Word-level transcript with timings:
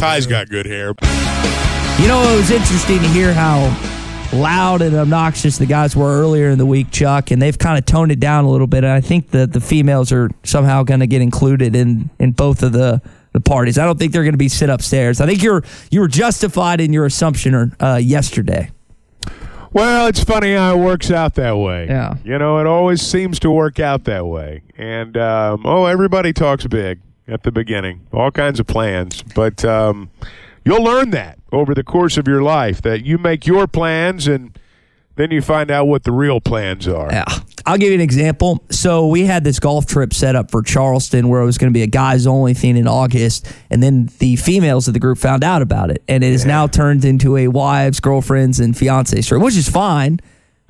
Ty's 0.00 0.26
got 0.26 0.48
good 0.48 0.64
hair. 0.64 0.94
You 2.00 2.08
know, 2.08 2.22
it 2.32 2.36
was 2.38 2.50
interesting 2.50 3.00
to 3.00 3.08
hear 3.08 3.34
how 3.34 3.58
loud 4.32 4.80
and 4.80 4.96
obnoxious 4.96 5.58
the 5.58 5.66
guys 5.66 5.94
were 5.94 6.22
earlier 6.22 6.48
in 6.48 6.56
the 6.56 6.64
week, 6.64 6.90
Chuck, 6.90 7.30
and 7.30 7.42
they've 7.42 7.58
kind 7.58 7.76
of 7.76 7.84
toned 7.84 8.10
it 8.10 8.18
down 8.18 8.46
a 8.46 8.50
little 8.50 8.66
bit. 8.66 8.82
And 8.82 8.94
I 8.94 9.02
think 9.02 9.32
that 9.32 9.52
the 9.52 9.60
females 9.60 10.10
are 10.10 10.30
somehow 10.42 10.84
going 10.84 11.00
to 11.00 11.06
get 11.06 11.20
included 11.20 11.76
in 11.76 12.08
in 12.18 12.32
both 12.32 12.62
of 12.62 12.72
the 12.72 13.02
the 13.32 13.40
parties. 13.40 13.76
I 13.76 13.84
don't 13.84 13.98
think 13.98 14.12
they're 14.12 14.22
going 14.22 14.32
to 14.32 14.38
be 14.38 14.48
sit 14.48 14.70
upstairs. 14.70 15.20
I 15.20 15.26
think 15.26 15.42
you're 15.42 15.62
you 15.90 16.00
were 16.00 16.08
justified 16.08 16.80
in 16.80 16.94
your 16.94 17.04
assumption 17.04 17.76
uh, 17.78 18.00
yesterday. 18.02 18.70
Well, 19.74 20.06
it's 20.06 20.24
funny 20.24 20.54
how 20.54 20.76
it 20.76 20.78
works 20.78 21.10
out 21.10 21.34
that 21.34 21.58
way. 21.58 21.88
Yeah. 21.88 22.14
You 22.24 22.38
know, 22.38 22.58
it 22.58 22.66
always 22.66 23.02
seems 23.02 23.38
to 23.40 23.50
work 23.50 23.78
out 23.78 24.04
that 24.04 24.24
way. 24.24 24.62
And, 24.78 25.16
um, 25.18 25.64
oh, 25.64 25.84
everybody 25.84 26.32
talks 26.32 26.66
big 26.66 27.00
at 27.28 27.42
the 27.42 27.52
beginning, 27.52 28.06
all 28.12 28.30
kinds 28.30 28.60
of 28.60 28.66
plans. 28.66 29.22
But 29.22 29.64
um, 29.64 30.10
you'll 30.64 30.82
learn 30.82 31.10
that 31.10 31.38
over 31.52 31.74
the 31.74 31.84
course 31.84 32.16
of 32.16 32.26
your 32.26 32.42
life 32.42 32.82
that 32.82 33.04
you 33.04 33.18
make 33.18 33.46
your 33.46 33.66
plans 33.66 34.26
and 34.26 34.58
then 35.16 35.30
you 35.30 35.42
find 35.42 35.70
out 35.70 35.86
what 35.86 36.04
the 36.04 36.12
real 36.12 36.40
plans 36.40 36.88
are. 36.88 37.10
Yeah. 37.12 37.24
I'll 37.66 37.76
give 37.76 37.88
you 37.88 37.94
an 37.94 38.00
example. 38.00 38.64
So 38.70 39.06
we 39.06 39.26
had 39.26 39.44
this 39.44 39.60
golf 39.60 39.86
trip 39.86 40.14
set 40.14 40.34
up 40.34 40.50
for 40.50 40.62
Charleston 40.62 41.28
where 41.28 41.42
it 41.42 41.44
was 41.44 41.58
going 41.58 41.70
to 41.70 41.76
be 41.76 41.82
a 41.82 41.86
guys 41.86 42.26
only 42.26 42.54
thing 42.54 42.76
in 42.76 42.88
August, 42.88 43.52
and 43.68 43.82
then 43.82 44.08
the 44.18 44.36
females 44.36 44.88
of 44.88 44.94
the 44.94 45.00
group 45.00 45.18
found 45.18 45.44
out 45.44 45.60
about 45.60 45.90
it, 45.90 46.02
and 46.08 46.24
it 46.24 46.32
has 46.32 46.46
now 46.46 46.66
turned 46.66 47.04
into 47.04 47.36
a 47.36 47.48
wives, 47.48 48.00
girlfriends, 48.00 48.60
and 48.60 48.74
fiancés 48.74 49.28
trip, 49.28 49.42
which 49.42 49.56
is 49.56 49.68
fine. 49.68 50.20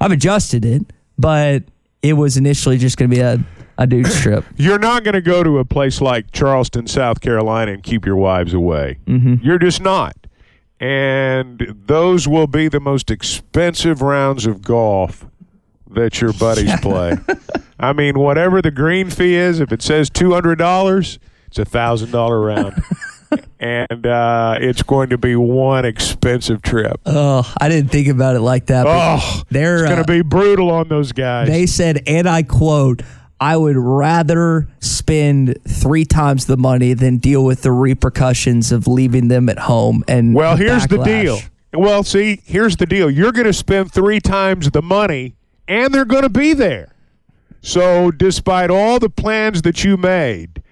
I've 0.01 0.11
adjusted 0.11 0.65
it, 0.65 0.93
but 1.17 1.62
it 2.03 2.15
was 2.15 2.37
initially 2.37 2.77
just 2.77 2.97
going 2.97 3.11
to 3.11 3.15
be 3.15 3.23
a 3.23 3.39
a 3.81 3.86
dude's 3.86 4.20
trip. 4.23 4.45
You're 4.56 4.78
not 4.78 5.03
going 5.03 5.14
to 5.14 5.23
go 5.23 5.42
to 5.42 5.59
a 5.59 5.64
place 5.64 6.00
like 6.00 6.31
Charleston, 6.31 6.86
South 6.86 7.20
Carolina, 7.20 7.73
and 7.73 7.83
keep 7.83 8.06
your 8.06 8.17
wives 8.17 8.55
away. 8.55 8.98
Mm-hmm. 9.06 9.45
You're 9.45 9.59
just 9.59 9.81
not. 9.81 10.14
And 10.78 11.75
those 11.87 12.28
will 12.28 12.47
be 12.47 12.69
the 12.69 12.81
most 12.81 13.11
expensive 13.11 14.00
rounds 14.00 14.47
of 14.47 14.62
golf 14.62 15.27
that 15.91 16.20
your 16.20 16.33
buddies 16.34 16.78
play. 16.83 17.17
I 17.78 17.92
mean, 17.92 18.19
whatever 18.19 18.62
the 18.62 18.70
green 18.70 19.11
fee 19.11 19.34
is, 19.34 19.61
if 19.61 19.72
it 19.72 19.83
says 19.83 20.09
two 20.09 20.33
hundred 20.33 20.56
dollars, 20.56 21.19
it's 21.48 21.59
a 21.59 21.65
thousand 21.65 22.12
dollar 22.12 22.41
round. 22.41 22.83
and 23.61 24.06
uh, 24.06 24.56
it's 24.61 24.83
going 24.83 25.11
to 25.11 25.19
be 25.19 25.37
one 25.37 25.84
expensive 25.84 26.62
trip. 26.62 27.00
Oh, 27.05 27.50
I 27.61 27.69
didn't 27.69 27.91
think 27.91 28.09
about 28.09 28.37
it 28.37 28.41
like 28.41 28.67
that. 28.67 28.87
Oh, 28.89 29.42
they're 29.50 29.77
it's 29.77 29.84
going 29.84 29.98
uh, 29.98 30.05
to 30.05 30.12
be 30.12 30.22
brutal 30.22 30.70
on 30.70 30.89
those 30.89 31.12
guys. 31.12 31.48
They 31.48 31.67
said, 31.67 32.03
and 32.06 32.28
I 32.28 32.42
quote, 32.42 33.03
I 33.41 33.56
would 33.56 33.76
rather 33.76 34.69
spend 34.81 35.59
three 35.66 36.04
times 36.04 36.44
the 36.44 36.59
money 36.59 36.92
than 36.92 37.16
deal 37.16 37.42
with 37.42 37.62
the 37.62 37.72
repercussions 37.72 38.70
of 38.70 38.87
leaving 38.87 39.28
them 39.28 39.48
at 39.48 39.60
home. 39.60 40.04
And 40.06 40.34
Well, 40.34 40.56
the 40.56 40.65
here's 40.65 40.87
the 40.87 41.03
deal. 41.03 41.38
Well, 41.72 42.03
see, 42.03 42.42
here's 42.44 42.76
the 42.76 42.87
deal. 42.87 43.10
You're 43.10 43.32
going 43.32 43.47
to 43.47 43.53
spend 43.53 43.92
three 43.92 44.20
times 44.20 44.70
the 44.70 44.82
money, 44.82 45.37
and 45.66 45.94
they're 45.94 46.04
going 46.04 46.25
to 46.25 46.28
be 46.28 46.53
there. 46.53 46.94
So, 47.62 48.10
despite 48.10 48.70
all 48.70 48.98
the 48.98 49.10
plans 49.10 49.62
that 49.62 49.84
you 49.84 49.97
made, 49.97 50.62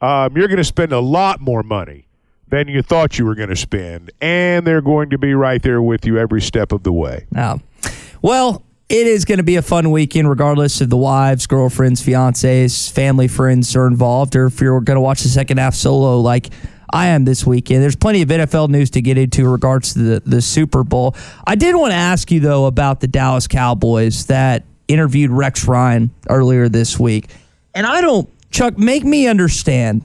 um, 0.00 0.36
you're 0.36 0.48
going 0.48 0.58
to 0.58 0.64
spend 0.64 0.92
a 0.92 1.00
lot 1.00 1.40
more 1.40 1.62
money 1.62 2.06
than 2.48 2.68
you 2.68 2.82
thought 2.82 3.18
you 3.18 3.24
were 3.24 3.34
going 3.34 3.48
to 3.48 3.56
spend, 3.56 4.12
and 4.20 4.66
they're 4.66 4.82
going 4.82 5.10
to 5.10 5.18
be 5.18 5.34
right 5.34 5.62
there 5.62 5.82
with 5.82 6.06
you 6.06 6.18
every 6.18 6.40
step 6.40 6.70
of 6.70 6.84
the 6.84 6.92
way. 6.92 7.26
Now, 7.30 7.60
well, 8.22 8.62
it 8.88 9.06
is 9.06 9.24
going 9.24 9.38
to 9.38 9.44
be 9.44 9.56
a 9.56 9.62
fun 9.62 9.90
weekend, 9.90 10.28
regardless 10.28 10.80
if 10.80 10.90
the 10.90 10.96
wives, 10.96 11.46
girlfriends, 11.46 12.02
fiancés, 12.02 12.90
family, 12.90 13.28
friends 13.28 13.74
are 13.76 13.86
involved, 13.86 14.36
or 14.36 14.46
if 14.46 14.60
you're 14.60 14.80
going 14.80 14.96
to 14.96 15.00
watch 15.00 15.22
the 15.22 15.28
second 15.28 15.58
half 15.58 15.74
solo 15.74 16.20
like 16.20 16.50
I 16.92 17.06
am 17.06 17.24
this 17.24 17.46
weekend. 17.46 17.82
There's 17.82 17.96
plenty 17.96 18.22
of 18.22 18.28
NFL 18.28 18.68
news 18.68 18.90
to 18.90 19.02
get 19.02 19.18
into 19.18 19.42
in 19.42 19.48
regards 19.48 19.94
to 19.94 19.98
the, 19.98 20.20
the 20.20 20.42
Super 20.42 20.84
Bowl. 20.84 21.16
I 21.46 21.54
did 21.56 21.74
want 21.74 21.90
to 21.90 21.96
ask 21.96 22.30
you, 22.30 22.40
though, 22.40 22.66
about 22.66 23.00
the 23.00 23.08
Dallas 23.08 23.48
Cowboys 23.48 24.26
that 24.26 24.64
interviewed 24.86 25.30
Rex 25.30 25.66
Ryan 25.66 26.10
earlier 26.28 26.68
this 26.68 26.98
week. 26.98 27.30
And 27.74 27.86
I 27.86 28.00
don't, 28.00 28.28
Chuck, 28.50 28.78
make 28.78 29.02
me 29.02 29.26
understand. 29.26 30.04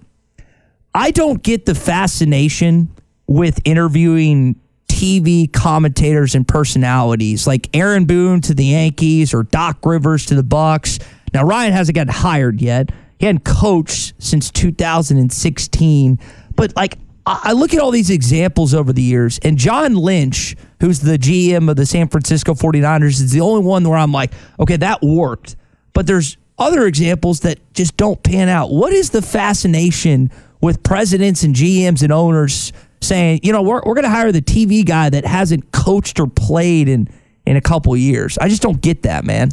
I 0.95 1.11
don't 1.11 1.43
get 1.43 1.65
the 1.65 1.75
fascination 1.75 2.89
with 3.27 3.59
interviewing 3.65 4.59
TV 4.99 5.49
commentators 5.49 6.35
and 6.35 6.45
personalities 6.45 7.47
like 7.47 7.69
Aaron 7.73 8.03
Boone 8.03 8.41
to 8.41 8.53
the 8.53 8.65
Yankees 8.65 9.33
or 9.33 9.43
Doc 9.43 9.85
Rivers 9.85 10.25
to 10.25 10.35
the 10.35 10.43
Bucks. 10.43 10.99
Now 11.33 11.45
Ryan 11.45 11.71
hasn't 11.71 11.95
gotten 11.95 12.11
hired 12.11 12.59
yet. 12.59 12.89
He 13.17 13.25
hadn't 13.25 13.45
coached 13.45 14.13
since 14.19 14.51
2016. 14.51 16.19
But 16.53 16.75
like 16.75 16.97
I 17.25 17.53
look 17.53 17.73
at 17.73 17.79
all 17.79 17.91
these 17.91 18.09
examples 18.09 18.73
over 18.73 18.91
the 18.91 19.01
years, 19.01 19.39
and 19.41 19.57
John 19.57 19.95
Lynch, 19.95 20.57
who's 20.81 20.99
the 20.99 21.17
GM 21.17 21.69
of 21.69 21.77
the 21.77 21.85
San 21.85 22.09
Francisco 22.09 22.53
49ers, 22.53 23.21
is 23.21 23.31
the 23.31 23.39
only 23.39 23.63
one 23.63 23.87
where 23.87 23.97
I'm 23.97 24.11
like, 24.11 24.33
okay, 24.59 24.75
that 24.77 25.01
worked. 25.01 25.55
But 25.93 26.07
there's 26.07 26.35
other 26.57 26.85
examples 26.85 27.39
that 27.41 27.59
just 27.73 27.95
don't 27.95 28.21
pan 28.21 28.49
out. 28.49 28.69
What 28.69 28.91
is 28.91 29.11
the 29.11 29.21
fascination 29.21 30.29
with 30.59 30.83
presidents 30.83 31.43
and 31.43 31.55
GMs 31.55 32.03
and 32.03 32.11
owners 32.11 32.73
saying, 33.01 33.41
you 33.43 33.51
know, 33.51 33.61
we're, 33.61 33.81
we're 33.85 33.95
going 33.95 34.03
to 34.03 34.09
hire 34.09 34.31
the 34.31 34.41
TV 34.41 34.85
guy 34.85 35.09
that 35.09 35.25
hasn't 35.25 35.71
coached 35.71 36.19
or 36.19 36.27
played 36.27 36.87
in, 36.87 37.07
in 37.45 37.55
a 37.55 37.61
couple 37.61 37.95
years? 37.95 38.37
I 38.37 38.49
just 38.49 38.61
don't 38.61 38.81
get 38.81 39.03
that, 39.03 39.25
man. 39.25 39.49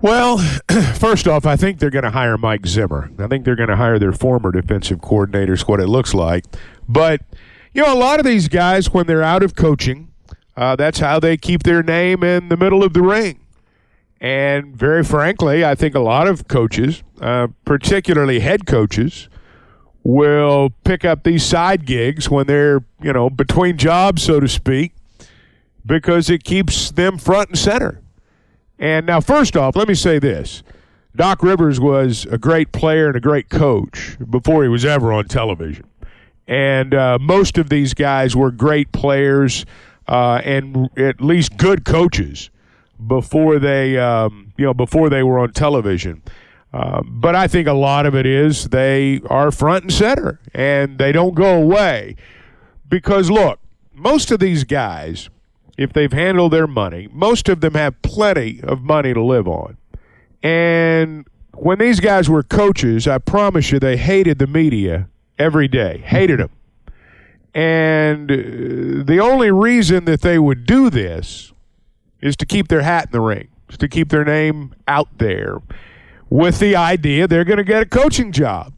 Well, 0.00 0.38
first 0.96 1.26
off, 1.26 1.46
I 1.46 1.56
think 1.56 1.78
they're 1.78 1.90
going 1.90 2.04
to 2.04 2.10
hire 2.10 2.36
Mike 2.36 2.66
Zimmer. 2.66 3.10
I 3.18 3.26
think 3.26 3.44
they're 3.44 3.56
going 3.56 3.70
to 3.70 3.76
hire 3.76 3.98
their 3.98 4.12
former 4.12 4.52
defensive 4.52 5.00
coordinators, 5.00 5.66
what 5.66 5.80
it 5.80 5.86
looks 5.86 6.12
like. 6.12 6.44
But, 6.88 7.22
you 7.72 7.82
know, 7.82 7.94
a 7.94 7.96
lot 7.96 8.20
of 8.20 8.26
these 8.26 8.48
guys, 8.48 8.92
when 8.92 9.06
they're 9.06 9.22
out 9.22 9.42
of 9.42 9.54
coaching, 9.54 10.12
uh, 10.56 10.76
that's 10.76 10.98
how 10.98 11.18
they 11.20 11.36
keep 11.36 11.62
their 11.62 11.82
name 11.82 12.22
in 12.22 12.48
the 12.48 12.56
middle 12.56 12.84
of 12.84 12.92
the 12.92 13.02
ring. 13.02 13.40
And 14.20 14.76
very 14.76 15.04
frankly, 15.04 15.64
I 15.64 15.74
think 15.74 15.94
a 15.94 16.00
lot 16.00 16.26
of 16.26 16.48
coaches, 16.48 17.02
uh, 17.20 17.48
particularly 17.64 18.40
head 18.40 18.66
coaches, 18.66 19.28
will 20.04 20.70
pick 20.84 21.04
up 21.04 21.24
these 21.24 21.44
side 21.44 21.86
gigs 21.86 22.30
when 22.30 22.46
they're, 22.46 22.84
you 23.02 23.12
know, 23.12 23.30
between 23.30 23.78
jobs, 23.78 24.22
so 24.22 24.38
to 24.38 24.46
speak, 24.46 24.92
because 25.84 26.30
it 26.30 26.44
keeps 26.44 26.92
them 26.92 27.18
front 27.18 27.48
and 27.48 27.58
center. 27.58 28.00
And 28.78 29.06
now, 29.06 29.20
first 29.20 29.56
off, 29.56 29.74
let 29.74 29.88
me 29.88 29.94
say 29.94 30.18
this. 30.18 30.62
Doc 31.16 31.42
Rivers 31.42 31.80
was 31.80 32.26
a 32.26 32.38
great 32.38 32.72
player 32.72 33.06
and 33.06 33.16
a 33.16 33.20
great 33.20 33.48
coach 33.48 34.16
before 34.30 34.62
he 34.62 34.68
was 34.68 34.84
ever 34.84 35.12
on 35.12 35.26
television. 35.26 35.86
And 36.46 36.92
uh, 36.92 37.18
most 37.20 37.56
of 37.56 37.70
these 37.70 37.94
guys 37.94 38.36
were 38.36 38.50
great 38.50 38.92
players 38.92 39.64
uh, 40.06 40.40
and 40.44 40.90
at 40.98 41.20
least 41.20 41.56
good 41.56 41.84
coaches 41.84 42.50
before 43.06 43.58
they, 43.58 43.96
um, 43.96 44.52
you 44.58 44.64
know, 44.64 44.74
before 44.74 45.08
they 45.08 45.22
were 45.22 45.38
on 45.38 45.52
television. 45.52 46.22
Uh, 46.74 47.00
but 47.04 47.36
I 47.36 47.46
think 47.46 47.68
a 47.68 47.72
lot 47.72 48.04
of 48.04 48.16
it 48.16 48.26
is 48.26 48.70
they 48.70 49.20
are 49.30 49.52
front 49.52 49.84
and 49.84 49.92
center 49.92 50.40
and 50.52 50.98
they 50.98 51.12
don't 51.12 51.36
go 51.36 51.54
away. 51.54 52.16
Because 52.88 53.30
look, 53.30 53.60
most 53.92 54.32
of 54.32 54.40
these 54.40 54.64
guys, 54.64 55.30
if 55.78 55.92
they've 55.92 56.12
handled 56.12 56.52
their 56.52 56.66
money, 56.66 57.08
most 57.12 57.48
of 57.48 57.60
them 57.60 57.74
have 57.74 58.02
plenty 58.02 58.60
of 58.64 58.82
money 58.82 59.14
to 59.14 59.22
live 59.22 59.46
on. 59.46 59.76
And 60.42 61.28
when 61.52 61.78
these 61.78 62.00
guys 62.00 62.28
were 62.28 62.42
coaches, 62.42 63.06
I 63.06 63.18
promise 63.18 63.70
you 63.70 63.78
they 63.78 63.96
hated 63.96 64.40
the 64.40 64.48
media 64.48 65.08
every 65.38 65.68
day, 65.68 65.98
hated 66.04 66.40
them. 66.40 66.50
And 67.54 68.28
uh, 68.32 68.34
the 69.04 69.20
only 69.22 69.52
reason 69.52 70.06
that 70.06 70.22
they 70.22 70.40
would 70.40 70.66
do 70.66 70.90
this 70.90 71.52
is 72.20 72.34
to 72.38 72.44
keep 72.46 72.66
their 72.66 72.82
hat 72.82 73.06
in 73.06 73.12
the 73.12 73.20
ring, 73.20 73.46
is 73.68 73.78
to 73.78 73.86
keep 73.86 74.08
their 74.08 74.24
name 74.24 74.74
out 74.88 75.18
there 75.18 75.60
with 76.30 76.58
the 76.58 76.76
idea 76.76 77.26
they're 77.28 77.44
going 77.44 77.58
to 77.58 77.64
get 77.64 77.82
a 77.82 77.86
coaching 77.86 78.32
job. 78.32 78.72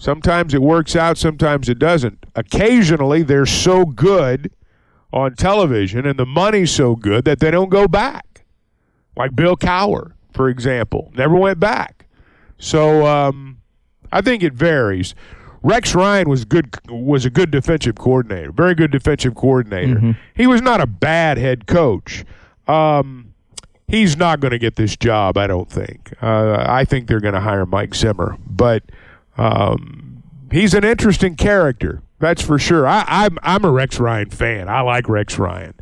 Sometimes 0.00 0.54
it 0.54 0.62
works 0.62 0.94
out, 0.94 1.18
sometimes 1.18 1.68
it 1.68 1.78
doesn't. 1.78 2.24
occasionally 2.36 3.22
they're 3.22 3.46
so 3.46 3.84
good 3.84 4.50
on 5.12 5.34
television 5.34 6.06
and 6.06 6.18
the 6.18 6.26
money's 6.26 6.70
so 6.70 6.94
good 6.94 7.24
that 7.24 7.40
they 7.40 7.50
don't 7.50 7.70
go 7.70 7.88
back. 7.88 8.44
Like 9.16 9.34
Bill 9.34 9.56
Cowher, 9.56 10.12
for 10.32 10.48
example, 10.48 11.12
never 11.16 11.34
went 11.34 11.58
back. 11.58 12.06
So 12.58 13.06
um, 13.06 13.58
I 14.12 14.20
think 14.20 14.42
it 14.42 14.52
varies. 14.52 15.14
Rex 15.62 15.94
Ryan 15.94 16.28
was 16.28 16.44
good 16.44 16.76
was 16.88 17.24
a 17.24 17.30
good 17.30 17.50
defensive 17.50 17.96
coordinator, 17.96 18.52
very 18.52 18.76
good 18.76 18.92
defensive 18.92 19.34
coordinator. 19.34 19.96
Mm-hmm. 19.96 20.12
He 20.34 20.46
was 20.46 20.62
not 20.62 20.80
a 20.80 20.86
bad 20.86 21.38
head 21.38 21.66
coach. 21.66 22.24
Um, 22.68 23.27
he's 23.88 24.16
not 24.16 24.38
going 24.40 24.52
to 24.52 24.58
get 24.58 24.76
this 24.76 24.96
job, 24.96 25.36
I 25.36 25.46
don't 25.46 25.68
think. 25.68 26.12
Uh, 26.22 26.64
I 26.66 26.84
think 26.84 27.08
they're 27.08 27.20
going 27.20 27.34
to 27.34 27.40
hire 27.40 27.66
Mike 27.66 27.94
Zimmer, 27.94 28.36
but 28.46 28.84
um, 29.36 30.22
he's 30.52 30.74
an 30.74 30.84
interesting 30.84 31.34
character. 31.34 32.02
That's 32.20 32.42
for 32.42 32.58
sure. 32.58 32.86
I, 32.86 33.04
I'm 33.06 33.38
I'm 33.42 33.64
a 33.64 33.70
Rex 33.70 33.98
Ryan 34.00 34.30
fan. 34.30 34.68
I 34.68 34.80
like 34.80 35.08
Rex 35.08 35.38
Ryan. 35.38 35.74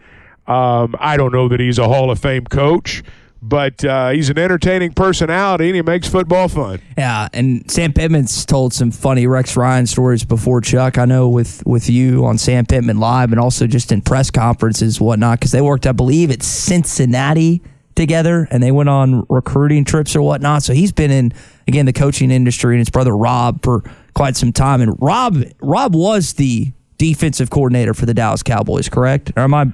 Um, 0.46 0.94
I 0.98 1.16
don't 1.16 1.32
know 1.32 1.48
that 1.48 1.60
he's 1.60 1.78
a 1.78 1.88
Hall 1.88 2.10
of 2.10 2.18
Fame 2.18 2.44
coach, 2.44 3.02
but 3.42 3.82
uh, 3.84 4.10
he's 4.10 4.28
an 4.28 4.38
entertaining 4.38 4.92
personality 4.92 5.66
and 5.68 5.76
he 5.76 5.82
makes 5.82 6.08
football 6.08 6.48
fun. 6.48 6.80
Yeah, 6.98 7.28
and 7.32 7.68
Sam 7.70 7.94
Pittman's 7.94 8.44
told 8.44 8.74
some 8.74 8.90
funny 8.90 9.26
Rex 9.26 9.56
Ryan 9.56 9.86
stories 9.86 10.24
before, 10.24 10.60
Chuck. 10.60 10.98
I 10.98 11.06
know 11.06 11.28
with 11.28 11.64
with 11.66 11.88
you 11.88 12.26
on 12.26 12.36
Sam 12.36 12.66
Pittman 12.66 13.00
Live 13.00 13.32
and 13.32 13.40
also 13.40 13.66
just 13.66 13.90
in 13.90 14.02
press 14.02 14.30
conferences 14.30 15.00
whatnot, 15.00 15.40
because 15.40 15.52
they 15.52 15.62
worked, 15.62 15.86
I 15.86 15.92
believe, 15.92 16.30
at 16.30 16.42
Cincinnati 16.42 17.62
together 17.96 18.46
and 18.50 18.62
they 18.62 18.70
went 18.70 18.88
on 18.88 19.26
recruiting 19.28 19.84
trips 19.84 20.14
or 20.14 20.22
whatnot. 20.22 20.62
So 20.62 20.72
he's 20.72 20.92
been 20.92 21.10
in 21.10 21.32
again 21.66 21.86
the 21.86 21.92
coaching 21.92 22.30
industry 22.30 22.74
and 22.74 22.78
his 22.80 22.90
brother 22.90 23.16
Rob 23.16 23.62
for 23.64 23.82
quite 24.14 24.36
some 24.36 24.52
time. 24.52 24.80
And 24.80 24.94
Rob 25.00 25.42
Rob 25.60 25.94
was 25.94 26.34
the 26.34 26.72
defensive 26.98 27.50
coordinator 27.50 27.92
for 27.94 28.06
the 28.06 28.14
Dallas 28.14 28.42
Cowboys, 28.42 28.88
correct? 28.88 29.32
Or 29.36 29.42
am 29.42 29.52
I 29.54 29.66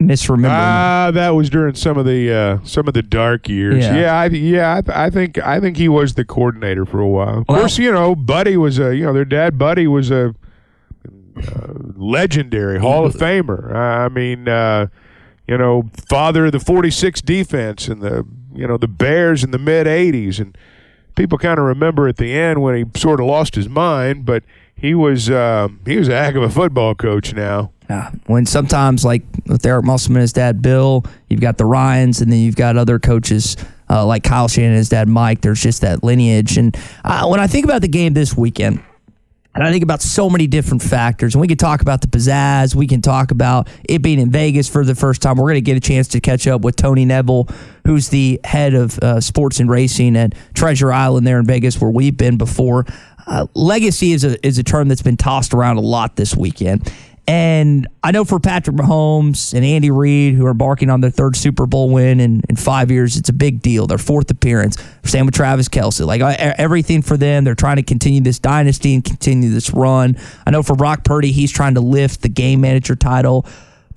misremembering? 0.00 0.48
Ah, 0.50 1.10
that 1.12 1.30
was 1.30 1.48
during 1.50 1.74
some 1.74 1.96
of 1.98 2.04
the 2.06 2.32
uh, 2.32 2.58
some 2.64 2.88
of 2.88 2.94
the 2.94 3.02
dark 3.02 3.48
years. 3.48 3.84
Yeah. 3.84 3.96
Yeah, 3.96 4.14
I, 4.20 4.26
yeah, 4.26 4.76
I, 4.76 4.80
th- 4.80 4.96
I 4.96 5.10
think 5.10 5.38
I 5.38 5.60
think 5.60 5.76
he 5.76 5.88
was 5.88 6.14
the 6.14 6.24
coordinator 6.24 6.84
for 6.86 7.00
a 7.00 7.08
while. 7.08 7.38
Of 7.40 7.44
Well- 7.48 7.58
course, 7.58 7.78
you 7.78 7.90
know, 7.92 8.14
Buddy 8.14 8.56
was 8.56 8.78
a 8.78 8.94
you 8.96 9.04
know 9.04 9.12
their 9.12 9.24
dad, 9.24 9.58
Buddy 9.58 9.86
was 9.86 10.10
a 10.10 10.34
uh, 11.36 11.72
legendary 11.96 12.78
Hall 12.78 13.06
of 13.06 13.14
Famer. 13.14 13.74
I 13.74 14.08
mean, 14.08 14.48
uh, 14.48 14.88
you 15.52 15.58
know, 15.58 15.90
father 16.08 16.46
of 16.46 16.52
the 16.52 16.60
'46 16.60 17.20
defense 17.20 17.86
and 17.86 18.00
the 18.00 18.26
you 18.54 18.66
know 18.66 18.78
the 18.78 18.88
Bears 18.88 19.44
in 19.44 19.50
the 19.50 19.58
mid 19.58 19.86
'80s, 19.86 20.40
and 20.40 20.56
people 21.14 21.36
kind 21.36 21.58
of 21.58 21.66
remember 21.66 22.08
at 22.08 22.16
the 22.16 22.32
end 22.32 22.62
when 22.62 22.74
he 22.74 22.98
sort 22.98 23.20
of 23.20 23.26
lost 23.26 23.54
his 23.54 23.68
mind, 23.68 24.24
but 24.24 24.44
he 24.74 24.94
was 24.94 25.28
uh, 25.28 25.68
he 25.84 25.98
was 25.98 26.08
a 26.08 26.16
heck 26.16 26.36
of 26.36 26.42
a 26.42 26.48
football 26.48 26.94
coach 26.94 27.34
now. 27.34 27.70
Yeah. 27.90 28.12
When 28.28 28.46
sometimes, 28.46 29.04
like 29.04 29.24
with 29.44 29.66
Eric 29.66 29.84
Musselman 29.84 30.22
his 30.22 30.32
dad 30.32 30.62
Bill, 30.62 31.04
you've 31.28 31.42
got 31.42 31.58
the 31.58 31.66
Ryans, 31.66 32.22
and 32.22 32.32
then 32.32 32.38
you've 32.38 32.56
got 32.56 32.78
other 32.78 32.98
coaches 32.98 33.54
uh, 33.90 34.06
like 34.06 34.22
Kyle 34.22 34.48
Shanahan 34.48 34.76
his 34.76 34.88
dad 34.88 35.06
Mike. 35.06 35.42
There's 35.42 35.60
just 35.60 35.82
that 35.82 36.02
lineage. 36.02 36.56
And 36.56 36.74
uh, 37.04 37.28
when 37.28 37.40
I 37.40 37.46
think 37.46 37.66
about 37.66 37.82
the 37.82 37.88
game 37.88 38.14
this 38.14 38.34
weekend, 38.34 38.82
and 39.54 39.62
I 39.62 39.70
think 39.70 39.82
about 39.82 40.00
so 40.00 40.30
many 40.30 40.46
different 40.46 40.82
factors, 40.82 41.34
and 41.34 41.40
we 41.40 41.48
can 41.48 41.58
talk 41.58 41.82
about 41.82 42.00
the 42.00 42.06
pizzazz. 42.06 42.74
We 42.74 42.86
can 42.86 43.02
talk 43.02 43.30
about 43.30 43.68
it 43.84 44.00
being 44.00 44.18
in 44.18 44.30
Vegas 44.30 44.68
for 44.68 44.84
the 44.84 44.94
first 44.94 45.20
time. 45.20 45.36
We're 45.36 45.44
going 45.44 45.56
to 45.56 45.60
get 45.60 45.76
a 45.76 45.80
chance 45.80 46.08
to 46.08 46.20
catch 46.20 46.46
up 46.46 46.62
with 46.62 46.76
Tony 46.76 47.04
Neville, 47.04 47.48
who's 47.86 48.08
the 48.08 48.40
head 48.44 48.74
of 48.74 48.98
uh, 49.00 49.20
sports 49.20 49.60
and 49.60 49.68
racing 49.68 50.16
at 50.16 50.34
Treasure 50.54 50.92
Island 50.92 51.26
there 51.26 51.38
in 51.38 51.44
Vegas, 51.44 51.80
where 51.80 51.90
we've 51.90 52.16
been 52.16 52.38
before. 52.38 52.86
Uh, 53.26 53.46
legacy 53.54 54.12
is 54.12 54.24
a 54.24 54.44
is 54.44 54.58
a 54.58 54.64
term 54.64 54.88
that's 54.88 55.02
been 55.02 55.16
tossed 55.16 55.52
around 55.52 55.76
a 55.76 55.80
lot 55.80 56.16
this 56.16 56.34
weekend. 56.34 56.90
And 57.32 57.88
I 58.02 58.10
know 58.10 58.26
for 58.26 58.38
Patrick 58.38 58.76
Mahomes 58.76 59.54
and 59.54 59.64
Andy 59.64 59.90
Reid, 59.90 60.34
who 60.34 60.44
are 60.44 60.50
embarking 60.50 60.90
on 60.90 61.00
their 61.00 61.10
third 61.10 61.34
Super 61.34 61.64
Bowl 61.64 61.88
win 61.88 62.20
in, 62.20 62.42
in 62.50 62.56
five 62.56 62.90
years, 62.90 63.16
it's 63.16 63.30
a 63.30 63.32
big 63.32 63.62
deal. 63.62 63.86
Their 63.86 63.96
fourth 63.96 64.30
appearance. 64.30 64.76
Same 65.02 65.24
with 65.24 65.34
Travis 65.34 65.66
Kelce. 65.66 66.04
Like 66.04 66.20
everything 66.20 67.00
for 67.00 67.16
them, 67.16 67.44
they're 67.44 67.54
trying 67.54 67.76
to 67.76 67.82
continue 67.82 68.20
this 68.20 68.38
dynasty 68.38 68.92
and 68.92 69.02
continue 69.02 69.48
this 69.48 69.70
run. 69.70 70.18
I 70.46 70.50
know 70.50 70.62
for 70.62 70.76
Brock 70.76 71.04
Purdy, 71.04 71.32
he's 71.32 71.50
trying 71.50 71.72
to 71.76 71.80
lift 71.80 72.20
the 72.20 72.28
game 72.28 72.60
manager 72.60 72.94
title. 72.94 73.46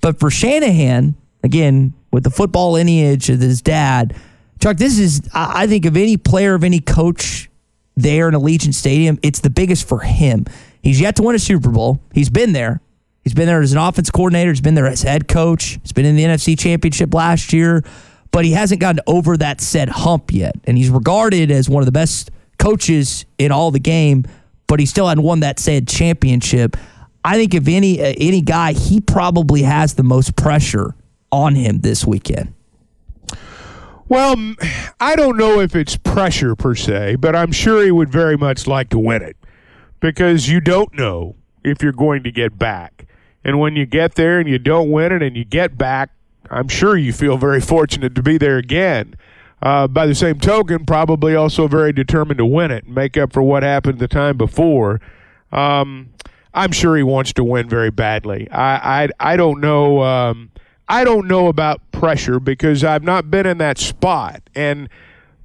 But 0.00 0.18
for 0.18 0.30
Shanahan, 0.30 1.14
again, 1.42 1.92
with 2.10 2.24
the 2.24 2.30
football 2.30 2.72
lineage 2.72 3.28
of 3.28 3.38
his 3.40 3.60
dad, 3.60 4.16
Chuck, 4.62 4.78
this 4.78 4.98
is, 4.98 5.20
I 5.34 5.66
think, 5.66 5.84
of 5.84 5.94
any 5.98 6.16
player, 6.16 6.54
of 6.54 6.64
any 6.64 6.80
coach 6.80 7.50
there 7.98 8.30
in 8.30 8.34
Allegiant 8.34 8.72
Stadium, 8.72 9.18
it's 9.22 9.40
the 9.40 9.50
biggest 9.50 9.86
for 9.86 9.98
him. 9.98 10.46
He's 10.80 11.02
yet 11.02 11.16
to 11.16 11.22
win 11.22 11.36
a 11.36 11.38
Super 11.38 11.68
Bowl. 11.68 12.00
He's 12.14 12.30
been 12.30 12.54
there. 12.54 12.80
He's 13.26 13.34
been 13.34 13.48
there 13.48 13.60
as 13.60 13.72
an 13.72 13.78
offense 13.78 14.08
coordinator. 14.08 14.52
He's 14.52 14.60
been 14.60 14.76
there 14.76 14.86
as 14.86 15.02
head 15.02 15.26
coach. 15.26 15.80
He's 15.82 15.90
been 15.90 16.04
in 16.04 16.14
the 16.14 16.22
NFC 16.22 16.56
Championship 16.56 17.12
last 17.12 17.52
year, 17.52 17.82
but 18.30 18.44
he 18.44 18.52
hasn't 18.52 18.80
gotten 18.80 19.00
over 19.08 19.36
that 19.36 19.60
said 19.60 19.88
hump 19.88 20.32
yet. 20.32 20.54
And 20.62 20.78
he's 20.78 20.90
regarded 20.90 21.50
as 21.50 21.68
one 21.68 21.82
of 21.82 21.86
the 21.86 21.92
best 21.92 22.30
coaches 22.60 23.26
in 23.36 23.50
all 23.50 23.72
the 23.72 23.80
game, 23.80 24.26
but 24.68 24.78
he 24.78 24.86
still 24.86 25.08
hadn't 25.08 25.24
won 25.24 25.40
that 25.40 25.58
said 25.58 25.88
championship. 25.88 26.76
I 27.24 27.36
think 27.36 27.52
if 27.52 27.66
any 27.66 28.00
uh, 28.00 28.14
any 28.16 28.42
guy, 28.42 28.74
he 28.74 29.00
probably 29.00 29.62
has 29.62 29.94
the 29.94 30.04
most 30.04 30.36
pressure 30.36 30.94
on 31.32 31.56
him 31.56 31.80
this 31.80 32.06
weekend. 32.06 32.54
Well, 34.08 34.36
I 35.00 35.16
don't 35.16 35.36
know 35.36 35.58
if 35.58 35.74
it's 35.74 35.96
pressure 35.96 36.54
per 36.54 36.76
se, 36.76 37.16
but 37.16 37.34
I'm 37.34 37.50
sure 37.50 37.82
he 37.82 37.90
would 37.90 38.08
very 38.08 38.36
much 38.36 38.68
like 38.68 38.90
to 38.90 39.00
win 39.00 39.22
it 39.22 39.36
because 39.98 40.48
you 40.48 40.60
don't 40.60 40.94
know 40.94 41.34
if 41.64 41.82
you're 41.82 41.90
going 41.90 42.22
to 42.22 42.30
get 42.30 42.56
back. 42.56 43.02
And 43.46 43.60
when 43.60 43.76
you 43.76 43.86
get 43.86 44.16
there 44.16 44.40
and 44.40 44.48
you 44.48 44.58
don't 44.58 44.90
win 44.90 45.12
it 45.12 45.22
and 45.22 45.36
you 45.36 45.44
get 45.44 45.78
back, 45.78 46.10
I'm 46.50 46.66
sure 46.66 46.96
you 46.96 47.12
feel 47.12 47.36
very 47.36 47.60
fortunate 47.60 48.16
to 48.16 48.22
be 48.22 48.38
there 48.38 48.58
again. 48.58 49.14
Uh, 49.62 49.86
by 49.86 50.04
the 50.04 50.16
same 50.16 50.40
token, 50.40 50.84
probably 50.84 51.36
also 51.36 51.68
very 51.68 51.92
determined 51.92 52.38
to 52.38 52.44
win 52.44 52.72
it 52.72 52.84
and 52.84 52.94
make 52.94 53.16
up 53.16 53.32
for 53.32 53.42
what 53.42 53.62
happened 53.62 54.00
the 54.00 54.08
time 54.08 54.36
before. 54.36 55.00
Um, 55.52 56.08
I'm 56.54 56.72
sure 56.72 56.96
he 56.96 57.04
wants 57.04 57.32
to 57.34 57.44
win 57.44 57.68
very 57.68 57.90
badly. 57.90 58.50
I 58.50 59.04
I, 59.04 59.08
I 59.20 59.36
don't 59.36 59.60
know. 59.60 60.02
Um, 60.02 60.50
I 60.88 61.04
don't 61.04 61.28
know 61.28 61.46
about 61.46 61.80
pressure 61.92 62.40
because 62.40 62.82
I've 62.82 63.04
not 63.04 63.30
been 63.30 63.46
in 63.46 63.58
that 63.58 63.78
spot, 63.78 64.42
and 64.56 64.88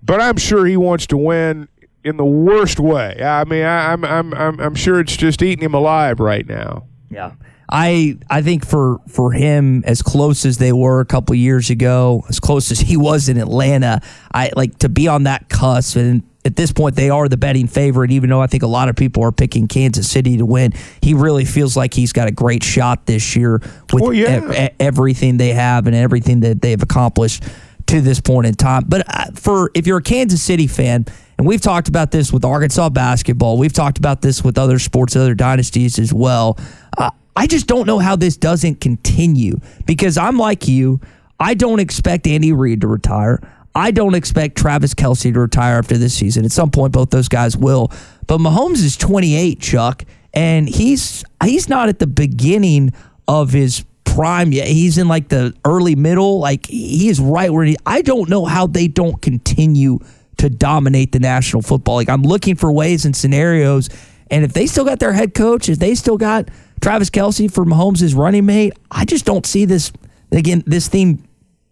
but 0.02 0.20
I'm 0.20 0.38
sure 0.38 0.66
he 0.66 0.76
wants 0.76 1.06
to 1.08 1.18
win 1.18 1.68
in 2.04 2.18
the 2.18 2.26
worst 2.26 2.80
way. 2.80 3.22
I 3.22 3.44
mean, 3.44 3.64
I, 3.64 3.94
I'm 3.94 4.04
I'm 4.04 4.34
I'm 4.34 4.60
I'm 4.60 4.76
sure 4.76 5.00
it's 5.00 5.16
just 5.16 5.44
eating 5.44 5.64
him 5.64 5.76
alive 5.76 6.20
right 6.20 6.48
now. 6.48 6.86
Yeah. 7.12 7.34
I 7.72 8.18
I 8.30 8.42
think 8.42 8.66
for 8.66 9.00
for 9.08 9.32
him 9.32 9.84
as 9.86 10.02
close 10.02 10.46
as 10.46 10.58
they 10.58 10.74
were 10.74 11.00
a 11.00 11.06
couple 11.06 11.36
years 11.36 11.70
ago, 11.70 12.26
as 12.30 12.40
close 12.40 12.72
as 12.72 12.80
he 12.80 12.98
was 12.98 13.30
in 13.30 13.38
Atlanta, 13.38 14.02
I 14.34 14.52
like 14.56 14.80
to 14.80 14.90
be 14.90 15.08
on 15.08 15.24
that 15.24 15.48
cusp 15.50 15.96
and 15.96 16.24
at 16.44 16.56
this 16.56 16.72
point 16.72 16.96
they 16.96 17.10
are 17.10 17.30
the 17.30 17.38
betting 17.38 17.68
favorite 17.68 18.12
even 18.12 18.30
though 18.30 18.42
I 18.42 18.48
think 18.48 18.64
a 18.64 18.68
lot 18.68 18.90
of 18.90 18.96
people 18.96 19.24
are 19.24 19.32
picking 19.32 19.68
Kansas 19.68 20.10
City 20.10 20.38
to 20.38 20.46
win. 20.46 20.74
He 21.02 21.14
really 21.14 21.46
feels 21.46 21.78
like 21.78 21.94
he's 21.94 22.12
got 22.14 22.28
a 22.28 22.32
great 22.32 22.64
shot 22.64 23.06
this 23.06 23.36
year 23.36 23.62
with 23.94 24.02
Well, 24.02 24.14
yeah. 24.14 24.52
e- 24.52 24.66
e- 24.66 24.70
everything 24.80 25.38
they 25.38 25.54
have 25.54 25.88
and 25.88 25.96
everything 25.96 26.42
that 26.42 26.62
they've 26.62 26.82
accomplished 26.82 27.44
to 27.88 28.02
this 28.02 28.20
point 28.20 28.48
in 28.48 28.56
time. 28.56 28.86
But 28.88 29.04
uh, 29.08 29.26
for 29.36 29.70
if 29.76 29.86
you're 29.88 29.98
a 30.00 30.04
Kansas 30.04 30.42
City 30.42 30.68
fan, 30.68 31.06
and 31.38 31.48
we've 31.48 31.62
talked 31.62 31.88
about 31.88 32.12
this 32.12 32.32
with 32.32 32.44
Arkansas 32.46 32.90
basketball, 32.90 33.58
we've 33.58 33.74
talked 33.74 33.98
about 33.98 34.22
this 34.22 34.44
with 34.44 34.58
other 34.58 34.80
sports, 34.80 35.16
other 35.16 35.34
dynasties 35.36 36.00
as 36.00 36.14
well. 36.14 36.58
Uh, 36.98 37.10
I 37.36 37.48
just 37.48 37.68
don't 37.68 37.88
know 37.88 38.00
how 38.00 38.16
this 38.16 38.38
doesn't 38.38 38.82
continue 38.82 39.60
because 39.86 40.18
I'm 40.18 40.38
like 40.38 40.68
you. 40.68 41.00
I 41.40 41.54
don't 41.54 41.80
expect 41.80 42.28
Andy 42.28 42.52
Reid 42.52 42.82
to 42.82 42.88
retire. 42.88 43.42
I 43.74 43.92
don't 43.92 44.16
expect 44.16 44.58
Travis 44.58 44.94
Kelce 44.94 45.34
to 45.34 45.40
retire 45.40 45.78
after 45.78 45.98
this 45.98 46.14
season. 46.14 46.44
At 46.44 46.52
some 46.52 46.72
point, 46.72 46.92
both 46.92 47.10
those 47.10 47.30
guys 47.30 47.56
will. 47.56 47.92
But 48.28 48.40
Mahomes 48.40 48.84
is 48.84 48.98
28, 48.98 49.60
Chuck, 49.60 50.04
and 50.34 50.68
he's 50.68 51.24
he's 51.44 51.70
not 51.70 51.90
at 51.90 52.00
the 52.00 52.08
beginning 52.08 52.92
of 53.28 53.52
his 53.52 53.86
prime 54.04 54.52
yet. 54.52 54.68
He's 54.68 54.98
in 54.98 55.08
like 55.08 55.30
the 55.30 55.54
early 55.64 55.96
middle. 55.96 56.40
Like 56.40 56.66
he 56.68 57.08
is 57.08 57.20
right 57.20 57.52
where 57.52 57.66
he. 57.66 57.78
I 57.86 58.02
don't 58.02 58.30
know 58.30 58.46
how 58.46 58.68
they 58.68 58.88
don't 58.88 59.22
continue 59.22 60.00
to 60.38 60.50
dominate 60.50 61.12
the 61.12 61.20
National 61.20 61.62
Football 61.62 61.98
League. 61.98 62.10
I'm 62.10 62.24
looking 62.24 62.56
for 62.56 62.72
ways 62.72 63.06
and 63.06 63.16
scenarios, 63.16 63.90
and 64.30 64.44
if 64.44 64.54
they 64.54 64.68
still 64.68 64.86
got 64.86 65.00
their 65.00 65.14
head 65.14 65.34
coach, 65.34 65.70
if 65.70 65.80
they 65.80 65.96
still 65.96 66.18
got 66.18 66.50
Travis 66.82 67.10
Kelce 67.10 67.52
for 67.52 67.64
Mahomes' 67.66 68.16
running 68.16 68.46
mate, 68.46 68.74
I 68.90 69.06
just 69.06 69.26
don't 69.26 69.46
see 69.46 69.66
this 69.66 69.92
again. 70.32 70.64
This 70.66 70.88
thing 70.88 71.28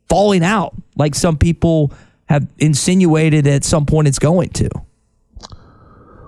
falling 0.08 0.44
out 0.44 0.74
like 0.96 1.16
some 1.16 1.38
people 1.38 1.92
have 2.28 2.48
insinuated 2.60 3.48
at 3.48 3.64
some 3.64 3.86
point 3.86 4.08
it's 4.08 4.20
going 4.20 4.50
to. 4.50 4.70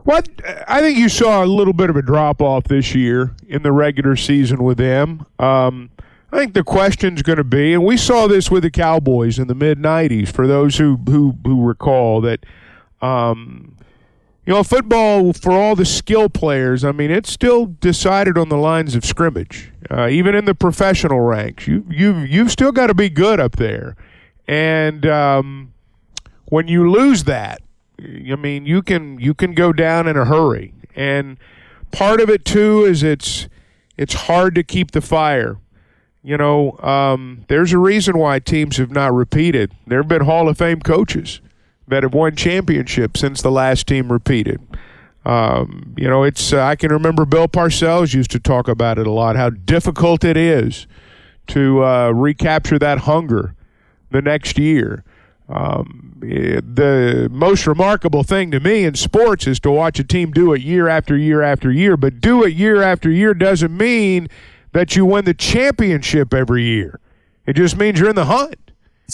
What 0.04 0.28
I 0.68 0.82
think 0.82 0.98
you 0.98 1.10
saw 1.10 1.44
a 1.44 1.46
little 1.46 1.74
bit 1.74 1.92
of 1.92 1.96
a 1.96 2.02
drop 2.02 2.42
off 2.42 2.64
this 2.64 2.96
year 2.96 3.36
in 3.48 3.62
the 3.62 3.72
regular 3.72 4.16
season 4.16 4.64
with 4.64 4.78
them. 4.80 5.26
Um, 5.38 5.92
I 6.32 6.38
think 6.38 6.54
the 6.54 6.64
question's 6.64 7.22
going 7.22 7.38
to 7.38 7.44
be, 7.44 7.74
and 7.74 7.86
we 7.86 7.98
saw 7.98 8.28
this 8.28 8.50
with 8.50 8.64
the 8.64 8.72
Cowboys 8.72 9.38
in 9.38 9.48
the 9.48 9.54
mid 9.54 9.78
'90s. 9.78 10.30
For 10.30 10.48
those 10.48 10.78
who 10.78 10.98
who 11.08 11.38
who 11.46 11.64
recall 11.64 12.22
that, 12.22 12.46
um, 13.02 13.71
you 14.46 14.54
know, 14.54 14.64
football 14.64 15.34
for 15.34 15.52
all 15.52 15.76
the 15.76 15.86
skill 15.86 16.28
players. 16.28 16.84
I 16.84 16.92
mean, 16.92 17.12
it's 17.12 17.32
still 17.32 17.68
decided 17.68 18.38
on 18.38 18.50
the 18.50 18.58
lines 18.58 18.96
of 18.96 19.06
scrimmage. 19.06 19.72
Uh, 19.90 20.08
even 20.08 20.34
in 20.34 20.46
the 20.46 20.56
professional 20.56 21.20
ranks, 21.20 21.68
you 21.68 21.86
you 21.90 22.18
you've 22.20 22.52
still 22.52 22.72
got 22.72 22.88
to 22.88 22.94
be 22.94 23.10
good 23.10 23.40
up 23.40 23.58
there. 23.58 23.96
And 24.48 25.06
um, 25.06 25.74
when 26.46 26.68
you 26.68 26.90
lose 26.90 27.26
that, 27.26 27.62
I 28.00 28.36
mean, 28.36 28.66
you 28.66 28.82
can 28.82 29.20
you 29.20 29.34
can 29.34 29.54
go 29.54 29.72
down 29.72 30.08
in 30.08 30.18
a 30.18 30.26
hurry. 30.26 30.74
And 30.96 31.38
part 31.92 32.20
of 32.20 32.30
it 32.30 32.44
too 32.44 32.84
is 32.84 33.04
it's 33.04 33.48
it's 33.96 34.14
hard 34.14 34.56
to 34.56 34.64
keep 34.64 34.92
the 34.92 35.02
fire. 35.02 35.58
You 36.24 36.38
know, 36.38 36.78
um, 36.80 37.46
there's 37.48 37.74
a 37.74 37.80
reason 37.80 38.18
why 38.18 38.40
teams 38.40 38.78
have 38.78 38.92
not 38.92 39.14
repeated. 39.14 39.72
There 39.88 40.00
have 40.00 40.08
been 40.08 40.22
Hall 40.24 40.50
of 40.50 40.58
Fame 40.58 40.80
coaches 40.80 41.42
that 41.92 42.04
have 42.04 42.14
won 42.14 42.36
championships 42.36 43.20
since 43.20 43.42
the 43.42 43.52
last 43.52 43.86
team 43.86 44.12
repeated. 44.12 44.60
Um, 45.26 45.94
you 45.98 46.08
know, 46.08 46.24
it's 46.24 46.52
uh, 46.52 46.64
I 46.64 46.76
can 46.76 46.92
remember 46.92 47.26
Bill 47.26 47.48
Parcells 47.48 48.14
used 48.14 48.32
to 48.32 48.40
talk 48.40 48.68
about 48.68 48.98
it 48.98 49.06
a 49.06 49.12
lot. 49.12 49.36
How 49.36 49.52
difficult 49.52 50.24
it 50.24 50.36
is 50.36 50.88
to 51.48 51.84
uh, 51.84 52.12
recapture 52.12 52.80
that 52.80 53.00
hunger 53.00 53.54
the 54.10 54.22
next 54.22 54.58
year. 54.58 55.04
Um, 55.48 56.18
the 56.22 57.28
most 57.32 57.68
remarkable 57.68 58.24
thing 58.24 58.52
to 58.52 58.60
me 58.60 58.86
in 58.86 58.96
sports 58.96 59.48
is 59.48 59.60
to 59.62 59.72
watch 59.72 60.00
a 60.00 60.04
team 60.04 60.32
do 60.32 60.54
it 60.54 60.62
year 60.62 60.88
after 60.88 61.18
year 61.18 61.42
after 61.42 61.72
year. 61.72 61.98
But 61.98 62.22
do 62.22 62.44
it 62.44 62.54
year 62.54 62.82
after 62.82 63.10
year 63.12 63.34
doesn't 63.34 63.76
mean 63.76 64.28
that 64.72 64.96
you 64.96 65.06
win 65.06 65.26
the 65.26 65.34
championship 65.34 66.34
every 66.34 66.64
year. 66.64 67.00
It 67.46 67.54
just 67.54 67.76
means 67.76 68.00
you're 68.00 68.10
in 68.10 68.16
the 68.16 68.26
hunt 68.26 68.72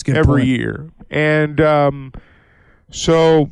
every 0.08 0.42
point. 0.42 0.48
year. 0.48 0.92
And 1.10 1.60
um, 1.60 2.14
so, 2.92 3.52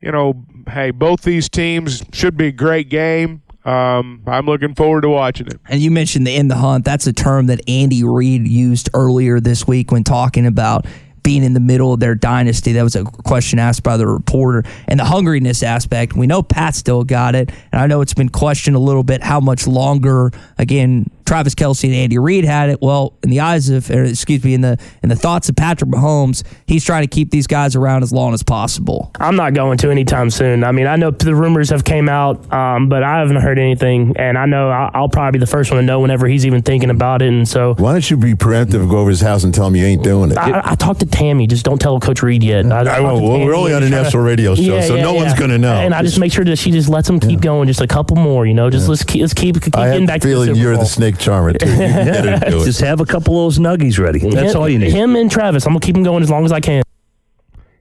you 0.00 0.12
know, 0.12 0.44
hey, 0.68 0.90
both 0.90 1.22
these 1.22 1.48
teams 1.48 2.04
should 2.12 2.36
be 2.36 2.48
a 2.48 2.52
great 2.52 2.88
game. 2.88 3.42
Um, 3.64 4.22
I'm 4.26 4.46
looking 4.46 4.74
forward 4.74 5.02
to 5.02 5.10
watching 5.10 5.46
it. 5.48 5.60
And 5.68 5.80
you 5.80 5.90
mentioned 5.90 6.26
the 6.26 6.34
in 6.34 6.48
the 6.48 6.54
hunt. 6.56 6.84
That's 6.84 7.06
a 7.06 7.12
term 7.12 7.46
that 7.46 7.60
Andy 7.68 8.02
Reid 8.04 8.46
used 8.48 8.88
earlier 8.94 9.40
this 9.40 9.66
week 9.66 9.90
when 9.90 10.04
talking 10.04 10.46
about 10.46 10.86
being 11.22 11.44
in 11.44 11.52
the 11.52 11.60
middle 11.60 11.92
of 11.92 12.00
their 12.00 12.14
dynasty. 12.14 12.72
That 12.72 12.82
was 12.82 12.96
a 12.96 13.04
question 13.04 13.58
asked 13.58 13.82
by 13.82 13.98
the 13.98 14.06
reporter. 14.06 14.66
And 14.86 14.98
the 14.98 15.04
hungriness 15.04 15.62
aspect, 15.62 16.14
we 16.14 16.26
know 16.26 16.42
Pat 16.42 16.74
still 16.74 17.04
got 17.04 17.34
it. 17.34 17.50
And 17.70 17.82
I 17.82 17.86
know 17.86 18.00
it's 18.00 18.14
been 18.14 18.30
questioned 18.30 18.76
a 18.76 18.78
little 18.78 19.02
bit 19.02 19.22
how 19.22 19.38
much 19.38 19.66
longer, 19.66 20.30
again, 20.56 21.10
Travis 21.28 21.54
Kelce 21.54 21.84
and 21.84 21.94
Andy 21.94 22.16
Reid 22.16 22.46
had 22.46 22.70
it. 22.70 22.80
Well, 22.80 23.12
in 23.22 23.28
the 23.28 23.40
eyes 23.40 23.68
of, 23.68 23.90
or 23.90 24.04
excuse 24.04 24.42
me, 24.42 24.54
in 24.54 24.62
the 24.62 24.78
in 25.02 25.10
the 25.10 25.14
thoughts 25.14 25.50
of 25.50 25.56
Patrick 25.56 25.90
Mahomes, 25.90 26.42
he's 26.66 26.82
trying 26.82 27.02
to 27.02 27.06
keep 27.06 27.30
these 27.30 27.46
guys 27.46 27.76
around 27.76 28.02
as 28.02 28.12
long 28.12 28.32
as 28.32 28.42
possible. 28.42 29.12
I'm 29.20 29.36
not 29.36 29.52
going 29.52 29.76
to 29.78 29.90
anytime 29.90 30.30
soon. 30.30 30.64
I 30.64 30.72
mean, 30.72 30.86
I 30.86 30.96
know 30.96 31.10
the 31.10 31.34
rumors 31.34 31.68
have 31.68 31.84
came 31.84 32.08
out, 32.08 32.50
um, 32.50 32.88
but 32.88 33.02
I 33.02 33.18
haven't 33.18 33.36
heard 33.36 33.58
anything, 33.58 34.16
and 34.16 34.38
I 34.38 34.46
know 34.46 34.70
I'll, 34.70 34.90
I'll, 34.94 35.08
probably 35.10 35.38
be 35.38 35.40
the 35.40 35.50
first 35.50 35.70
one 35.70 35.78
to 35.78 35.86
know 35.86 36.00
whenever 36.00 36.26
he's 36.28 36.46
even 36.46 36.62
thinking 36.62 36.88
about 36.88 37.20
it. 37.20 37.28
And 37.28 37.46
so, 37.46 37.74
why 37.74 37.92
don't 37.92 38.10
you 38.10 38.16
be 38.16 38.32
preemptive, 38.32 38.88
go 38.88 39.00
over 39.00 39.10
his 39.10 39.20
house 39.20 39.44
and 39.44 39.52
tell 39.52 39.66
him 39.66 39.76
you 39.76 39.84
ain't 39.84 40.02
doing 40.02 40.30
it? 40.30 40.38
I, 40.38 40.72
I 40.72 40.74
talked 40.76 41.00
to 41.00 41.06
Tammy. 41.06 41.46
Just 41.46 41.66
don't 41.66 41.78
tell 41.78 42.00
Coach 42.00 42.22
Reid 42.22 42.42
yet. 42.42 42.64
I, 42.72 42.84
I 42.84 43.00
well, 43.00 43.20
we're 43.20 43.54
only 43.54 43.74
on 43.74 43.82
a 43.82 43.90
national 43.90 44.22
radio 44.22 44.54
show, 44.54 44.62
yeah, 44.62 44.80
so 44.80 44.94
yeah, 44.94 45.02
no 45.02 45.12
yeah. 45.12 45.24
one's 45.24 45.38
going 45.38 45.50
to 45.50 45.58
know. 45.58 45.74
And 45.74 45.92
I 45.92 46.02
just 46.02 46.18
make 46.18 46.32
sure 46.32 46.44
that 46.46 46.56
she 46.56 46.70
just 46.70 46.88
lets 46.88 47.06
him 47.06 47.20
keep 47.20 47.42
going, 47.42 47.68
just 47.68 47.82
a 47.82 47.86
couple 47.86 48.16
more. 48.16 48.46
You 48.46 48.54
know, 48.54 48.70
just 48.70 48.88
let's 48.88 49.04
keep 49.04 49.20
let's 49.20 49.34
keep, 49.34 49.60
keep 49.60 49.76
I 49.76 49.88
getting 49.88 50.02
have 50.02 50.08
back 50.08 50.16
a 50.16 50.20
to 50.20 50.26
the 50.28 50.32
feeling 50.32 50.46
Super 50.46 50.58
you're 50.58 50.72
Bowl. 50.72 50.84
the 50.84 50.88
snake 50.88 51.17
charmer 51.18 51.52
too. 51.52 51.68
You 51.68 51.76
get 51.76 52.24
her 52.24 52.38
to 52.38 52.50
do 52.50 52.62
it. 52.62 52.64
Just 52.64 52.80
have 52.80 53.00
a 53.00 53.06
couple 53.06 53.46
of 53.46 53.54
those 53.54 53.58
nuggies 53.58 53.98
ready. 53.98 54.18
That's 54.18 54.54
him, 54.54 54.60
all 54.60 54.68
you 54.68 54.78
need. 54.78 54.92
Him 54.92 55.16
and 55.16 55.30
Travis. 55.30 55.66
I'm 55.66 55.72
gonna 55.72 55.80
keep 55.80 55.96
him 55.96 56.02
going 56.02 56.22
as 56.22 56.30
long 56.30 56.44
as 56.44 56.52
I 56.52 56.60
can. 56.60 56.82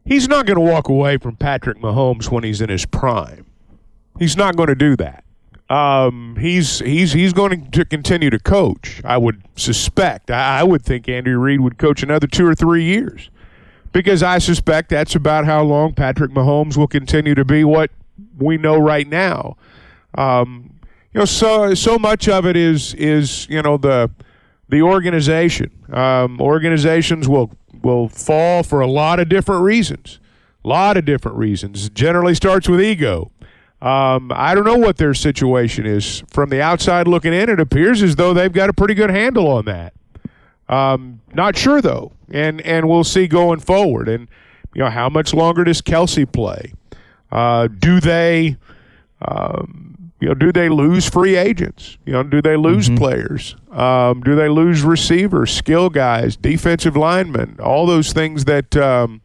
He's 0.06 0.30
not 0.30 0.46
going 0.46 0.56
to 0.56 0.62
walk 0.62 0.88
away 0.88 1.18
from 1.18 1.36
Patrick 1.36 1.80
Mahomes 1.80 2.32
when 2.32 2.46
he's 2.46 2.62
in 2.62 2.70
his 2.70 2.86
prime. 2.86 3.46
He's 4.18 4.38
not 4.38 4.56
going 4.56 4.68
to 4.68 4.76
do 4.76 4.96
that. 4.96 5.26
Um, 5.70 6.38
he's 6.40 6.80
he's 6.80 7.12
he's 7.12 7.34
going 7.34 7.70
to 7.72 7.84
continue 7.84 8.30
to 8.30 8.40
coach. 8.40 9.02
I 9.04 9.18
would 9.18 9.44
suspect. 9.58 10.32
I, 10.32 10.62
I 10.62 10.64
would 10.64 10.82
think 10.82 11.10
Andy 11.10 11.32
Reid 11.32 11.60
would 11.60 11.78
coach 11.78 12.04
another 12.04 12.26
two 12.26 12.48
or 12.48 12.56
three 12.56 12.86
years, 12.86 13.30
because 13.92 14.24
I 14.24 14.38
suspect 14.38 14.92
that's 14.92 15.14
about 15.14 15.44
how 15.44 15.62
long 15.64 15.94
Patrick 15.94 16.32
Mahomes 16.32 16.78
will 16.78 16.88
continue 16.88 17.36
to 17.36 17.44
be 17.44 17.66
what 17.66 17.92
we 18.38 18.58
know 18.58 18.78
right 18.78 19.10
now. 19.10 19.58
Um, 20.16 20.77
you 21.14 21.20
know, 21.20 21.26
so 21.26 21.74
so 21.74 21.98
much 21.98 22.28
of 22.28 22.46
it 22.46 22.56
is 22.56 22.94
is 22.96 23.48
you 23.50 23.62
know 23.62 23.78
the 23.78 24.10
the 24.70 24.82
organization. 24.82 25.72
Um, 25.92 26.42
organizations 26.42 27.28
will 27.28 27.52
will 27.82 28.10
fall 28.10 28.64
for 28.64 28.82
a 28.82 28.88
lot 28.88 29.20
of 29.20 29.30
different 29.30 29.64
reasons. 29.64 30.20
A 30.64 30.68
lot 30.68 30.98
of 30.98 31.06
different 31.06 31.38
reasons. 31.38 31.86
It 31.86 31.94
generally 31.94 32.36
starts 32.36 32.68
with 32.68 32.82
ego. 32.82 33.32
Um, 33.82 34.32
I 34.34 34.56
don't 34.56 34.66
know 34.66 34.78
what 34.78 34.98
their 34.98 35.14
situation 35.14 35.86
is. 35.86 36.24
From 36.30 36.50
the 36.50 36.62
outside 36.62 37.08
looking 37.08 37.32
in, 37.32 37.50
it 37.50 37.60
appears 37.60 38.02
as 38.02 38.16
though 38.16 38.34
they've 38.34 38.52
got 38.52 38.70
a 38.70 38.74
pretty 38.74 38.96
good 38.96 39.12
handle 39.12 39.48
on 39.48 39.66
that. 39.66 39.94
Um, 40.68 41.22
not 41.34 41.56
sure 41.56 41.82
though, 41.82 42.12
and 42.32 42.60
and 42.62 42.90
we'll 42.90 43.04
see 43.04 43.28
going 43.28 43.60
forward. 43.60 44.10
And 44.10 44.28
you 44.74 44.84
know, 44.84 44.90
how 44.90 45.10
much 45.10 45.34
longer 45.34 45.64
does 45.64 45.82
Kelce 45.82 46.30
play? 46.32 46.74
Uh, 47.32 47.68
do 47.68 48.00
they? 48.00 48.58
Um, 49.22 49.97
you 50.20 50.28
know, 50.28 50.34
do 50.34 50.52
they 50.52 50.68
lose 50.70 51.08
free 51.08 51.36
agents? 51.36 51.98
You 52.06 52.14
know, 52.14 52.24
do 52.24 52.42
they 52.42 52.58
lose 52.58 52.90
players? 52.90 53.56
Um, 53.72 54.22
do 54.22 54.36
they 54.36 54.50
lose 54.50 54.82
receivers, 54.82 55.54
skill 55.54 55.90
guys, 55.90 56.36
defensive 56.36 56.98
linemen? 56.98 57.58
All 57.62 57.86
those 57.86 58.14
things 58.14 58.46
that, 58.46 58.76
um, 58.76 59.22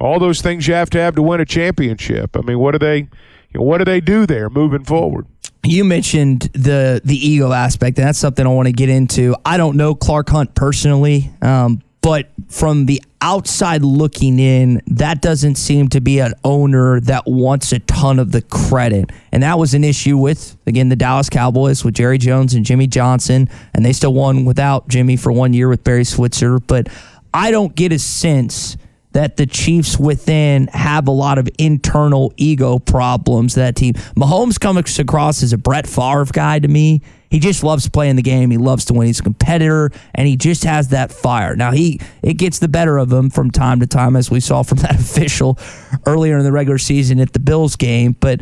all 0.00 0.20
those 0.20 0.40
things 0.40 0.68
you 0.68 0.74
have 0.74 0.90
to 0.90 1.00
have 1.00 1.16
to 1.16 1.22
win 1.22 1.40
a 1.40 1.44
championship. 1.44 2.36
I 2.36 2.42
mean, 2.42 2.60
what 2.60 2.72
do 2.72 2.78
they, 2.78 2.98
you 2.98 3.08
know, 3.54 3.62
what 3.62 3.78
do 3.78 3.84
they 3.84 4.00
do 4.00 4.26
there 4.26 4.48
moving 4.48 4.84
forward? 4.84 5.26
You 5.64 5.84
mentioned 5.84 6.42
the 6.52 7.00
the 7.04 7.16
ego 7.16 7.52
aspect, 7.52 7.98
and 7.98 8.06
that's 8.06 8.18
something 8.18 8.46
I 8.46 8.50
want 8.50 8.66
to 8.66 8.72
get 8.72 8.88
into. 8.88 9.34
I 9.44 9.56
don't 9.56 9.76
know 9.76 9.94
Clark 9.94 10.28
Hunt 10.28 10.54
personally, 10.54 11.32
um, 11.42 11.82
but 12.00 12.30
from 12.48 12.86
the 12.86 13.02
outside 13.20 13.82
looking 13.82 14.38
in, 14.38 14.80
that 14.86 15.20
doesn't 15.20 15.56
seem 15.56 15.88
to 15.88 16.00
be 16.00 16.20
an 16.20 16.34
owner 16.44 17.00
that 17.00 17.26
wants 17.26 17.72
a 17.72 17.80
ton 17.80 18.18
of 18.18 18.32
the 18.32 18.42
credit. 18.42 19.10
And 19.32 19.42
that 19.42 19.58
was 19.58 19.74
an 19.74 19.84
issue 19.84 20.16
with, 20.16 20.56
again, 20.66 20.88
the 20.88 20.96
Dallas 20.96 21.28
Cowboys 21.28 21.84
with 21.84 21.94
Jerry 21.94 22.18
Jones 22.18 22.54
and 22.54 22.64
Jimmy 22.64 22.86
Johnson, 22.86 23.48
and 23.74 23.84
they 23.84 23.92
still 23.92 24.14
won 24.14 24.44
without 24.44 24.88
Jimmy 24.88 25.16
for 25.16 25.32
one 25.32 25.52
year 25.52 25.68
with 25.68 25.82
Barry 25.84 26.04
Switzer. 26.04 26.58
But 26.58 26.88
I 27.34 27.50
don't 27.50 27.74
get 27.74 27.92
a 27.92 27.98
sense 27.98 28.76
that 29.12 29.36
the 29.36 29.46
Chiefs 29.46 29.98
within 29.98 30.68
have 30.68 31.08
a 31.08 31.12
lot 31.12 31.38
of 31.38 31.48
internal 31.58 32.32
ego 32.36 32.78
problems. 32.78 33.54
That 33.54 33.74
team, 33.74 33.94
Mahomes 34.16 34.60
comes 34.60 34.98
across 34.98 35.42
as 35.42 35.52
a 35.52 35.58
Brett 35.58 35.86
Favre 35.86 36.26
guy 36.26 36.58
to 36.60 36.68
me. 36.68 37.02
He 37.30 37.40
just 37.40 37.62
loves 37.62 37.88
playing 37.88 38.16
the 38.16 38.22
game. 38.22 38.50
He 38.50 38.56
loves 38.56 38.86
to 38.86 38.94
win. 38.94 39.06
He's 39.06 39.20
a 39.20 39.22
competitor, 39.22 39.90
and 40.14 40.26
he 40.26 40.36
just 40.36 40.64
has 40.64 40.88
that 40.88 41.12
fire. 41.12 41.54
Now 41.56 41.72
he 41.72 42.00
it 42.22 42.34
gets 42.34 42.58
the 42.58 42.68
better 42.68 42.96
of 42.98 43.12
him 43.12 43.30
from 43.30 43.50
time 43.50 43.80
to 43.80 43.86
time, 43.86 44.16
as 44.16 44.30
we 44.30 44.40
saw 44.40 44.62
from 44.62 44.78
that 44.82 44.94
official 44.94 45.58
earlier 46.06 46.38
in 46.38 46.44
the 46.44 46.52
regular 46.52 46.78
season 46.78 47.20
at 47.20 47.32
the 47.32 47.38
Bills 47.38 47.76
game. 47.76 48.16
But 48.18 48.40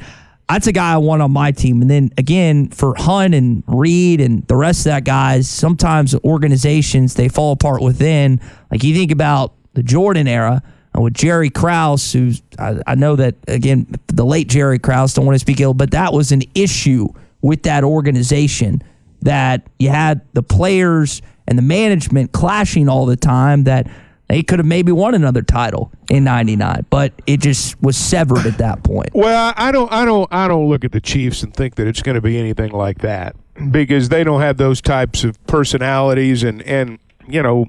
that's 0.48 0.66
a 0.68 0.72
guy 0.72 0.94
I 0.94 0.98
want 0.98 1.22
on 1.22 1.32
my 1.32 1.50
team. 1.50 1.82
And 1.82 1.90
then 1.90 2.10
again, 2.16 2.68
for 2.68 2.94
Hunt 2.96 3.34
and 3.34 3.64
Reid 3.66 4.20
and 4.20 4.46
the 4.46 4.56
rest 4.56 4.80
of 4.80 4.84
that 4.84 5.04
guys, 5.04 5.48
sometimes 5.48 6.14
organizations 6.14 7.14
they 7.14 7.28
fall 7.28 7.52
apart 7.52 7.82
within. 7.82 8.40
Like 8.70 8.84
you 8.84 8.94
think 8.94 9.10
about 9.10 9.54
the 9.74 9.82
Jordan 9.82 10.28
era 10.28 10.62
uh, 10.96 11.00
with 11.00 11.14
Jerry 11.14 11.50
Krause, 11.50 12.12
who's 12.12 12.42
I, 12.58 12.80
I 12.86 12.94
know 12.94 13.16
that 13.16 13.34
again 13.48 13.88
the 14.06 14.24
late 14.24 14.48
Jerry 14.48 14.78
Krause. 14.78 15.14
Don't 15.14 15.26
want 15.26 15.34
to 15.34 15.40
speak 15.40 15.60
ill, 15.60 15.74
but 15.74 15.90
that 15.90 16.12
was 16.12 16.30
an 16.30 16.42
issue 16.54 17.08
with 17.46 17.62
that 17.62 17.84
organization 17.84 18.82
that 19.22 19.66
you 19.78 19.88
had 19.88 20.20
the 20.32 20.42
players 20.42 21.22
and 21.46 21.56
the 21.56 21.62
management 21.62 22.32
clashing 22.32 22.88
all 22.88 23.06
the 23.06 23.16
time. 23.16 23.64
That 23.64 23.88
they 24.28 24.42
could 24.42 24.58
have 24.58 24.66
maybe 24.66 24.90
won 24.90 25.14
another 25.14 25.42
title 25.42 25.92
in 26.10 26.24
'99, 26.24 26.86
but 26.90 27.12
it 27.26 27.40
just 27.40 27.80
was 27.80 27.96
severed 27.96 28.46
at 28.46 28.58
that 28.58 28.82
point. 28.82 29.10
Well, 29.14 29.54
I 29.56 29.70
don't, 29.70 29.90
I 29.92 30.04
don't, 30.04 30.28
I 30.32 30.48
don't 30.48 30.68
look 30.68 30.84
at 30.84 30.90
the 30.90 31.00
Chiefs 31.00 31.44
and 31.44 31.54
think 31.54 31.76
that 31.76 31.86
it's 31.86 32.02
going 32.02 32.16
to 32.16 32.20
be 32.20 32.36
anything 32.36 32.72
like 32.72 32.98
that 32.98 33.36
because 33.70 34.08
they 34.08 34.24
don't 34.24 34.40
have 34.40 34.56
those 34.56 34.80
types 34.80 35.22
of 35.22 35.44
personalities 35.46 36.42
and 36.42 36.60
and 36.62 36.98
you 37.28 37.42
know, 37.42 37.66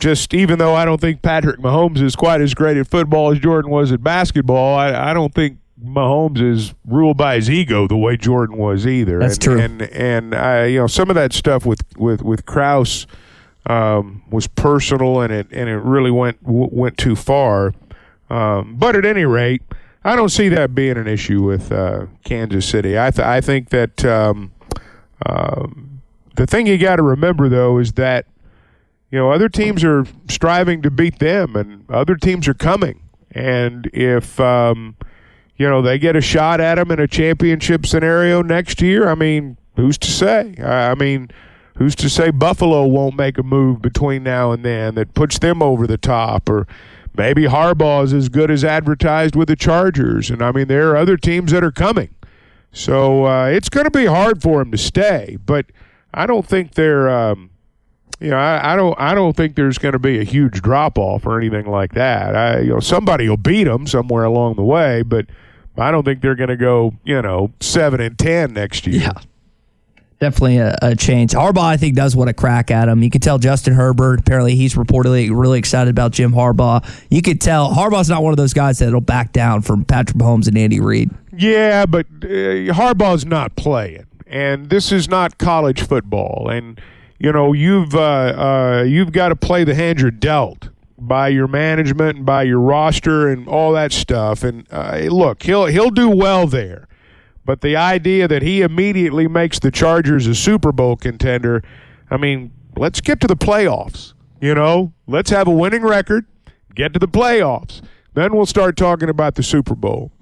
just 0.00 0.34
even 0.34 0.58
though 0.58 0.74
I 0.74 0.84
don't 0.84 1.00
think 1.00 1.22
Patrick 1.22 1.60
Mahomes 1.60 2.02
is 2.02 2.16
quite 2.16 2.40
as 2.40 2.54
great 2.54 2.76
at 2.76 2.88
football 2.88 3.30
as 3.30 3.38
Jordan 3.38 3.70
was 3.70 3.92
at 3.92 4.02
basketball, 4.02 4.76
I, 4.76 5.10
I 5.10 5.14
don't 5.14 5.32
think 5.32 5.58
Mahomes 5.82 6.40
is 6.40 6.74
ruled 6.86 7.16
by 7.16 7.36
his 7.36 7.50
ego 7.50 7.88
the 7.88 7.96
way 7.96 8.16
Jordan 8.16 8.56
was 8.56 8.86
either. 8.86 9.18
That's 9.18 9.34
and, 9.34 9.42
true. 9.42 9.60
And 9.60 9.82
and 9.82 10.34
I, 10.34 10.66
you 10.66 10.78
know, 10.78 10.86
some 10.86 11.10
of 11.10 11.16
that 11.16 11.32
stuff 11.32 11.66
with 11.66 11.82
with 11.96 12.22
with 12.22 12.46
Krause 12.46 13.06
um, 13.66 14.22
was 14.30 14.46
personal, 14.46 15.20
and 15.20 15.32
it 15.32 15.48
and 15.50 15.68
it 15.68 15.78
really 15.78 16.10
went 16.10 16.42
w- 16.44 16.70
went 16.70 16.98
too 16.98 17.16
far. 17.16 17.74
Um, 18.30 18.76
but 18.76 18.96
at 18.96 19.04
any 19.04 19.24
rate, 19.24 19.62
I 20.04 20.16
don't 20.16 20.30
see 20.30 20.48
that 20.50 20.74
being 20.74 20.96
an 20.96 21.06
issue 21.06 21.42
with 21.42 21.70
uh, 21.70 22.06
Kansas 22.24 22.66
City. 22.66 22.98
I 22.98 23.10
th- 23.10 23.26
I 23.26 23.40
think 23.40 23.70
that 23.70 24.04
um, 24.04 24.52
um, 25.26 26.02
the 26.36 26.46
thing 26.46 26.66
you 26.66 26.78
got 26.78 26.96
to 26.96 27.02
remember 27.02 27.48
though 27.48 27.78
is 27.78 27.92
that 27.92 28.26
you 29.10 29.18
know 29.18 29.30
other 29.30 29.48
teams 29.48 29.84
are 29.84 30.06
striving 30.28 30.82
to 30.82 30.90
beat 30.90 31.18
them, 31.18 31.56
and 31.56 31.84
other 31.90 32.16
teams 32.16 32.48
are 32.48 32.54
coming. 32.54 33.00
And 33.30 33.88
if 33.94 34.38
um, 34.40 34.96
you 35.62 35.68
know, 35.68 35.80
they 35.80 35.96
get 35.96 36.16
a 36.16 36.20
shot 36.20 36.60
at 36.60 36.76
him 36.76 36.90
in 36.90 36.98
a 36.98 37.06
championship 37.06 37.86
scenario 37.86 38.42
next 38.42 38.82
year. 38.82 39.08
I 39.08 39.14
mean, 39.14 39.56
who's 39.76 39.96
to 39.98 40.10
say? 40.10 40.56
I 40.60 40.96
mean, 40.96 41.30
who's 41.76 41.94
to 41.96 42.10
say 42.10 42.32
Buffalo 42.32 42.84
won't 42.84 43.14
make 43.14 43.38
a 43.38 43.44
move 43.44 43.80
between 43.80 44.24
now 44.24 44.50
and 44.50 44.64
then 44.64 44.96
that 44.96 45.14
puts 45.14 45.38
them 45.38 45.62
over 45.62 45.86
the 45.86 45.96
top 45.96 46.50
or 46.50 46.66
maybe 47.16 47.44
Harbaugh 47.44 48.02
is 48.02 48.12
as 48.12 48.28
good 48.28 48.50
as 48.50 48.64
advertised 48.64 49.36
with 49.36 49.46
the 49.46 49.54
Chargers. 49.54 50.30
And 50.30 50.42
I 50.42 50.50
mean, 50.50 50.66
there 50.66 50.90
are 50.90 50.96
other 50.96 51.16
teams 51.16 51.52
that 51.52 51.62
are 51.62 51.70
coming. 51.70 52.12
So 52.72 53.26
uh, 53.26 53.46
it's 53.46 53.68
going 53.68 53.84
to 53.84 53.96
be 53.96 54.06
hard 54.06 54.42
for 54.42 54.62
him 54.62 54.72
to 54.72 54.78
stay, 54.78 55.38
but 55.46 55.66
I 56.12 56.26
don't 56.26 56.44
think 56.44 56.74
they're. 56.74 57.08
Um, 57.08 57.50
you 58.18 58.30
know, 58.30 58.36
I, 58.36 58.72
I 58.72 58.76
don't. 58.76 58.98
I 58.98 59.14
don't 59.14 59.36
think 59.36 59.54
there's 59.54 59.78
going 59.78 59.92
to 59.92 59.98
be 60.00 60.18
a 60.18 60.24
huge 60.24 60.60
drop 60.60 60.98
off 60.98 61.24
or 61.24 61.38
anything 61.38 61.66
like 61.66 61.92
that. 61.94 62.34
I, 62.34 62.60
you 62.60 62.70
know, 62.70 62.80
somebody 62.80 63.28
will 63.28 63.36
beat 63.36 63.64
them 63.64 63.86
somewhere 63.86 64.24
along 64.24 64.54
the 64.56 64.62
way, 64.62 65.02
but 65.02 65.26
I 65.76 65.90
don't 65.90 66.04
think 66.04 66.20
they're 66.20 66.34
going 66.34 66.50
to 66.50 66.56
go. 66.56 66.94
You 67.04 67.22
know, 67.22 67.52
seven 67.60 68.00
and 68.00 68.18
ten 68.18 68.52
next 68.52 68.86
year. 68.86 69.02
Yeah. 69.02 69.12
Definitely 70.20 70.58
a, 70.58 70.78
a 70.82 70.94
change. 70.94 71.32
Harbaugh, 71.32 71.64
I 71.64 71.76
think, 71.76 71.96
does 71.96 72.14
want 72.14 72.28
to 72.28 72.32
crack 72.32 72.70
at 72.70 72.88
him. 72.88 73.02
You 73.02 73.10
could 73.10 73.22
tell 73.22 73.40
Justin 73.40 73.74
Herbert, 73.74 74.20
apparently, 74.20 74.54
he's 74.54 74.74
reportedly 74.74 75.30
really 75.36 75.58
excited 75.58 75.90
about 75.90 76.12
Jim 76.12 76.30
Harbaugh. 76.30 76.88
You 77.10 77.22
could 77.22 77.40
tell 77.40 77.72
Harbaugh's 77.72 78.08
not 78.08 78.22
one 78.22 78.32
of 78.32 78.36
those 78.36 78.54
guys 78.54 78.78
that'll 78.78 79.00
back 79.00 79.32
down 79.32 79.62
from 79.62 79.84
Patrick 79.84 80.16
Mahomes 80.16 80.46
and 80.46 80.56
Andy 80.56 80.78
Reid. 80.78 81.10
Yeah, 81.36 81.86
but 81.86 82.06
uh, 82.22 82.70
Harbaugh's 82.72 83.26
not 83.26 83.56
playing, 83.56 84.06
and 84.28 84.70
this 84.70 84.92
is 84.92 85.08
not 85.08 85.38
college 85.38 85.82
football. 85.82 86.48
And 86.48 86.80
you 87.18 87.32
know, 87.32 87.52
you've 87.52 87.92
uh, 87.92 87.98
uh, 88.00 88.84
you've 88.86 89.10
got 89.10 89.30
to 89.30 89.36
play 89.36 89.64
the 89.64 89.74
hand 89.74 90.00
you're 90.00 90.12
dealt 90.12 90.68
by 91.06 91.28
your 91.28 91.48
management 91.48 92.18
and 92.18 92.26
by 92.26 92.42
your 92.42 92.60
roster 92.60 93.28
and 93.28 93.48
all 93.48 93.72
that 93.72 93.92
stuff. 93.92 94.42
And 94.42 94.66
uh, 94.70 94.98
look, 95.10 95.42
he'll 95.42 95.66
he'll 95.66 95.90
do 95.90 96.08
well 96.08 96.46
there. 96.46 96.88
But 97.44 97.60
the 97.60 97.76
idea 97.76 98.28
that 98.28 98.42
he 98.42 98.62
immediately 98.62 99.26
makes 99.26 99.58
the 99.58 99.70
Chargers 99.70 100.26
a 100.26 100.34
Super 100.34 100.70
Bowl 100.70 100.96
contender, 100.96 101.62
I 102.10 102.16
mean, 102.16 102.52
let's 102.76 103.00
get 103.00 103.20
to 103.20 103.26
the 103.26 103.36
playoffs. 103.36 104.14
You 104.40 104.54
know, 104.54 104.92
let's 105.06 105.30
have 105.30 105.48
a 105.48 105.52
winning 105.52 105.82
record, 105.82 106.26
get 106.74 106.92
to 106.94 106.98
the 106.98 107.08
playoffs. 107.08 107.80
Then 108.14 108.34
we'll 108.36 108.46
start 108.46 108.76
talking 108.76 109.08
about 109.08 109.34
the 109.36 109.42
Super 109.42 109.74
Bowl. 109.74 110.12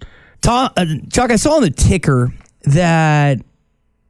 Tom, 0.40 0.70
uh, 0.76 0.86
Chuck, 1.12 1.30
I 1.30 1.36
saw 1.36 1.56
on 1.56 1.62
the 1.62 1.70
ticker 1.70 2.32
that 2.62 3.38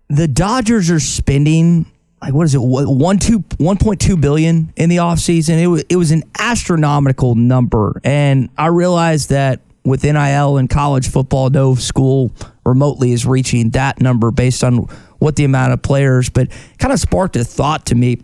the 0.08 0.28
Dodgers 0.28 0.90
are 0.90 1.00
spending 1.00 1.86
like 2.20 2.34
what 2.34 2.44
is 2.44 2.54
it 2.54 2.60
one 2.60 3.18
two 3.18 3.44
one 3.58 3.78
point 3.78 4.00
two 4.00 4.16
billion 4.16 4.72
in 4.76 4.90
the 4.90 4.96
offseason. 4.96 5.60
It 5.60 5.66
was 5.66 5.84
it 5.88 5.96
was 5.96 6.10
an 6.10 6.24
astronomical 6.38 7.34
number, 7.34 8.00
and 8.04 8.50
I 8.58 8.66
realized 8.66 9.30
that 9.30 9.60
with 9.84 10.04
NIL 10.04 10.58
and 10.58 10.68
college 10.68 11.08
football, 11.08 11.48
no 11.50 11.74
school 11.74 12.30
remotely 12.64 13.12
is 13.12 13.24
reaching 13.24 13.70
that 13.70 14.00
number 14.00 14.30
based 14.30 14.62
on 14.62 14.86
what 15.18 15.36
the 15.36 15.44
amount 15.44 15.72
of 15.72 15.82
players. 15.82 16.28
But 16.28 16.48
kind 16.78 16.92
of 16.92 17.00
sparked 17.00 17.36
a 17.36 17.44
thought 17.44 17.86
to 17.86 17.94
me. 17.94 18.22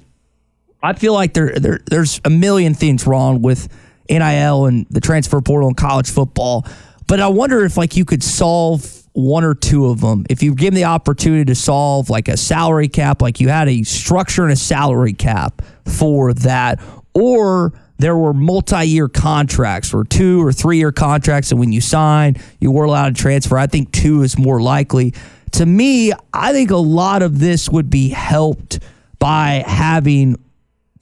I 0.82 0.92
feel 0.92 1.14
like 1.14 1.32
there, 1.32 1.54
there 1.54 1.80
there's 1.86 2.20
a 2.24 2.30
million 2.30 2.74
things 2.74 3.06
wrong 3.06 3.40
with 3.40 3.68
NIL 4.10 4.66
and 4.66 4.86
the 4.90 5.00
transfer 5.00 5.40
portal 5.40 5.68
and 5.68 5.76
college 5.76 6.10
football. 6.10 6.66
But 7.06 7.20
I 7.20 7.28
wonder 7.28 7.64
if 7.64 7.76
like 7.76 7.96
you 7.96 8.04
could 8.04 8.22
solve 8.22 9.05
one 9.16 9.44
or 9.44 9.54
two 9.54 9.86
of 9.86 10.02
them. 10.02 10.26
If 10.28 10.42
you 10.42 10.54
give 10.54 10.74
them 10.74 10.74
the 10.74 10.84
opportunity 10.84 11.46
to 11.46 11.54
solve 11.54 12.10
like 12.10 12.28
a 12.28 12.36
salary 12.36 12.88
cap, 12.88 13.22
like 13.22 13.40
you 13.40 13.48
had 13.48 13.66
a 13.66 13.82
structure 13.82 14.42
and 14.42 14.52
a 14.52 14.56
salary 14.56 15.14
cap 15.14 15.62
for 15.86 16.34
that, 16.34 16.82
or 17.14 17.72
there 17.96 18.14
were 18.14 18.34
multi-year 18.34 19.08
contracts 19.08 19.94
or 19.94 20.04
two 20.04 20.44
or 20.44 20.52
three-year 20.52 20.92
contracts, 20.92 21.50
and 21.50 21.58
when 21.58 21.72
you 21.72 21.80
sign, 21.80 22.36
you 22.60 22.70
were 22.70 22.84
allowed 22.84 23.16
to 23.16 23.22
transfer. 23.22 23.56
I 23.56 23.66
think 23.66 23.90
two 23.90 24.20
is 24.20 24.38
more 24.38 24.60
likely. 24.60 25.14
To 25.52 25.64
me, 25.64 26.12
I 26.34 26.52
think 26.52 26.70
a 26.70 26.76
lot 26.76 27.22
of 27.22 27.38
this 27.38 27.70
would 27.70 27.88
be 27.88 28.10
helped 28.10 28.80
by 29.18 29.64
having 29.66 30.36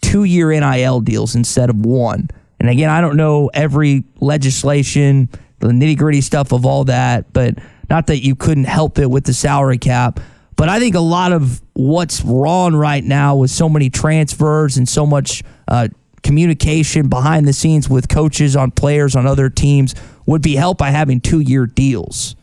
two-year 0.02 0.50
NIL 0.60 1.00
deals 1.00 1.34
instead 1.34 1.68
of 1.68 1.84
one. 1.84 2.28
And 2.60 2.70
again, 2.70 2.90
I 2.90 3.00
don't 3.00 3.16
know 3.16 3.50
every 3.52 4.04
legislation, 4.20 5.28
the 5.58 5.68
nitty-gritty 5.68 6.20
stuff 6.20 6.52
of 6.52 6.64
all 6.64 6.84
that, 6.84 7.32
but 7.32 7.58
not 7.90 8.06
that 8.08 8.24
you 8.24 8.34
couldn't 8.34 8.64
help 8.64 8.98
it 8.98 9.10
with 9.10 9.24
the 9.24 9.34
salary 9.34 9.78
cap. 9.78 10.20
But 10.56 10.68
I 10.68 10.78
think 10.78 10.94
a 10.94 11.00
lot 11.00 11.32
of 11.32 11.60
what's 11.72 12.22
wrong 12.22 12.74
right 12.74 13.02
now 13.02 13.36
with 13.36 13.50
so 13.50 13.68
many 13.68 13.90
transfers 13.90 14.76
and 14.76 14.88
so 14.88 15.04
much 15.04 15.42
uh, 15.66 15.88
communication 16.22 17.08
behind 17.08 17.46
the 17.46 17.52
scenes 17.52 17.88
with 17.88 18.08
coaches 18.08 18.56
on 18.56 18.70
players 18.70 19.16
on 19.16 19.26
other 19.26 19.50
teams 19.50 19.94
would 20.26 20.42
be 20.42 20.54
helped 20.54 20.78
by 20.78 20.90
having 20.90 21.20
two 21.20 21.40
year 21.40 21.66
deals. 21.66 22.36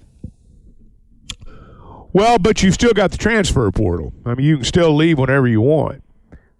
Well, 2.13 2.39
but 2.39 2.62
you've 2.62 2.73
still 2.73 2.93
got 2.93 3.12
the 3.12 3.17
transfer 3.17 3.71
portal. 3.71 4.13
I 4.25 4.36
mean, 4.36 4.45
you 4.45 4.58
can 4.58 4.65
still 4.65 4.93
leave 4.93 5.17
whenever 5.17 5.47
you 5.47 5.62
want. 5.62 6.04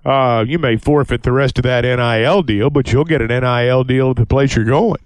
Uh, 0.06 0.46
you 0.48 0.58
may 0.58 0.78
forfeit 0.78 1.24
the 1.24 1.32
rest 1.32 1.60
of 1.60 1.64
that 1.64 1.82
NIL 1.82 2.42
deal, 2.44 2.70
but 2.70 2.92
you'll 2.92 3.04
get 3.04 3.22
an 3.22 3.28
NIL 3.28 3.84
deal 3.84 4.12
at 4.12 4.16
the 4.16 4.26
place 4.26 4.56
you're 4.56 4.66
going. 4.66 5.02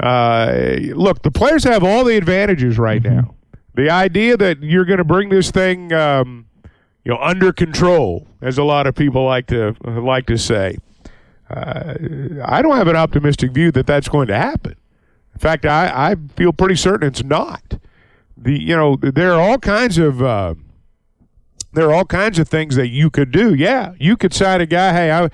Uh, 0.00 0.76
look, 0.94 1.22
the 1.22 1.30
players 1.30 1.64
have 1.64 1.84
all 1.84 2.04
the 2.04 2.16
advantages 2.16 2.78
right 2.78 3.02
Mm-hmm. 3.02 3.16
now. 3.16 3.34
The 3.74 3.88
idea 3.90 4.36
that 4.36 4.62
you're 4.62 4.84
going 4.84 4.98
to 4.98 5.04
bring 5.04 5.28
this 5.28 5.50
thing, 5.52 5.92
um, 5.92 6.46
you 7.04 7.12
know, 7.12 7.18
under 7.20 7.52
control, 7.52 8.26
as 8.42 8.58
a 8.58 8.64
lot 8.64 8.86
of 8.86 8.94
people 8.94 9.24
like 9.24 9.46
to 9.46 9.76
like 9.84 10.26
to 10.26 10.36
say, 10.36 10.76
uh, 11.48 11.94
I 12.44 12.62
don't 12.62 12.76
have 12.76 12.88
an 12.88 12.96
optimistic 12.96 13.52
view 13.52 13.70
that 13.72 13.86
that's 13.86 14.08
going 14.08 14.26
to 14.28 14.36
happen. 14.36 14.74
In 15.34 15.38
fact, 15.38 15.64
I, 15.66 16.10
I 16.10 16.16
feel 16.36 16.52
pretty 16.52 16.74
certain 16.76 17.06
it's 17.08 17.22
not. 17.22 17.78
The 18.36 18.58
you 18.60 18.76
know 18.76 18.96
there 18.96 19.32
are 19.34 19.40
all 19.40 19.58
kinds 19.58 19.98
of 19.98 20.20
uh, 20.22 20.54
there 21.72 21.88
are 21.88 21.94
all 21.94 22.04
kinds 22.04 22.38
of 22.38 22.48
things 22.48 22.74
that 22.76 22.88
you 22.88 23.08
could 23.08 23.30
do. 23.30 23.54
Yeah, 23.54 23.94
you 24.00 24.16
could 24.16 24.34
sign 24.34 24.60
a 24.60 24.66
guy. 24.66 24.92
Hey, 24.92 25.12
I 25.12 25.28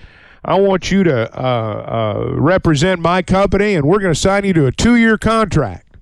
I 0.47 0.55
want 0.61 0.93
you 0.93 1.03
to 1.03 1.39
uh, 1.39 1.43
uh, 1.43 2.35
represent 2.35 3.01
my 3.01 3.21
company, 3.21 3.75
and 3.75 3.85
we're 3.85 3.99
going 3.99 4.15
to 4.15 4.19
sign 4.19 4.45
you 4.45 4.53
to 4.53 4.67
a 4.67 4.73
two 4.73 4.95
year 4.95 5.19
contract. 5.19 5.97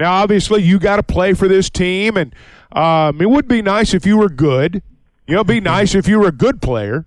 Now, 0.00 0.14
obviously, 0.14 0.62
you 0.62 0.78
got 0.78 0.96
to 0.96 1.02
play 1.02 1.34
for 1.34 1.46
this 1.46 1.68
team, 1.68 2.16
and 2.16 2.34
um, 2.72 3.20
it 3.20 3.28
would 3.28 3.46
be 3.46 3.60
nice 3.60 3.92
if 3.92 4.06
you 4.06 4.16
were 4.16 4.30
good. 4.30 4.82
You 5.26 5.34
know, 5.34 5.40
it'd 5.40 5.46
be 5.46 5.60
nice 5.60 5.94
if 5.94 6.08
you 6.08 6.18
were 6.18 6.28
a 6.28 6.32
good 6.32 6.62
player. 6.62 7.04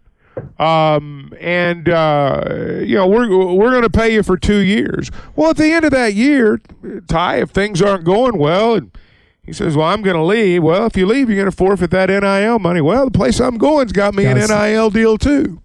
Um, 0.60 1.34
and 1.40 1.90
uh, 1.90 2.44
you 2.82 2.96
know, 2.96 3.08
we're 3.08 3.28
we're 3.56 3.72
going 3.72 3.82
to 3.82 3.90
pay 3.90 4.14
you 4.14 4.22
for 4.22 4.38
two 4.38 4.60
years. 4.60 5.10
Well, 5.36 5.50
at 5.50 5.58
the 5.58 5.72
end 5.72 5.86
of 5.86 5.92
that 5.92 6.14
year, 6.14 6.62
Ty, 7.08 7.38
if 7.42 7.50
things 7.50 7.82
aren't 7.82 8.06
going 8.06 8.38
well, 8.38 8.76
and 8.76 8.96
he 9.42 9.54
says, 9.54 9.76
"Well, 9.76 9.88
I'm 9.88 10.04
going 10.04 10.16
to 10.16 10.24
leave." 10.24 10.62
Well, 10.62 10.86
if 10.86 10.96
you 10.96 11.08
leave, 11.08 11.30
you're 11.30 11.36
going 11.36 11.50
to 11.50 11.56
forfeit 11.56 11.90
that 11.92 12.10
NIL 12.10 12.60
money. 12.60 12.80
Well, 12.80 13.06
the 13.06 13.12
place 13.12 13.42
I'm 13.42 13.58
going's 13.58 13.92
got 13.92 14.14
me 14.14 14.26
an 14.26 14.38
NIL 14.38 14.92
deal 14.92 15.18
too. 15.18 15.62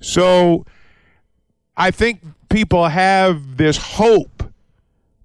So, 0.00 0.64
I 1.76 1.90
think 1.90 2.20
people 2.48 2.88
have 2.88 3.56
this 3.56 3.76
hope 3.76 4.42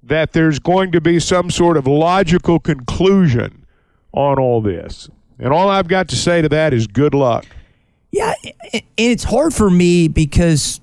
that 0.03 0.33
there's 0.33 0.59
going 0.59 0.91
to 0.91 1.01
be 1.01 1.19
some 1.19 1.49
sort 1.49 1.77
of 1.77 1.87
logical 1.87 2.59
conclusion 2.59 3.65
on 4.11 4.39
all 4.39 4.61
this. 4.61 5.09
And 5.39 5.53
all 5.53 5.69
I've 5.69 5.87
got 5.87 6.09
to 6.09 6.15
say 6.15 6.41
to 6.41 6.49
that 6.49 6.73
is 6.73 6.87
good 6.87 7.13
luck. 7.13 7.45
Yeah, 8.11 8.33
and 8.73 8.83
it's 8.97 9.23
hard 9.23 9.53
for 9.53 9.69
me 9.69 10.07
because 10.09 10.81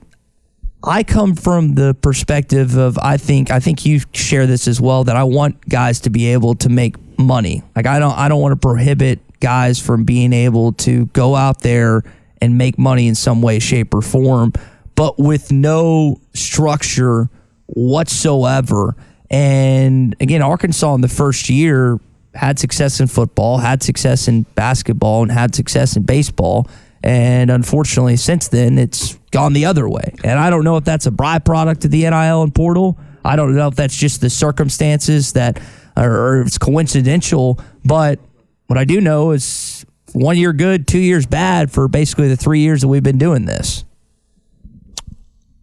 I 0.83 1.03
come 1.03 1.35
from 1.35 1.74
the 1.74 1.94
perspective 1.94 2.77
of 2.77 2.98
I 2.98 3.18
think 3.18 3.51
I 3.51 3.61
think 3.61 3.85
you 3.85 4.01
share 4.12 4.46
this 4.46 4.66
as 4.66 4.81
well 4.81 5.05
that 5.05 5.16
I 5.16 5.24
want 5.24 5.68
guys 5.68 6.01
to 6.01 6.11
be 6.11 6.33
able 6.33 6.55
to 6.57 6.68
make 6.68 6.96
money. 7.18 7.62
Like 7.77 7.87
I 7.87 7.98
don't 7.98 8.16
I 8.16 8.29
don't 8.29 8.40
want 8.40 8.53
to 8.53 8.66
prohibit 8.66 9.20
guys 9.40 9.79
from 9.79 10.05
being 10.05 10.33
able 10.33 10.72
to 10.72 11.07
go 11.07 11.37
out 11.37 11.61
there 11.61 12.03
and 12.40 12.59
make 12.59 12.79
money 12.79 13.09
in 13.09 13.14
some 13.14 13.42
way 13.42 13.59
shape 13.59 13.94
or 13.94 14.03
form, 14.03 14.53
but 14.94 15.18
with 15.18 15.53
no 15.53 16.20
structure 16.35 17.29
whatsoever. 17.66 18.96
And 19.31 20.16
again, 20.20 20.42
Arkansas 20.42 20.94
in 20.94 21.01
the 21.01 21.09
first 21.09 21.48
year 21.48 22.01
had 22.35 22.59
success 22.59 23.01
in 23.01 23.07
football, 23.07 23.59
had 23.59 23.83
success 23.83 24.29
in 24.29 24.42
basketball, 24.55 25.22
and 25.22 25.33
had 25.33 25.55
success 25.55 25.96
in 25.96 26.05
baseball. 26.05 26.68
And 27.03 27.51
unfortunately, 27.51 28.16
since 28.16 28.48
then, 28.48 28.79
it's 28.79 29.14
gone 29.31 29.53
the 29.53 29.66
other 29.66 29.88
way. 29.88 30.14
And 30.24 30.38
I 30.38 30.51
don't 30.51 30.64
know 30.64 30.77
if 30.77 30.85
that's 30.85 31.07
a 31.07 31.11
byproduct 31.11 31.85
of 31.85 31.90
the 31.90 32.03
NIL 32.03 32.42
and 32.42 32.55
portal. 32.55 32.98
I 33.24 33.37
don't 33.37 33.55
know 33.55 33.68
if 33.68 33.77
that's 33.77 33.96
just 33.96 34.20
the 34.20 34.31
circumstances 34.31 35.33
that, 35.35 35.61
or, 35.96 36.42
it's 36.42 36.59
coincidental. 36.59 37.61
But 37.85 38.18
what 38.66 38.79
I 38.79 38.85
do 38.85 39.01
know 39.01 39.33
is 39.33 39.85
one 40.12 40.37
year 40.37 40.53
good, 40.53 40.87
two 40.87 40.99
years 40.99 41.27
bad 41.27 41.71
for 41.71 41.88
basically 41.88 42.29
the 42.29 42.37
three 42.37 42.61
years 42.61 42.81
that 42.81 42.88
we've 42.88 43.03
been 43.03 43.18
doing 43.18 43.44
this. 43.47 43.85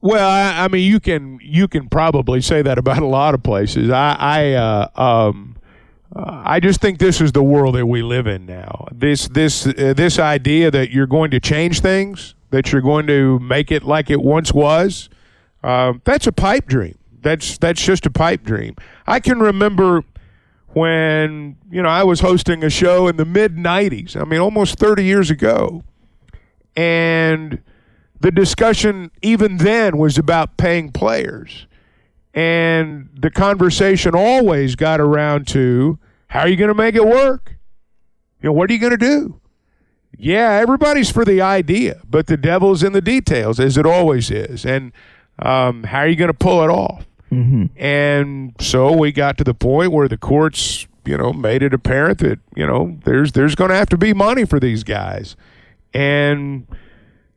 Well, 0.01 0.29
I, 0.29 0.65
I 0.65 0.67
mean, 0.67 0.89
you 0.89 0.99
can 0.99 1.39
you 1.41 1.67
can 1.67 1.89
probably 1.89 2.39
say 2.39 2.61
that 2.61 2.77
about 2.77 2.99
a 2.99 3.07
lot 3.07 3.33
of 3.33 3.41
places. 3.41 3.89
I 3.89 4.15
I 4.19 4.51
uh, 4.53 5.01
um, 5.01 5.55
uh, 6.15 6.43
I 6.45 6.59
just 6.59 6.79
think 6.79 6.99
this 6.99 7.19
is 7.19 7.31
the 7.31 7.41
world 7.41 7.73
that 7.75 7.87
we 7.87 8.03
live 8.03 8.27
in 8.27 8.45
now. 8.45 8.87
This 8.91 9.27
this 9.27 9.65
uh, 9.65 9.93
this 9.95 10.19
idea 10.19 10.69
that 10.69 10.91
you're 10.91 11.07
going 11.07 11.31
to 11.31 11.39
change 11.39 11.79
things, 11.79 12.35
that 12.51 12.71
you're 12.71 12.81
going 12.81 13.07
to 13.07 13.39
make 13.39 13.71
it 13.71 13.83
like 13.83 14.11
it 14.11 14.21
once 14.21 14.53
was, 14.53 15.09
um, 15.63 16.03
that's 16.05 16.27
a 16.27 16.31
pipe 16.31 16.67
dream. 16.67 16.99
that's 17.25 17.57
that's 17.57 17.83
just 17.83 18.05
a 18.05 18.11
pipe 18.11 18.43
dream. 18.43 18.75
I 19.07 19.19
can 19.19 19.39
remember 19.39 20.03
when 20.75 21.55
you 21.71 21.81
know 21.81 21.87
I 21.87 22.03
was 22.03 22.19
hosting 22.19 22.61
a 22.61 22.69
show 22.69 23.07
in 23.07 23.15
the 23.15 23.23
mid 23.23 23.55
'90s. 23.55 24.19
I 24.19 24.25
mean, 24.25 24.41
almost 24.41 24.77
30 24.77 25.05
years 25.05 25.31
ago, 25.31 25.83
and 26.75 27.61
the 28.19 28.29
discussion 28.29 29.09
even 29.21 29.57
then 29.57 29.97
was 29.97 30.17
about 30.17 30.57
paying 30.57 30.91
players, 30.91 31.65
and 32.33 33.09
the 33.17 33.31
conversation 33.31 34.15
always 34.15 34.75
got 34.75 34.99
around 34.99 35.47
to 35.49 35.97
how 36.27 36.41
are 36.41 36.49
you 36.49 36.57
going 36.57 36.67
to 36.67 36.75
make 36.75 36.95
it 36.95 37.05
work? 37.05 37.55
You 38.41 38.49
know, 38.49 38.53
what 38.53 38.69
are 38.69 38.73
you 38.73 38.79
going 38.79 38.91
to 38.91 38.97
do? 38.97 39.39
Yeah, 40.17 40.59
everybody's 40.61 41.09
for 41.09 41.23
the 41.23 41.41
idea, 41.41 42.01
but 42.09 42.27
the 42.27 42.37
devil's 42.37 42.83
in 42.83 42.91
the 42.91 43.01
details, 43.01 43.61
as 43.61 43.77
it 43.77 43.85
always 43.85 44.29
is. 44.29 44.65
And 44.65 44.91
um, 45.39 45.83
how 45.83 45.99
are 45.99 46.07
you 46.07 46.17
going 46.17 46.29
to 46.29 46.33
pull 46.33 46.61
it 46.63 46.69
off? 46.69 47.05
Mm-hmm. 47.35 47.65
And 47.77 48.53
so 48.59 48.95
we 48.95 49.11
got 49.11 49.37
to 49.39 49.43
the 49.43 49.53
point 49.53 49.91
where 49.91 50.07
the 50.07 50.17
courts, 50.17 50.87
you 51.05 51.17
know, 51.17 51.33
made 51.33 51.63
it 51.63 51.73
apparent 51.73 52.19
that 52.19 52.39
you 52.55 52.65
know 52.65 52.97
there's 53.03 53.33
there's 53.33 53.55
going 53.55 53.69
to 53.69 53.75
have 53.75 53.89
to 53.89 53.97
be 53.97 54.13
money 54.13 54.45
for 54.45 54.59
these 54.59 54.83
guys, 54.83 55.35
and 55.93 56.65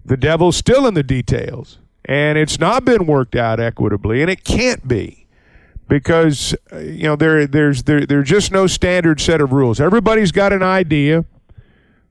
the 0.04 0.16
devil's 0.16 0.56
still 0.56 0.86
in 0.86 0.94
the 0.94 1.02
details, 1.02 1.78
and 2.04 2.38
it's 2.38 2.60
not 2.60 2.84
been 2.84 3.06
worked 3.06 3.34
out 3.34 3.58
equitably, 3.58 4.22
and 4.22 4.30
it 4.30 4.44
can't 4.44 4.86
be 4.86 5.26
because 5.88 6.54
uh, 6.72 6.78
you 6.78 7.04
know 7.04 7.16
there 7.16 7.46
there's 7.46 7.82
there 7.84 8.06
there's 8.06 8.28
just 8.28 8.52
no 8.52 8.66
standard 8.66 9.20
set 9.20 9.40
of 9.40 9.52
rules. 9.52 9.80
Everybody's 9.80 10.32
got 10.32 10.52
an 10.52 10.62
idea. 10.62 11.24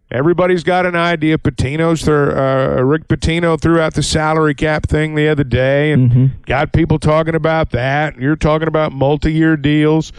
Everybody's 0.09 0.63
got 0.63 0.85
an 0.85 0.95
idea. 0.95 1.37
Pitino's 1.37 1.99
th- 2.03 2.09
uh, 2.09 2.81
Rick 2.83 3.09
Pitino 3.09 3.59
threw 3.59 3.79
out 3.81 3.93
the 3.93 4.03
salary 4.03 4.55
cap 4.55 4.87
thing 4.87 5.15
the 5.15 5.27
other 5.27 5.43
day, 5.43 5.91
and 5.91 6.41
got 6.45 6.71
people 6.71 6.97
talking 6.97 7.35
about 7.35 7.71
that. 7.71 8.15
You're 8.17 8.37
talking 8.37 8.69
about 8.69 8.93
multi-year 8.93 9.57
deals. 9.57 10.13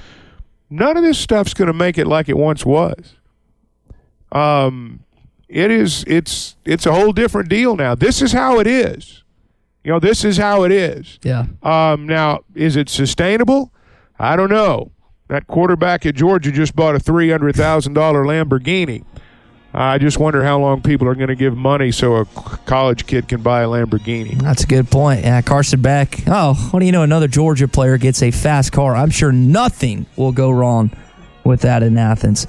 None 0.69 0.99
of 0.99 1.03
this 1.03 1.19
stuff's 1.19 1.55
going 1.55 1.69
to 1.69 1.73
make 1.73 1.97
it 1.97 2.07
like 2.07 2.29
it 2.29 2.37
once 2.37 2.67
was. 2.67 3.15
Um, 4.31 5.01
it 5.49 5.71
is. 5.71 6.05
It's 6.07 6.57
it's 6.67 6.85
a 6.85 6.93
whole 6.93 7.13
different 7.13 7.49
deal 7.49 7.75
now. 7.77 7.95
This 7.95 8.21
is 8.21 8.33
how 8.33 8.59
it 8.59 8.67
is. 8.67 9.25
You 9.85 9.93
know, 9.93 10.01
this 10.01 10.23
is 10.23 10.37
how 10.37 10.65
it 10.65 10.73
is. 10.73 11.19
Yeah. 11.23 11.47
Um, 11.63 12.07
now, 12.07 12.41
is 12.55 12.77
it 12.77 12.91
sustainable? 12.91 13.73
I 14.19 14.37
don't 14.37 14.51
know. 14.51 14.91
That 15.29 15.47
quarterback 15.47 16.05
at 16.05 16.15
Georgia 16.15 16.53
just 16.53 16.77
bought 16.77 16.95
a 16.95 17.01
three 17.01 17.31
hundred 17.31 17.57
thousand 17.57 17.95
dollar 17.95 18.25
Lamborghini. 18.25 19.05
I 19.81 19.99
just 19.99 20.19
wonder 20.19 20.43
how 20.43 20.59
long 20.59 20.83
people 20.83 21.07
are 21.07 21.15
going 21.15 21.29
to 21.29 21.37
give 21.37 21.57
money 21.57 21.93
so 21.93 22.17
a 22.17 22.25
college 22.25 23.07
kid 23.07 23.29
can 23.29 23.43
buy 23.43 23.63
a 23.63 23.69
Lamborghini. 23.69 24.37
That's 24.43 24.65
a 24.65 24.67
good 24.67 24.91
point. 24.91 25.21
Yeah, 25.21 25.41
Carson 25.41 25.81
Beck. 25.81 26.19
Oh, 26.27 26.55
what 26.73 26.81
do 26.81 26.87
you 26.87 26.91
know? 26.91 27.05
Another 27.05 27.29
Georgia 27.29 27.69
player 27.69 27.97
gets 27.97 28.21
a 28.21 28.33
fast 28.33 28.73
car. 28.73 28.97
I'm 28.97 29.11
sure 29.11 29.31
nothing 29.31 30.07
will 30.17 30.33
go 30.33 30.51
wrong 30.51 30.91
with 31.45 31.61
that 31.61 31.85
in 31.85 31.97
Athens. 31.97 32.49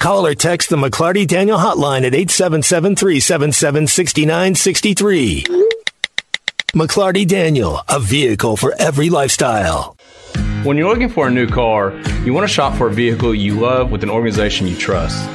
Call 0.00 0.26
or 0.26 0.34
text 0.34 0.70
the 0.70 0.76
McLarty 0.76 1.26
Daniel 1.26 1.58
hotline 1.58 2.04
at 2.06 2.14
877 2.14 2.96
377 2.96 3.86
6963. 3.86 5.44
McLarty 6.72 7.26
Daniel, 7.26 7.82
a 7.88 8.00
vehicle 8.00 8.56
for 8.56 8.74
every 8.78 9.10
lifestyle. 9.10 9.96
When 10.62 10.76
you're 10.76 10.88
looking 10.88 11.08
for 11.08 11.26
a 11.28 11.30
new 11.30 11.46
car, 11.46 11.92
you 12.24 12.32
want 12.32 12.48
to 12.48 12.52
shop 12.52 12.76
for 12.76 12.86
a 12.88 12.92
vehicle 12.92 13.34
you 13.34 13.58
love 13.58 13.90
with 13.90 14.02
an 14.02 14.10
organization 14.10 14.66
you 14.66 14.76
trust. 14.76 15.28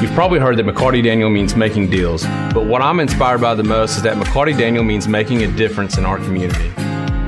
You've 0.00 0.12
probably 0.12 0.38
heard 0.38 0.56
that 0.58 0.66
McLarty 0.66 1.02
Daniel 1.02 1.30
means 1.30 1.56
making 1.56 1.90
deals, 1.90 2.24
but 2.52 2.66
what 2.66 2.82
I'm 2.82 3.00
inspired 3.00 3.40
by 3.40 3.54
the 3.54 3.64
most 3.64 3.96
is 3.96 4.02
that 4.02 4.16
McLarty 4.16 4.56
Daniel 4.56 4.84
means 4.84 5.08
making 5.08 5.42
a 5.42 5.50
difference 5.56 5.98
in 5.98 6.04
our 6.04 6.18
community. 6.18 6.68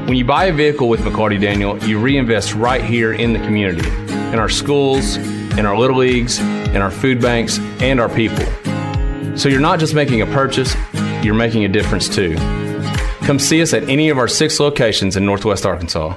When 0.07 0.17
you 0.17 0.25
buy 0.25 0.47
a 0.47 0.53
vehicle 0.53 0.89
with 0.89 1.01
McLarty 1.01 1.41
Daniel, 1.41 1.83
you 1.85 1.99
reinvest 1.99 2.55
right 2.55 2.83
here 2.83 3.13
in 3.13 3.33
the 3.33 3.39
community, 3.41 3.89
in 4.33 4.39
our 4.39 4.49
schools, 4.49 5.17
in 5.59 5.67
our 5.67 5.77
little 5.77 5.97
leagues, 5.97 6.39
in 6.39 6.77
our 6.77 6.91
food 6.91 7.21
banks, 7.21 7.59
and 7.81 8.01
our 8.01 8.09
people. 8.09 8.47
So 9.37 9.49
you're 9.49 9.61
not 9.61 9.81
just 9.81 9.93
making 9.93 10.23
a 10.23 10.27
purchase, 10.27 10.75
you're 11.23 11.35
making 11.35 11.65
a 11.65 11.69
difference 11.69 12.09
too. 12.09 12.37
Come 13.27 13.39
see 13.39 13.61
us 13.61 13.75
at 13.75 13.89
any 13.89 14.09
of 14.09 14.19
our 14.19 14.29
six 14.29 14.61
locations 14.61 15.17
in 15.17 15.27
Northwest 15.27 15.67
Arkansas. 15.67 16.17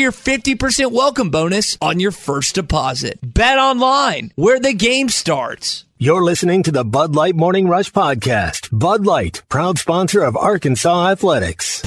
your 0.00 0.12
50% 0.12 0.92
welcome 0.92 1.28
bonus 1.28 1.76
on 1.82 2.00
your 2.00 2.10
first 2.10 2.54
deposit. 2.54 3.18
Bet 3.22 3.58
online 3.58 4.32
where 4.34 4.58
the 4.58 4.72
game 4.72 5.10
starts. 5.10 5.84
You're 5.98 6.24
listening 6.24 6.62
to 6.62 6.72
the 6.72 6.84
Bud 6.84 7.14
Light 7.14 7.36
Morning 7.36 7.68
Rush 7.68 7.92
Podcast. 7.92 8.70
Bud 8.72 9.04
Light, 9.04 9.42
proud 9.50 9.78
sponsor 9.78 10.22
of 10.22 10.36
Arkansas 10.38 11.10
Athletics. 11.10 11.82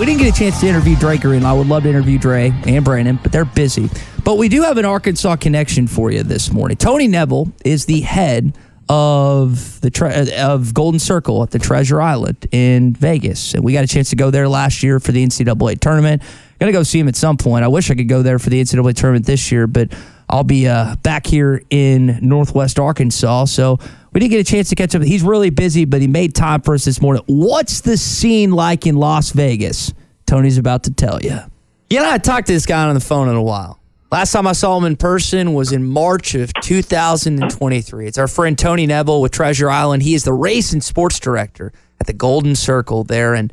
We 0.00 0.06
didn't 0.06 0.18
get 0.18 0.34
a 0.34 0.38
chance 0.38 0.58
to 0.60 0.66
interview 0.66 0.96
Dre 0.96 1.18
Green. 1.18 1.44
I 1.44 1.52
would 1.52 1.68
love 1.68 1.84
to 1.84 1.88
interview 1.88 2.18
Dre 2.18 2.52
and 2.66 2.84
Brandon, 2.84 3.20
but 3.22 3.30
they're 3.30 3.44
busy. 3.44 3.88
But 4.24 4.36
we 4.36 4.48
do 4.48 4.62
have 4.62 4.78
an 4.78 4.84
Arkansas 4.84 5.36
connection 5.36 5.86
for 5.86 6.10
you 6.10 6.24
this 6.24 6.50
morning. 6.50 6.76
Tony 6.76 7.06
Neville 7.06 7.52
is 7.64 7.84
the 7.84 8.00
head 8.00 8.56
of 8.90 9.80
the 9.82 9.90
tre- 9.90 10.36
of 10.36 10.74
Golden 10.74 10.98
Circle 10.98 11.44
at 11.44 11.52
the 11.52 11.60
Treasure 11.60 12.02
Island 12.02 12.44
in 12.50 12.92
Vegas, 12.92 13.54
and 13.54 13.62
we 13.62 13.72
got 13.72 13.84
a 13.84 13.86
chance 13.86 14.10
to 14.10 14.16
go 14.16 14.32
there 14.32 14.48
last 14.48 14.82
year 14.82 14.98
for 14.98 15.12
the 15.12 15.24
NCAA 15.24 15.78
tournament. 15.78 16.22
Gonna 16.58 16.72
go 16.72 16.82
see 16.82 16.98
him 16.98 17.06
at 17.06 17.14
some 17.14 17.36
point. 17.36 17.64
I 17.64 17.68
wish 17.68 17.90
I 17.92 17.94
could 17.94 18.08
go 18.08 18.22
there 18.22 18.40
for 18.40 18.50
the 18.50 18.60
NCAA 18.60 18.94
tournament 18.94 19.26
this 19.26 19.52
year, 19.52 19.68
but 19.68 19.92
I'll 20.28 20.42
be 20.42 20.66
uh, 20.66 20.96
back 20.96 21.24
here 21.24 21.62
in 21.70 22.18
Northwest 22.20 22.80
Arkansas, 22.80 23.44
so 23.44 23.78
we 24.12 24.18
didn't 24.18 24.32
get 24.32 24.40
a 24.40 24.50
chance 24.50 24.68
to 24.70 24.74
catch 24.74 24.92
up. 24.96 25.02
He's 25.02 25.22
really 25.22 25.50
busy, 25.50 25.84
but 25.84 26.00
he 26.00 26.08
made 26.08 26.34
time 26.34 26.60
for 26.60 26.74
us 26.74 26.84
this 26.84 27.00
morning. 27.00 27.22
What's 27.26 27.82
the 27.82 27.96
scene 27.96 28.50
like 28.50 28.88
in 28.88 28.96
Las 28.96 29.30
Vegas? 29.30 29.94
Tony's 30.26 30.58
about 30.58 30.82
to 30.84 30.92
tell 30.92 31.22
you. 31.22 31.38
You 31.90 32.00
know, 32.00 32.10
I 32.10 32.18
talked 32.18 32.48
to 32.48 32.52
this 32.52 32.66
guy 32.66 32.88
on 32.88 32.94
the 32.94 33.00
phone 33.00 33.28
in 33.28 33.36
a 33.36 33.42
while. 33.42 33.79
Last 34.10 34.32
time 34.32 34.48
I 34.48 34.52
saw 34.54 34.76
him 34.76 34.84
in 34.84 34.96
person 34.96 35.54
was 35.54 35.70
in 35.70 35.84
March 35.84 36.34
of 36.34 36.52
2023. 36.52 38.08
It's 38.08 38.18
our 38.18 38.26
friend 38.26 38.58
Tony 38.58 38.84
Neville 38.84 39.20
with 39.20 39.30
Treasure 39.30 39.70
Island. 39.70 40.02
He 40.02 40.14
is 40.14 40.24
the 40.24 40.32
race 40.32 40.72
and 40.72 40.82
sports 40.82 41.20
director 41.20 41.72
at 42.00 42.08
the 42.08 42.12
Golden 42.12 42.56
Circle 42.56 43.04
there. 43.04 43.34
And 43.34 43.52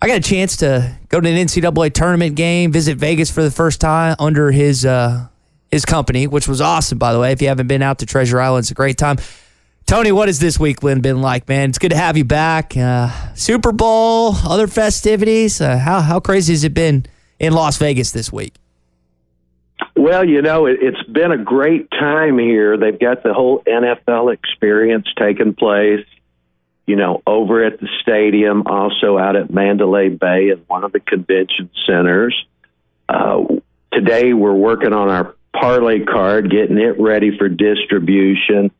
I 0.00 0.08
got 0.08 0.16
a 0.16 0.20
chance 0.20 0.56
to 0.56 0.92
go 1.08 1.20
to 1.20 1.28
an 1.28 1.46
NCAA 1.46 1.92
tournament 1.92 2.34
game, 2.34 2.72
visit 2.72 2.98
Vegas 2.98 3.30
for 3.30 3.44
the 3.44 3.50
first 3.52 3.80
time 3.80 4.16
under 4.18 4.50
his 4.50 4.84
uh, 4.84 5.28
his 5.70 5.84
company, 5.84 6.26
which 6.26 6.48
was 6.48 6.60
awesome, 6.60 6.98
by 6.98 7.12
the 7.12 7.20
way. 7.20 7.30
If 7.30 7.40
you 7.40 7.46
haven't 7.46 7.68
been 7.68 7.82
out 7.82 8.00
to 8.00 8.06
Treasure 8.06 8.40
Island, 8.40 8.64
it's 8.64 8.72
a 8.72 8.74
great 8.74 8.98
time. 8.98 9.18
Tony, 9.86 10.10
what 10.10 10.26
has 10.26 10.40
this 10.40 10.58
week 10.58 10.80
been 10.80 11.22
like, 11.22 11.48
man? 11.48 11.68
It's 11.68 11.78
good 11.78 11.92
to 11.92 11.96
have 11.96 12.16
you 12.16 12.24
back. 12.24 12.76
Uh, 12.76 13.08
Super 13.34 13.70
Bowl, 13.70 14.34
other 14.34 14.66
festivities. 14.66 15.60
Uh, 15.60 15.78
how 15.78 16.00
how 16.00 16.18
crazy 16.18 16.54
has 16.54 16.64
it 16.64 16.74
been 16.74 17.06
in 17.38 17.52
Las 17.52 17.78
Vegas 17.78 18.10
this 18.10 18.32
week? 18.32 18.54
Well, 19.94 20.26
you 20.26 20.42
know, 20.42 20.66
it, 20.66 20.78
it's 20.80 21.02
been 21.04 21.32
a 21.32 21.38
great 21.38 21.90
time 21.90 22.38
here. 22.38 22.76
They've 22.76 22.98
got 22.98 23.22
the 23.22 23.34
whole 23.34 23.62
NFL 23.66 24.32
experience 24.32 25.06
taking 25.18 25.54
place, 25.54 26.06
you 26.86 26.96
know, 26.96 27.22
over 27.26 27.64
at 27.64 27.78
the 27.78 27.88
stadium, 28.00 28.66
also 28.66 29.18
out 29.18 29.36
at 29.36 29.50
Mandalay 29.50 30.08
Bay 30.08 30.48
in 30.50 30.58
one 30.66 30.84
of 30.84 30.92
the 30.92 31.00
convention 31.00 31.70
centers. 31.86 32.34
Uh, 33.08 33.44
today, 33.92 34.32
we're 34.32 34.54
working 34.54 34.92
on 34.92 35.08
our 35.10 35.34
parlay 35.52 36.04
card, 36.04 36.50
getting 36.50 36.78
it 36.78 36.98
ready 36.98 37.36
for 37.36 37.48
distribution. 37.48 38.70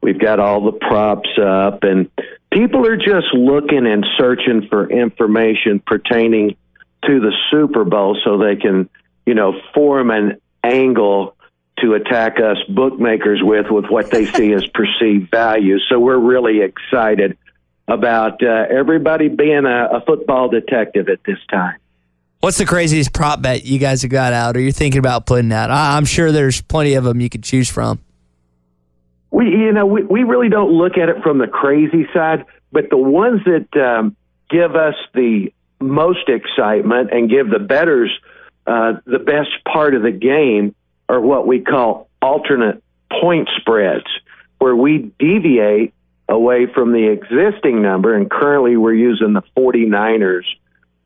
We've 0.00 0.18
got 0.18 0.40
all 0.40 0.64
the 0.64 0.78
props 0.78 1.28
up, 1.40 1.82
and 1.82 2.10
people 2.50 2.86
are 2.86 2.96
just 2.96 3.34
looking 3.34 3.86
and 3.86 4.04
searching 4.18 4.66
for 4.68 4.90
information 4.90 5.80
pertaining 5.86 6.56
to 7.04 7.20
the 7.20 7.32
Super 7.50 7.84
Bowl 7.84 8.16
so 8.24 8.38
they 8.38 8.56
can, 8.56 8.88
you 9.26 9.34
know, 9.34 9.60
form 9.74 10.10
an 10.10 10.40
angle 10.64 11.36
to 11.78 11.94
attack 11.94 12.38
us 12.40 12.56
bookmakers 12.68 13.40
with 13.42 13.66
with 13.70 13.86
what 13.86 14.10
they 14.10 14.26
see 14.26 14.52
as 14.52 14.66
perceived 14.68 15.30
value. 15.30 15.78
So 15.88 15.98
we're 15.98 16.18
really 16.18 16.60
excited 16.62 17.36
about 17.86 18.42
uh, 18.42 18.66
everybody 18.70 19.28
being 19.28 19.66
a, 19.66 19.88
a 19.92 20.00
football 20.06 20.48
detective 20.48 21.08
at 21.08 21.22
this 21.24 21.38
time. 21.50 21.76
What's 22.40 22.58
the 22.58 22.66
craziest 22.66 23.12
prop 23.12 23.42
bet 23.42 23.64
you 23.64 23.78
guys 23.78 24.02
have 24.02 24.10
got 24.10 24.32
out 24.32 24.56
or 24.56 24.60
you're 24.60 24.72
thinking 24.72 24.98
about 24.98 25.26
putting 25.26 25.52
out? 25.52 25.70
I- 25.70 25.96
I'm 25.96 26.04
sure 26.04 26.30
there's 26.30 26.60
plenty 26.60 26.94
of 26.94 27.04
them 27.04 27.20
you 27.20 27.28
could 27.28 27.42
choose 27.42 27.70
from. 27.70 28.00
We, 29.30 29.46
you 29.46 29.72
know, 29.72 29.86
we, 29.86 30.02
we 30.04 30.22
really 30.22 30.48
don't 30.48 30.70
look 30.70 30.96
at 30.96 31.08
it 31.08 31.22
from 31.22 31.38
the 31.38 31.46
crazy 31.48 32.06
side, 32.14 32.44
but 32.70 32.90
the 32.90 32.96
ones 32.96 33.40
that 33.46 33.76
um, 33.82 34.14
give 34.48 34.76
us 34.76 34.94
the 35.12 35.52
most 35.80 36.28
excitement 36.28 37.10
and 37.12 37.28
give 37.28 37.50
the 37.50 37.58
betters 37.58 38.10
uh, 38.66 38.94
the 39.04 39.18
best 39.18 39.50
part 39.70 39.94
of 39.94 40.02
the 40.02 40.10
game 40.10 40.74
are 41.08 41.20
what 41.20 41.46
we 41.46 41.60
call 41.60 42.08
alternate 42.22 42.82
point 43.10 43.48
spreads, 43.60 44.06
where 44.58 44.74
we 44.74 45.12
deviate 45.18 45.92
away 46.28 46.66
from 46.66 46.92
the 46.92 47.08
existing 47.08 47.82
number. 47.82 48.14
And 48.14 48.30
currently 48.30 48.76
we're 48.76 48.94
using 48.94 49.34
the 49.34 49.42
49ers 49.56 50.44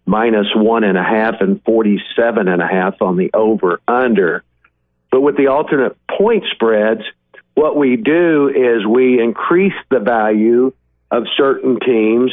minus 0.07 0.47
one 0.55 0.85
and 0.85 0.97
a 0.97 1.03
half 1.03 1.41
and 1.41 1.63
47 1.65 2.49
and 2.49 2.63
a 2.63 2.67
half 2.67 3.03
on 3.03 3.17
the 3.17 3.31
over 3.35 3.81
under. 3.87 4.45
But 5.11 5.21
with 5.21 5.37
the 5.37 5.49
alternate 5.49 5.97
point 6.07 6.45
spreads, 6.53 7.03
what 7.55 7.77
we 7.77 7.97
do 7.97 8.49
is 8.49 8.87
we 8.87 9.21
increase 9.21 9.75
the 9.91 9.99
value 9.99 10.73
of 11.11 11.25
certain 11.37 11.81
teams 11.81 12.31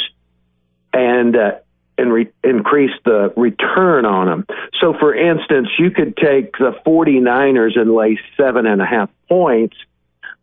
and 0.94 1.36
uh, 1.36 1.52
and 1.98 2.12
re- 2.12 2.32
increase 2.44 2.92
the 3.06 3.34
return 3.38 4.06
on 4.06 4.28
them. 4.28 4.46
So, 4.82 4.94
for 4.94 5.14
instance, 5.14 5.70
you 5.80 5.92
could 5.92 6.18
take 6.18 6.54
the 6.58 6.76
49ers 6.86 7.80
and 7.80 7.94
lay 7.94 8.20
seven 8.38 8.66
and 8.66 8.82
a 8.82 8.86
half 8.86 9.10
points, 9.30 9.78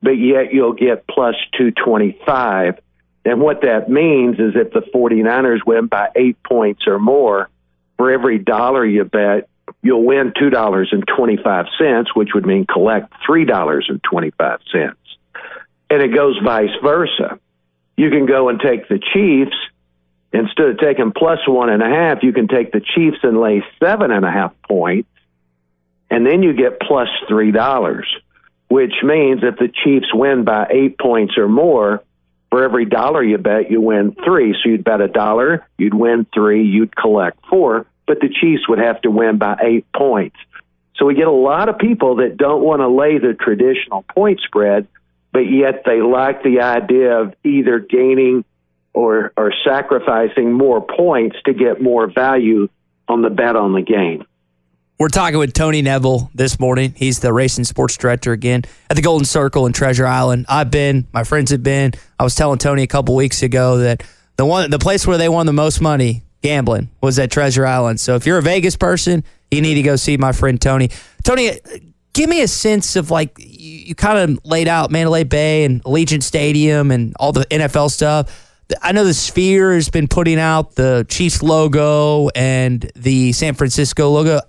but 0.03 0.13
yet 0.13 0.53
you'll 0.53 0.73
get 0.73 1.07
plus 1.07 1.35
225. 1.59 2.79
And 3.25 3.41
what 3.41 3.63
that 3.63 3.89
means 3.89 4.39
is 4.39 4.55
if 4.57 4.73
the 4.73 4.83
49ers 4.95 5.61
win 5.65 5.87
by 5.87 6.09
eight 6.17 6.43
points 6.43 6.87
or 6.87 6.99
more, 6.99 7.49
for 7.97 8.11
every 8.11 8.39
dollar 8.39 8.85
you 8.85 9.05
bet, 9.05 9.49
you'll 9.83 10.05
win 10.05 10.33
$2.25, 10.33 12.07
which 12.15 12.31
would 12.35 12.47
mean 12.47 12.67
collect 12.67 13.13
$3.25. 13.29 14.95
And 15.91 16.03
it 16.03 16.15
goes 16.15 16.39
vice 16.43 16.71
versa. 16.83 17.39
You 17.97 18.11
can 18.11 18.27
go 18.27 18.49
and 18.49 18.59
take 18.59 18.89
the 18.89 18.99
Chiefs. 18.99 19.57
Instead 20.33 20.67
of 20.67 20.79
taking 20.79 21.13
plus 21.13 21.47
one 21.47 21.69
and 21.69 21.83
a 21.83 21.89
half, 21.89 22.23
you 22.23 22.33
can 22.33 22.49
take 22.49 22.73
the 22.73 22.81
Chiefs 22.81 23.19
and 23.23 23.39
lay 23.41 23.63
seven 23.79 24.11
and 24.11 24.25
a 24.25 24.31
half 24.31 24.53
points. 24.63 25.09
And 26.11 26.27
then 26.27 26.43
you 26.43 26.53
get 26.55 26.81
$3, 26.81 28.05
which 28.69 28.95
means 29.03 29.41
if 29.43 29.57
the 29.57 29.69
Chiefs 29.69 30.13
win 30.13 30.45
by 30.45 30.69
eight 30.71 30.99
points 30.99 31.37
or 31.37 31.49
more, 31.49 32.03
for 32.53 32.63
every 32.63 32.85
dollar 32.85 33.23
you 33.25 33.39
bet, 33.39 33.71
you 33.71 33.81
win 33.81 34.15
three. 34.27 34.53
So 34.53 34.69
you'd 34.69 34.85
bet 34.85 35.01
a 35.01 35.09
dollar, 35.09 35.67
you'd 35.79 35.95
win 35.95 36.27
three, 36.35 36.67
you'd 36.67 36.95
collect 36.95 37.39
four, 37.47 37.87
but 38.07 38.21
the 38.21 38.29
Chiefs 38.29 38.69
would 38.69 38.79
have 38.79 39.01
to 39.03 39.11
win 39.11 39.39
by 39.39 39.57
eight 39.63 39.87
points. 39.97 40.37
So 40.97 41.07
we 41.07 41.15
get 41.15 41.29
a 41.29 41.31
lot 41.31 41.71
of 41.71 41.79
people 41.79 42.17
that 42.17 42.37
don't 42.37 42.63
want 42.63 42.81
to 42.81 42.89
lay 42.89 43.17
the 43.17 43.33
traditional 43.33 44.03
point 44.03 44.41
spread, 44.45 44.87
but 45.33 45.51
yet 45.51 45.85
they 45.87 46.03
like 46.03 46.43
the 46.43 46.61
idea 46.61 47.21
of 47.21 47.35
either 47.43 47.79
gaining 47.79 48.45
or, 48.95 49.33
or 49.37 49.53
sacrificing 49.65 50.53
more 50.53 50.81
points 50.81 51.37
to 51.47 51.55
get 51.55 51.81
more 51.81 52.11
value 52.13 52.69
on 53.09 53.23
the 53.23 53.31
bet 53.31 53.57
on 53.57 53.73
the 53.73 53.83
game. 53.83 54.25
We're 54.99 55.09
talking 55.09 55.39
with 55.39 55.53
Tony 55.53 55.83
Neville 55.83 56.31
this 56.35 56.61
morning. 56.61 56.95
He's 56.97 57.19
the 57.19 57.33
racing 57.33 57.65
sports 57.65 57.97
director 57.97 58.33
again 58.33 58.63
at 58.89 58.95
the 58.95 59.03
Golden 59.03 59.25
Circle 59.25 59.67
in 59.67 59.73
Treasure 59.73 60.07
Island. 60.07 60.47
I've 60.49 60.71
been, 60.71 61.09
my 61.13 61.25
friends 61.25 61.51
have 61.51 61.63
been. 61.63 61.93
I 62.21 62.25
was 62.25 62.37
telling 62.37 62.59
Tony 62.59 62.83
a 62.83 62.87
couple 62.87 63.17
weeks 63.17 63.43
ago 63.43 63.79
that 63.79 64.05
the 64.37 64.47
one, 64.47 64.71
the 64.71 64.79
place 64.79 65.07
where 65.07 65.19
they 65.19 65.29
won 65.29 65.47
the 65.47 65.53
most 65.53 65.81
money 65.81 66.23
gambling 66.43 66.91
was 67.01 67.19
at 67.19 67.31
Treasure 67.31 67.67
Island. 67.67 67.99
So 68.01 68.15
if 68.15 68.27
you're 68.27 68.39
a 68.39 68.43
Vegas 68.43 68.77
person, 68.77 69.25
you 69.51 69.61
need 69.61 69.75
to 69.75 69.83
go 69.83 69.97
see 69.97 70.17
my 70.17 70.33
friend 70.33 70.61
Tony. 70.61 70.91
Tony, 71.25 71.51
uh, 71.51 71.55
give 72.13 72.29
me 72.29 72.43
a 72.43 72.49
sense 72.49 72.95
of 72.97 73.11
like 73.11 73.37
you, 73.39 73.71
you 73.87 73.95
kind 73.95 74.19
of 74.19 74.45
laid 74.45 74.69
out 74.69 74.91
Mandalay 74.91 75.25
Bay 75.25 75.65
and 75.65 75.83
Allegiant 75.85 76.23
Stadium 76.23 76.91
and 76.91 77.15
all 77.19 77.33
the 77.33 77.45
NFL 77.47 77.91
stuff. 77.91 78.52
I 78.81 78.93
know 78.93 79.05
the 79.05 79.15
Sphere 79.15 79.75
has 79.75 79.89
been 79.89 80.09
putting 80.09 80.39
out 80.39 80.77
the 80.77 81.05
Chiefs 81.09 81.43
logo 81.43 82.29
and 82.35 82.91
the 82.97 83.33
San 83.33 83.55
Francisco 83.55 84.11
logo. 84.11 84.41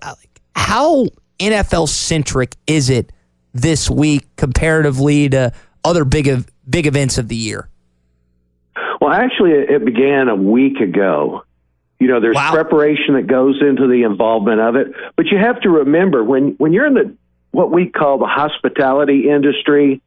How 0.54 1.06
NFL 1.38 1.88
centric 1.88 2.56
is 2.66 2.90
it 2.90 3.12
this 3.52 3.90
week 3.90 4.26
comparatively 4.36 5.28
to 5.30 5.52
other 5.84 6.04
big 6.04 6.44
big 6.68 6.86
events 6.86 7.18
of 7.18 7.28
the 7.28 7.36
year? 7.36 7.68
Well, 9.00 9.12
actually, 9.12 9.52
it 9.52 9.84
began 9.84 10.28
a 10.28 10.36
week 10.36 10.80
ago. 10.80 11.44
You 12.00 12.08
know, 12.08 12.20
there's 12.20 12.34
wow. 12.34 12.52
preparation 12.52 13.14
that 13.14 13.26
goes 13.26 13.60
into 13.60 13.86
the 13.86 14.02
involvement 14.02 14.60
of 14.60 14.76
it, 14.76 14.88
but 15.16 15.26
you 15.26 15.38
have 15.38 15.60
to 15.62 15.70
remember 15.70 16.24
when 16.24 16.54
when 16.58 16.72
you're 16.72 16.86
in 16.86 16.94
the 16.94 17.16
what 17.50 17.70
we 17.70 17.86
call 17.86 18.18
the 18.18 18.26
hospitality 18.26 19.28
industry, 19.30 20.02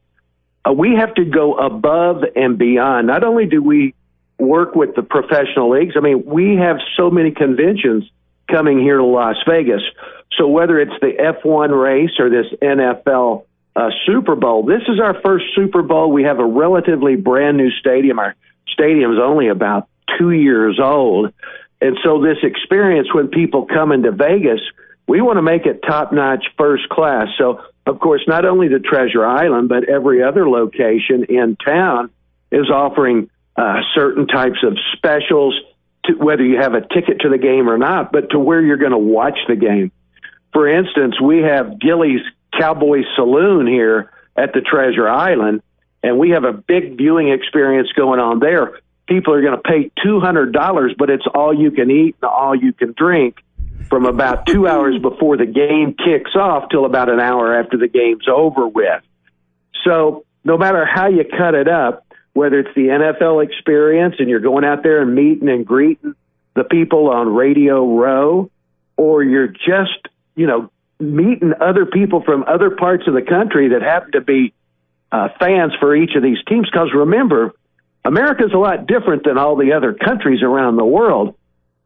uh, 0.67 0.73
we 0.73 0.95
have 0.95 1.13
to 1.15 1.25
go 1.25 1.55
above 1.55 2.23
and 2.35 2.57
beyond. 2.57 3.07
Not 3.07 3.23
only 3.23 3.45
do 3.45 3.63
we 3.63 3.95
work 4.37 4.75
with 4.75 4.95
the 4.95 5.03
professional 5.03 5.69
leagues, 5.71 5.95
I 5.95 5.99
mean, 5.99 6.23
we 6.25 6.55
have 6.57 6.77
so 6.95 7.09
many 7.09 7.31
conventions 7.31 8.09
coming 8.49 8.79
here 8.79 8.97
to 8.97 9.03
Las 9.03 9.35
Vegas. 9.47 9.81
So 10.37 10.47
whether 10.47 10.79
it's 10.79 10.99
the 11.01 11.13
F1 11.43 11.69
race 11.81 12.11
or 12.19 12.29
this 12.29 12.45
NFL 12.61 13.45
uh, 13.75 13.89
Super 14.05 14.35
Bowl, 14.35 14.65
this 14.65 14.81
is 14.87 14.99
our 14.99 15.19
first 15.21 15.45
Super 15.55 15.81
Bowl. 15.81 16.11
We 16.11 16.23
have 16.23 16.39
a 16.39 16.45
relatively 16.45 17.15
brand 17.15 17.57
new 17.57 17.71
stadium. 17.71 18.19
Our 18.19 18.35
stadium 18.67 19.13
is 19.13 19.19
only 19.21 19.47
about 19.47 19.87
two 20.17 20.31
years 20.31 20.79
old. 20.81 21.33
And 21.81 21.97
so 22.03 22.21
this 22.21 22.37
experience 22.43 23.13
when 23.13 23.27
people 23.27 23.65
come 23.65 23.91
into 23.91 24.11
Vegas, 24.11 24.61
we 25.07 25.21
want 25.21 25.37
to 25.37 25.41
make 25.41 25.65
it 25.65 25.81
top 25.87 26.11
notch 26.11 26.45
first 26.57 26.89
class. 26.89 27.27
So 27.37 27.61
of 27.85 27.99
course, 27.99 28.21
not 28.27 28.43
only 28.45 28.67
the 28.67 28.79
Treasure 28.79 29.25
Island, 29.25 29.69
but 29.69 29.87
every 29.87 30.21
other 30.21 30.49
location 30.49 31.23
in 31.29 31.55
town 31.55 32.09
is 32.51 32.69
offering 32.69 33.29
uh, 33.57 33.81
certain 33.95 34.27
types 34.27 34.59
of 34.63 34.77
specials 34.95 35.59
to 36.05 36.13
whether 36.13 36.43
you 36.43 36.57
have 36.57 36.73
a 36.73 36.81
ticket 36.81 37.21
to 37.21 37.29
the 37.29 37.37
game 37.37 37.69
or 37.69 37.77
not, 37.77 38.11
but 38.11 38.29
to 38.29 38.39
where 38.39 38.61
you're 38.61 38.77
going 38.77 38.91
to 38.91 38.97
watch 38.97 39.37
the 39.47 39.55
game. 39.55 39.91
For 40.53 40.67
instance, 40.67 41.19
we 41.19 41.39
have 41.39 41.79
Gilley's 41.79 42.21
Cowboy 42.57 43.01
Saloon 43.15 43.67
here 43.67 44.11
at 44.35 44.53
the 44.53 44.61
Treasure 44.61 45.07
Island, 45.07 45.61
and 46.03 46.17
we 46.17 46.31
have 46.31 46.43
a 46.43 46.53
big 46.53 46.97
viewing 46.97 47.29
experience 47.29 47.89
going 47.95 48.19
on 48.19 48.39
there. 48.39 48.79
People 49.07 49.33
are 49.33 49.41
going 49.41 49.57
to 49.57 49.61
pay 49.61 49.91
$200, 50.05 50.97
but 50.97 51.09
it's 51.09 51.25
all 51.33 51.53
you 51.53 51.71
can 51.71 51.89
eat 51.89 52.15
and 52.21 52.29
all 52.29 52.55
you 52.55 52.73
can 52.73 52.93
drink 52.95 53.37
from 53.89 54.05
about 54.05 54.45
two 54.45 54.67
hours 54.67 54.97
before 55.01 55.37
the 55.37 55.45
game 55.45 55.95
kicks 55.95 56.35
off 56.35 56.69
till 56.69 56.85
about 56.85 57.09
an 57.09 57.19
hour 57.19 57.59
after 57.59 57.77
the 57.77 57.87
game's 57.87 58.27
over 58.27 58.67
with. 58.67 59.01
So 59.83 60.25
no 60.43 60.57
matter 60.57 60.85
how 60.85 61.07
you 61.07 61.23
cut 61.23 61.55
it 61.55 61.67
up, 61.67 62.06
whether 62.37 62.59
it's 62.59 62.75
the 62.75 62.89
NFL 62.89 63.43
experience 63.43 64.15
and 64.19 64.29
you're 64.29 64.39
going 64.39 64.63
out 64.63 64.83
there 64.83 65.01
and 65.01 65.15
meeting 65.15 65.49
and 65.49 65.65
greeting 65.65 66.13
the 66.53 66.63
people 66.63 67.09
on 67.09 67.33
Radio 67.33 67.97
Row, 67.97 68.51
or 68.95 69.23
you're 69.23 69.47
just, 69.47 70.07
you 70.35 70.45
know, 70.45 70.69
meeting 70.99 71.53
other 71.59 71.87
people 71.87 72.21
from 72.21 72.43
other 72.43 72.69
parts 72.69 73.07
of 73.07 73.15
the 73.15 73.23
country 73.23 73.69
that 73.69 73.81
happen 73.81 74.11
to 74.11 74.21
be 74.21 74.53
uh, 75.11 75.29
fans 75.39 75.73
for 75.79 75.95
each 75.95 76.11
of 76.15 76.21
these 76.21 76.37
teams. 76.47 76.69
Because 76.69 76.89
remember, 76.93 77.55
America's 78.05 78.53
a 78.53 78.57
lot 78.57 78.85
different 78.85 79.23
than 79.23 79.39
all 79.39 79.55
the 79.55 79.73
other 79.73 79.93
countries 79.93 80.43
around 80.43 80.75
the 80.75 80.85
world. 80.85 81.33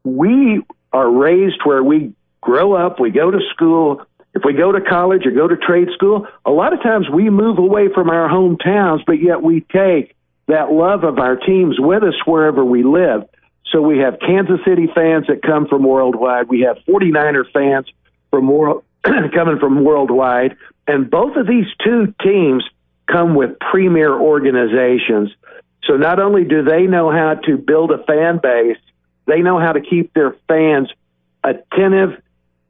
We 0.03 0.63
are 0.91 1.09
raised 1.09 1.61
where 1.63 1.81
we 1.81 2.13
grow 2.41 2.73
up, 2.73 2.99
we 2.99 3.11
go 3.11 3.31
to 3.31 3.39
school. 3.53 4.05
If 4.33 4.43
we 4.45 4.53
go 4.53 4.73
to 4.73 4.81
college 4.81 5.25
or 5.25 5.31
go 5.31 5.47
to 5.47 5.55
trade 5.55 5.89
school, 5.93 6.27
a 6.45 6.51
lot 6.51 6.73
of 6.73 6.81
times 6.81 7.09
we 7.09 7.29
move 7.29 7.57
away 7.57 7.87
from 7.93 8.09
our 8.09 8.29
hometowns, 8.29 9.05
but 9.05 9.21
yet 9.21 9.41
we 9.41 9.61
take 9.61 10.15
that 10.51 10.71
love 10.71 11.03
of 11.03 11.17
our 11.17 11.35
teams 11.35 11.79
with 11.79 12.03
us 12.03 12.15
wherever 12.25 12.63
we 12.63 12.83
live. 12.83 13.23
So 13.71 13.81
we 13.81 13.99
have 13.99 14.19
Kansas 14.19 14.59
City 14.65 14.87
fans 14.93 15.27
that 15.27 15.41
come 15.41 15.67
from 15.67 15.83
worldwide. 15.83 16.49
We 16.49 16.61
have 16.61 16.77
49er 16.87 17.51
fans 17.53 17.87
from 18.29 18.47
world, 18.47 18.83
coming 19.03 19.59
from 19.59 19.83
worldwide. 19.83 20.57
And 20.87 21.09
both 21.09 21.37
of 21.37 21.47
these 21.47 21.67
two 21.83 22.13
teams 22.21 22.63
come 23.07 23.33
with 23.33 23.59
premier 23.59 24.13
organizations. 24.13 25.31
So 25.85 25.95
not 25.95 26.19
only 26.19 26.43
do 26.43 26.63
they 26.63 26.83
know 26.83 27.11
how 27.11 27.35
to 27.45 27.57
build 27.57 27.91
a 27.91 28.03
fan 28.03 28.39
base, 28.43 28.77
they 29.25 29.41
know 29.41 29.57
how 29.57 29.71
to 29.71 29.81
keep 29.81 30.13
their 30.13 30.35
fans 30.47 30.89
attentive 31.43 32.21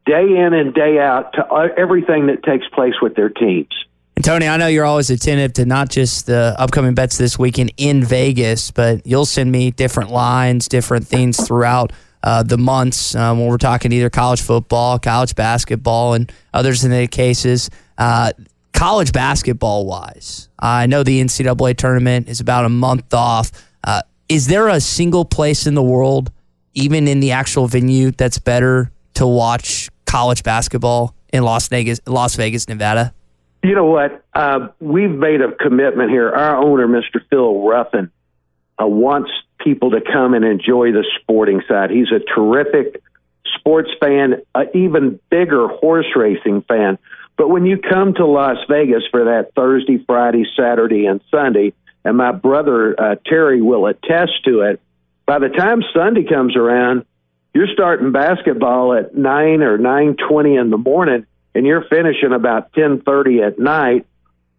day 0.06 0.38
in 0.38 0.54
and 0.54 0.74
day 0.74 1.00
out 1.00 1.34
to 1.34 1.74
everything 1.78 2.28
that 2.28 2.44
takes 2.44 2.68
place 2.74 2.96
with 3.02 3.16
their 3.16 3.30
teams. 3.30 3.74
And 4.22 4.26
Tony, 4.28 4.48
I 4.48 4.56
know 4.58 4.68
you're 4.68 4.86
always 4.86 5.10
attentive 5.10 5.54
to 5.54 5.66
not 5.66 5.90
just 5.90 6.28
the 6.28 6.54
upcoming 6.60 6.94
bets 6.94 7.18
this 7.18 7.40
weekend 7.40 7.74
in 7.78 8.04
Vegas, 8.04 8.70
but 8.70 9.04
you'll 9.04 9.26
send 9.26 9.52
me 9.52 9.72
different 9.72 10.12
lines, 10.12 10.68
different 10.68 11.08
things 11.08 11.44
throughout 11.48 11.92
uh, 12.22 12.44
the 12.44 12.60
months 12.60 13.16
um, 13.16 13.40
when 13.40 13.48
we're 13.48 13.58
talking 13.58 13.92
either 13.92 14.12
college 14.12 14.40
football, 14.40 15.00
college 15.00 15.34
basketball, 15.34 16.14
and 16.14 16.32
others 16.54 16.84
in 16.84 16.92
the 16.92 17.08
cases. 17.08 17.72
Uh, 17.98 18.32
college 18.74 19.12
basketball 19.12 19.88
wise, 19.88 20.50
I 20.60 20.86
know 20.86 21.02
the 21.02 21.20
NCAA 21.20 21.76
tournament 21.76 22.30
is 22.30 22.40
about 22.40 22.66
a 22.66 22.70
month 22.70 23.12
off. 23.16 23.52
Uh, 23.84 24.04
is 24.30 24.46
there 24.46 24.68
a 24.68 24.80
single 24.80 25.26
place 25.26 25.66
in 25.66 25.74
the 25.74 25.82
world, 25.82 26.32
even 26.76 27.08
in 27.08 27.22
the 27.22 27.32
actual 27.32 27.66
venue, 27.66 28.12
that's 28.12 28.38
better 28.38 28.92
to 29.16 29.26
watch 29.26 29.90
college 30.06 30.44
basketball 30.44 31.16
in 31.34 31.42
Las 31.42 31.70
Vegas, 31.70 32.00
Las 32.06 32.36
Vegas, 32.36 32.68
Nevada? 32.68 33.16
You 33.64 33.76
know 33.76 33.86
what? 33.86 34.24
Uh, 34.34 34.70
we've 34.80 35.12
made 35.12 35.42
a 35.42 35.52
commitment 35.54 36.10
here. 36.10 36.30
Our 36.32 36.58
owner, 36.58 36.88
Mr. 36.88 37.22
Phil 37.30 37.62
Ruffin, 37.62 38.12
uh, 38.82 38.88
wants 38.88 39.30
people 39.60 39.92
to 39.92 40.02
come 40.02 40.34
and 40.34 40.44
enjoy 40.44 40.92
the 40.92 41.06
sporting 41.22 41.62
side. 41.68 41.92
He's 41.92 42.12
a 42.12 42.20
terrific 42.20 43.02
sports 43.58 43.92
fan, 44.00 44.42
an 44.56 44.68
even 44.74 45.20
bigger 45.30 45.68
horse 45.68 46.08
racing 46.16 46.64
fan. 46.64 46.98
But 47.38 47.50
when 47.50 47.66
you 47.66 47.78
come 47.78 48.14
to 48.16 48.26
Las 48.26 48.58
Vegas 48.68 49.04
for 49.12 49.26
that 49.26 49.54
Thursday, 49.56 50.04
Friday, 50.06 50.46
Saturday, 50.58 51.06
and 51.06 51.22
Sunday, 51.30 51.74
and 52.04 52.18
my 52.18 52.32
brother 52.32 53.00
uh, 53.00 53.16
Terry 53.26 53.62
will 53.62 53.86
attest 53.86 54.44
to 54.46 54.62
it, 54.62 54.82
by 55.28 55.40
the 55.40 55.50
time 55.50 55.84
Sunday 55.94 56.24
comes 56.24 56.56
around, 56.56 57.06
you're 57.54 57.68
starting 57.72 58.12
basketball 58.12 58.94
at 58.94 59.16
nine 59.16 59.62
or 59.62 59.78
nine 59.78 60.16
twenty 60.16 60.56
in 60.56 60.70
the 60.70 60.78
morning, 60.78 61.26
and 61.54 61.66
you're 61.66 61.84
finishing 61.90 62.34
about 62.34 62.74
ten 62.74 63.02
thirty 63.02 63.42
at 63.42 63.60
night. 63.60 64.06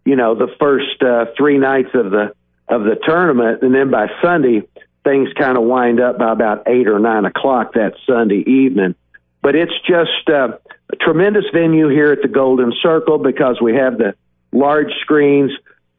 You 0.05 0.17
know, 0.17 0.35
the 0.35 0.49
first 0.59 1.03
uh, 1.03 1.27
three 1.37 1.59
nights 1.59 1.91
of 1.95 2.11
the 2.11 2.35
of 2.69 2.85
the 2.85 2.97
tournament, 3.05 3.63
and 3.63 3.75
then 3.75 3.91
by 3.91 4.09
Sunday, 4.23 4.63
things 5.05 5.29
kind 5.39 5.57
of 5.57 5.65
wind 5.65 6.01
up 6.01 6.19
by 6.19 6.33
about 6.33 6.65
eight 6.67 6.89
or 6.89 6.99
nine 6.99 7.25
o'clock 7.25 7.75
that 7.75 7.95
Sunday 8.07 8.43
evening. 8.47 8.95
But 9.43 9.57
it's 9.57 9.73
just 9.87 10.29
uh, 10.29 10.59
a 10.93 10.97
tremendous 10.97 11.45
venue 11.53 11.89
here 11.89 12.13
at 12.13 12.23
the 12.23 12.29
Golden 12.29 12.73
Circle 12.81 13.19
because 13.19 13.61
we 13.61 13.75
have 13.75 13.99
the 13.99 14.15
large 14.53 14.93
screens. 15.01 15.51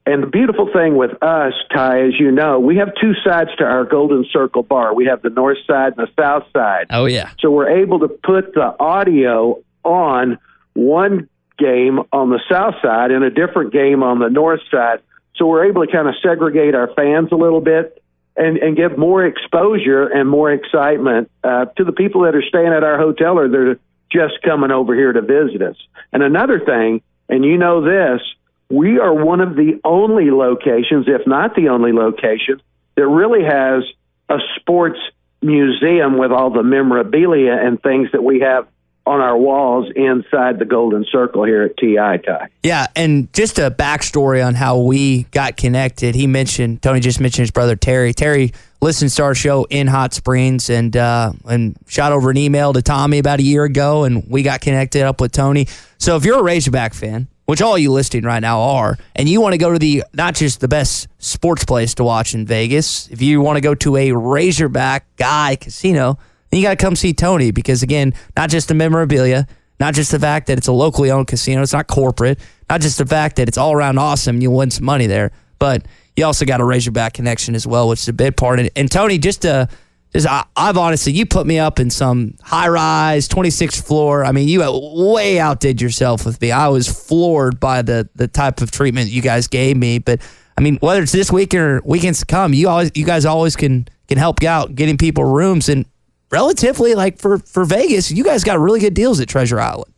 And 0.06 0.24
the 0.24 0.28
beautiful 0.28 0.70
thing 0.72 0.98
with 0.98 1.12
us, 1.24 1.54
Ty, 1.74 2.08
as 2.08 2.20
you 2.20 2.32
know, 2.32 2.60
we 2.60 2.78
have 2.78 2.94
two 3.00 3.14
sides 3.26 3.50
to 3.58 3.64
our 3.64 3.86
Golden 3.86 4.26
Circle 4.32 4.64
bar. 4.64 4.94
We 4.94 5.06
have 5.06 5.22
the 5.22 5.30
north 5.30 5.60
side 5.66 5.94
and 5.98 6.08
the 6.08 6.12
south 6.22 6.44
side. 6.52 6.88
Oh, 6.90 7.06
yeah. 7.06 7.32
So 7.40 7.50
we're 7.50 7.82
able 7.82 8.00
to 8.00 8.10
put 8.10 8.54
the 8.54 8.76
audio 8.80 9.62
on 9.84 10.40
one 10.74 11.30
game 11.58 12.00
on 12.12 12.30
the 12.30 12.40
south 12.50 12.76
side 12.82 13.12
and 13.12 13.24
a 13.24 13.30
different 13.30 13.72
game 13.72 14.04
on 14.04 14.20
the 14.20 14.30
north 14.30 14.62
side. 14.72 15.02
So 15.36 15.48
we're 15.48 15.66
able 15.66 15.86
to 15.86 15.92
kind 15.92 16.08
of 16.08 16.16
segregate 16.22 16.76
our 16.76 16.94
fans 16.94 17.30
a 17.32 17.36
little 17.36 17.62
bit 17.62 18.02
and, 18.36 18.58
and 18.58 18.76
give 18.76 18.98
more 18.98 19.26
exposure 19.26 20.08
and 20.08 20.30
more 20.30 20.52
excitement 20.52 21.30
uh, 21.44 21.66
to 21.78 21.84
the 21.84 21.92
people 21.92 22.22
that 22.22 22.36
are 22.36 22.44
staying 22.44 22.74
at 22.74 22.84
our 22.84 22.98
hotel 22.98 23.38
or 23.38 23.48
they're 23.48 23.80
just 24.12 24.42
coming 24.44 24.72
over 24.72 24.96
here 24.96 25.12
to 25.12 25.22
visit 25.22 25.62
us. 25.62 25.76
And 26.12 26.24
another 26.24 26.60
thing, 26.60 27.02
and 27.30 27.44
you 27.44 27.58
know 27.58 27.82
this, 27.82 28.22
we 28.70 29.00
are 29.00 29.14
one 29.14 29.42
of 29.42 29.56
the 29.56 29.80
only 29.84 30.32
locations, 30.32 31.08
if 31.08 31.28
not 31.28 31.56
the 31.56 31.70
only 31.70 31.92
location, 31.92 32.62
that 32.96 33.08
really 33.08 33.44
has 33.44 33.84
a 34.30 34.38
sports 34.56 35.00
museum 35.42 36.18
with 36.18 36.32
all 36.32 36.50
the 36.50 36.64
memorabilia 36.64 37.54
and 37.54 37.82
things 37.82 38.10
that 38.14 38.24
we 38.24 38.40
have 38.40 38.68
on 39.06 39.20
our 39.20 39.38
walls 39.38 39.92
inside 39.96 40.60
the 40.60 40.66
Golden 40.66 41.06
Circle 41.12 41.44
here 41.44 41.64
at 41.64 41.78
TI 41.78 41.96
Ty. 42.26 42.48
Yeah, 42.64 42.88
and 42.96 43.32
just 43.34 43.60
a 43.60 43.70
backstory 43.70 44.46
on 44.46 44.56
how 44.56 44.80
we 44.80 45.24
got 45.24 45.58
connected. 45.58 46.16
He 46.16 46.26
mentioned 46.26 46.82
Tony 46.82 47.02
just 47.02 47.20
mentioned 47.20 47.44
his 47.44 47.52
brother 47.52 47.76
Terry. 47.76 48.14
Terry 48.14 48.54
listens 48.82 49.16
to 49.16 49.24
our 49.24 49.36
show 49.36 49.66
in 49.66 49.88
Hot 49.88 50.14
Springs 50.14 50.70
and 50.70 50.96
uh, 50.96 51.34
and 51.46 51.76
shot 51.88 52.14
over 52.14 52.30
an 52.30 52.38
email 52.38 52.72
to 52.74 52.82
Tommy 52.82 53.18
about 53.18 53.40
a 53.40 53.44
year 53.44 53.66
ago, 53.66 54.06
and 54.06 54.30
we 54.30 54.42
got 54.42 54.62
connected 54.62 55.04
up 55.04 55.20
with 55.20 55.34
Tony. 55.34 55.68
So 55.98 56.16
if 56.16 56.24
you're 56.24 56.40
a 56.40 56.44
Razorback 56.44 56.94
fan, 56.94 57.28
which 57.46 57.62
all 57.62 57.78
you 57.78 57.92
listening 57.92 58.24
right 58.24 58.40
now 58.40 58.62
are, 58.62 58.98
and 59.16 59.28
you 59.28 59.42
want 59.42 59.54
to 59.54 59.58
go 59.58 59.74
to 59.74 59.80
the 59.80 60.04
not 60.14 60.36
just 60.36 60.62
the 60.62 60.70
best 60.70 61.10
sports 61.18 61.66
place 61.66 61.94
to 61.96 62.06
watch 62.06 62.34
in 62.34 62.46
Vegas, 62.46 63.10
if 63.10 63.22
you 63.22 63.42
want 63.42 63.58
to 63.58 63.62
go 63.62 63.76
to 63.76 63.98
a 63.98 64.14
Razorback 64.14 65.06
guy 65.18 65.58
casino 65.58 66.18
you 66.58 66.64
got 66.64 66.78
to 66.78 66.84
come 66.84 66.96
see 66.96 67.14
Tony 67.14 67.52
because, 67.52 67.84
again, 67.84 68.14
not 68.36 68.50
just 68.50 68.68
the 68.68 68.74
memorabilia, 68.74 69.48
not 69.80 69.94
just 69.94 70.12
the 70.12 70.20
fact 70.20 70.48
that 70.48 70.58
it's 70.58 70.68
a 70.68 70.72
locally 70.72 71.12
owned 71.12 71.28
casino, 71.28 71.62
it's 71.62 71.74
not 71.74 71.88
corporate, 71.88 72.40
not 72.70 72.82
just 72.82 72.98
the 72.98 73.06
fact 73.06 73.38
that 73.38 73.48
it's 73.48 73.58
all 73.58 73.74
around 73.74 73.98
awesome, 73.98 74.42
you'll 74.42 74.56
win 74.56 74.72
some 74.72 74.86
money 74.86 75.08
there, 75.08 75.32
but 75.60 75.86
you 76.16 76.26
also 76.26 76.46
got 76.46 76.62
a 76.62 76.64
Razorback 76.64 77.14
connection 77.14 77.56
as 77.56 77.66
well, 77.66 77.90
which 77.90 78.02
is 78.02 78.08
a 78.08 78.14
big 78.14 78.38
part. 78.38 78.60
And, 78.60 78.70
and 78.76 78.92
Tony, 78.92 79.18
just 79.18 79.42
to, 79.42 79.68
just, 80.14 80.28
I, 80.28 80.46
I've 80.56 80.78
honestly, 80.78 81.12
you 81.12 81.26
put 81.26 81.48
me 81.48 81.58
up 81.58 81.80
in 81.80 81.90
some 81.90 82.36
high 82.44 82.68
rise, 82.68 83.28
26th 83.28 83.86
floor. 83.86 84.24
I 84.24 84.32
mean, 84.32 84.48
you 84.48 84.62
way 85.04 85.40
outdid 85.40 85.82
yourself 85.82 86.26
with 86.26 86.40
me. 86.40 86.52
I 86.52 86.68
was 86.68 86.88
floored 86.88 87.60
by 87.60 87.82
the 87.82 88.08
the 88.14 88.28
type 88.28 88.62
of 88.62 88.70
treatment 88.70 89.10
you 89.10 89.24
guys 89.24 89.48
gave 89.48 89.76
me. 89.76 89.98
But 89.98 90.22
I 90.56 90.62
mean, 90.62 90.78
whether 90.78 91.02
it's 91.02 91.12
this 91.12 91.32
week 91.32 91.56
or 91.56 91.82
weekends 91.84 92.20
to 92.20 92.26
come, 92.28 92.54
you 92.54 92.70
always, 92.70 92.92
you 92.94 93.06
guys 93.06 93.26
always 93.26 93.56
can 93.56 93.88
can 94.08 94.20
help 94.20 94.44
out 94.44 94.76
getting 94.76 94.98
people 94.98 95.24
rooms. 95.24 95.68
And 95.68 95.86
relatively 96.34 96.96
like 96.96 97.20
for 97.20 97.38
for 97.38 97.64
Vegas, 97.64 98.12
you 98.12 98.24
guys 98.24 98.44
got 98.44 98.60
really 98.60 98.80
good 98.80 98.96
deals 98.96 99.20
at 99.20 99.30
Treasure 99.30 99.60
Island. 99.60 99.94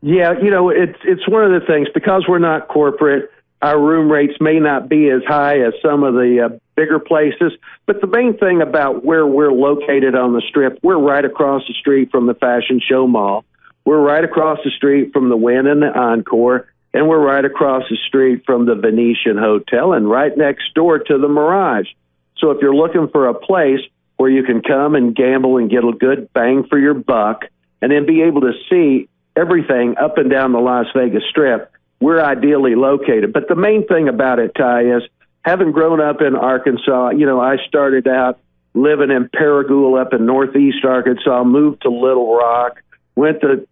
Yeah, 0.00 0.34
you 0.40 0.50
know, 0.50 0.70
it's 0.70 0.98
it's 1.02 1.28
one 1.28 1.44
of 1.44 1.60
the 1.60 1.66
things 1.66 1.88
because 1.92 2.24
we're 2.28 2.38
not 2.38 2.68
corporate. 2.68 3.30
Our 3.60 3.80
room 3.80 4.10
rates 4.10 4.34
may 4.40 4.60
not 4.60 4.88
be 4.88 5.10
as 5.10 5.22
high 5.26 5.60
as 5.60 5.74
some 5.82 6.04
of 6.04 6.14
the 6.14 6.46
uh, 6.46 6.58
bigger 6.76 7.00
places, 7.00 7.52
but 7.86 8.00
the 8.00 8.06
main 8.06 8.38
thing 8.38 8.62
about 8.62 9.04
where 9.04 9.26
we're 9.26 9.50
located 9.50 10.14
on 10.14 10.32
the 10.32 10.42
strip, 10.48 10.78
we're 10.84 10.96
right 10.96 11.24
across 11.24 11.62
the 11.66 11.74
street 11.74 12.12
from 12.12 12.26
the 12.26 12.34
Fashion 12.34 12.80
Show 12.80 13.08
Mall. 13.08 13.44
We're 13.84 14.00
right 14.00 14.22
across 14.22 14.60
the 14.62 14.70
street 14.70 15.12
from 15.12 15.28
the 15.28 15.36
Wynn 15.36 15.66
and 15.66 15.82
the 15.82 15.88
Encore, 15.92 16.68
and 16.94 17.08
we're 17.08 17.24
right 17.24 17.44
across 17.44 17.82
the 17.90 17.96
street 18.06 18.44
from 18.46 18.66
the 18.66 18.76
Venetian 18.76 19.36
Hotel 19.36 19.92
and 19.92 20.08
right 20.08 20.36
next 20.36 20.72
door 20.74 21.00
to 21.00 21.18
the 21.18 21.28
Mirage. 21.28 21.88
So 22.36 22.52
if 22.52 22.58
you're 22.62 22.76
looking 22.76 23.08
for 23.08 23.26
a 23.26 23.34
place 23.34 23.80
where 24.18 24.28
you 24.28 24.42
can 24.42 24.60
come 24.60 24.94
and 24.94 25.14
gamble 25.14 25.56
and 25.56 25.70
get 25.70 25.84
a 25.84 25.92
good 25.92 26.30
bang 26.32 26.64
for 26.68 26.78
your 26.78 26.92
buck 26.92 27.44
and 27.80 27.90
then 27.90 28.04
be 28.04 28.22
able 28.22 28.42
to 28.42 28.52
see 28.68 29.08
everything 29.34 29.96
up 29.96 30.18
and 30.18 30.28
down 30.28 30.52
the 30.52 30.58
Las 30.58 30.86
Vegas 30.94 31.22
Strip. 31.30 31.72
We're 32.00 32.22
ideally 32.22 32.74
located. 32.74 33.32
But 33.32 33.48
the 33.48 33.54
main 33.54 33.86
thing 33.86 34.08
about 34.08 34.40
it, 34.40 34.52
Ty, 34.56 34.96
is 34.96 35.02
having 35.42 35.72
grown 35.72 36.00
up 36.00 36.20
in 36.20 36.34
Arkansas, 36.36 37.10
you 37.10 37.26
know, 37.26 37.40
I 37.40 37.56
started 37.66 38.06
out 38.06 38.40
living 38.74 39.10
in 39.10 39.28
Paragould 39.28 40.00
up 40.00 40.12
in 40.12 40.26
northeast 40.26 40.84
Arkansas, 40.84 41.44
moved 41.44 41.82
to 41.82 41.88
Little 41.88 42.36
Rock, 42.36 42.82
went 43.14 43.40
to 43.40 43.66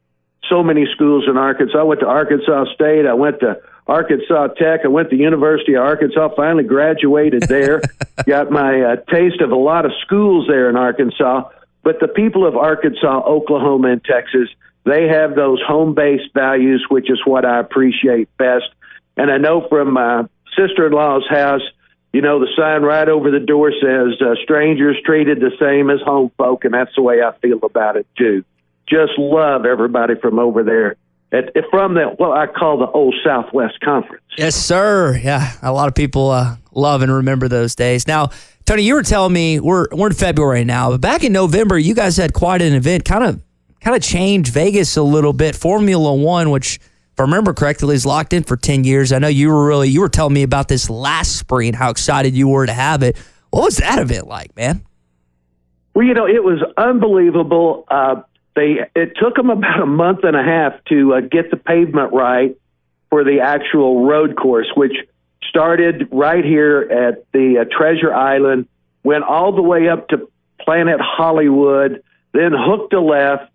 so 0.49 0.63
many 0.63 0.87
schools 0.95 1.25
in 1.29 1.37
Arkansas. 1.37 1.79
I 1.79 1.83
went 1.83 2.01
to 2.01 2.07
Arkansas 2.07 2.73
State. 2.75 3.05
I 3.07 3.15
went 3.15 3.41
to 3.41 3.61
Arkansas 3.87 4.49
Tech. 4.59 4.81
I 4.85 4.89
went 4.89 5.11
to 5.11 5.17
University 5.17 5.75
of 5.75 5.83
Arkansas. 5.83 6.31
Finally 6.37 6.65
graduated 6.65 7.43
there. 7.43 7.83
Got 8.27 8.51
my 8.51 8.81
uh, 8.83 8.97
taste 9.11 9.41
of 9.41 9.53
a 9.53 9.57
lot 9.57 9.85
of 9.85 9.93
schools 10.05 10.47
there 10.49 10.69
in 10.69 10.77
Arkansas. 10.77 11.49
But 11.83 12.01
the 12.01 12.09
people 12.09 12.47
of 12.47 12.57
Arkansas, 12.57 13.23
Oklahoma, 13.27 13.93
and 13.93 14.05
Texas, 14.05 14.49
they 14.85 15.07
have 15.07 15.37
those 15.37 15.63
home-based 15.63 16.35
values, 16.35 16.85
which 16.89 17.11
is 17.11 17.21
what 17.25 17.45
I 17.45 17.61
appreciate 17.61 18.29
best. 18.37 18.65
And 19.17 19.31
I 19.31 19.39
know 19.39 19.67
from 19.69 19.93
my 19.93 20.25
sister-in-law's 20.59 21.29
house, 21.29 21.63
you 22.13 22.23
know, 22.23 22.41
the 22.41 22.49
sign 22.57 22.83
right 22.83 23.09
over 23.09 23.31
the 23.31 23.41
door 23.41 23.71
says 23.71 24.21
uh, 24.21 24.35
"strangers 24.43 24.97
treated 25.05 25.39
the 25.39 25.53
same 25.61 25.91
as 25.91 26.01
home 26.01 26.33
folk," 26.39 26.65
and 26.65 26.73
that's 26.73 26.95
the 26.97 27.03
way 27.03 27.23
I 27.23 27.33
feel 27.41 27.59
about 27.63 27.97
it 27.97 28.07
too. 28.17 28.43
Just 28.89 29.13
love 29.19 29.67
everybody 29.67 30.15
from 30.15 30.39
over 30.39 30.63
there 30.63 30.97
at, 31.33 31.53
from 31.71 31.95
the 31.95 32.05
what 32.17 32.37
I 32.37 32.47
call 32.47 32.79
the 32.79 32.87
old 32.87 33.15
Southwest 33.25 33.81
Conference. 33.81 34.25
Yes, 34.39 34.55
sir. 34.55 35.19
Yeah, 35.23 35.53
a 35.63 35.73
lot 35.73 35.89
of 35.89 35.95
people 35.95 36.31
uh, 36.31 36.57
love 36.73 37.03
and 37.03 37.13
remember 37.13 37.49
those 37.49 37.75
days. 37.75 38.07
Now, 38.07 38.31
Tony, 38.65 38.83
you 38.83 38.95
were 38.95 39.03
telling 39.03 39.33
me 39.33 39.61
we're 39.61 39.87
we're 39.93 40.09
in 40.09 40.15
February 40.15 40.65
now, 40.65 40.91
but 40.91 41.01
back 41.01 41.25
in 41.25 41.33
November, 41.33 41.79
you 41.79 41.95
guys 41.95 42.17
had 42.17 42.33
quite 42.33 42.63
an 42.63 42.75
event, 42.75 43.05
kind 43.05 43.25
of 43.25 43.41
kind 43.81 43.97
of 43.97 44.03
changed 44.03 44.53
Vegas 44.53 44.97
a 44.97 45.03
little 45.03 45.33
bit. 45.33 45.55
Formula 45.55 46.15
One, 46.15 46.51
which 46.51 46.77
if 46.77 47.21
I 47.21 47.23
remember 47.23 47.55
correctly, 47.55 47.95
is 47.95 48.07
locked 48.07 48.33
in 48.33 48.43
for 48.43 48.57
ten 48.57 48.85
years. 48.85 49.13
I 49.13 49.19
know 49.19 49.29
you 49.29 49.49
were 49.49 49.67
really 49.67 49.89
you 49.89 50.01
were 50.01 50.09
telling 50.09 50.35
me 50.35 50.43
about 50.43 50.69
this 50.69 50.91
last 50.91 51.37
spring, 51.37 51.73
how 51.73 51.91
excited 51.91 52.35
you 52.35 52.49
were 52.49 52.67
to 52.67 52.73
have 52.73 53.03
it. 53.03 53.17
What 53.51 53.65
was 53.65 53.77
that 53.79 53.99
event 53.99 54.27
like, 54.27 54.55
man? 54.57 54.85
Well, 55.95 56.05
you 56.05 56.13
know, 56.13 56.27
it 56.27 56.45
was 56.45 56.63
unbelievable. 56.77 57.87
Uh, 57.89 58.23
they 58.57 58.81
it 58.97 59.13
took 59.17 59.37
them 59.37 59.51
about 59.51 59.81
a 59.81 59.87
month 59.87 60.25
and 60.25 60.35
a 60.35 60.43
half 60.43 60.73
to 60.87 61.15
uh, 61.15 61.21
get 61.21 61.51
the 61.51 61.57
pavement 61.57 62.13
right 62.13 62.57
for 63.11 63.23
the 63.23 63.41
actual 63.41 64.05
road 64.05 64.37
course, 64.37 64.67
which 64.75 64.95
started 65.49 66.09
right 66.11 66.45
here 66.45 66.81
at 66.81 67.25
the 67.33 67.59
uh, 67.61 67.65
Treasure 67.71 68.13
Island, 68.13 68.67
went 69.05 69.23
all 69.23 69.55
the 69.55 69.63
way 69.63 69.89
up 69.89 70.09
to 70.09 70.29
Planet 70.61 71.01
Hollywood, 71.01 72.03
then 72.33 72.53
hooked 72.53 72.93
a 72.93 73.01
left, 73.01 73.53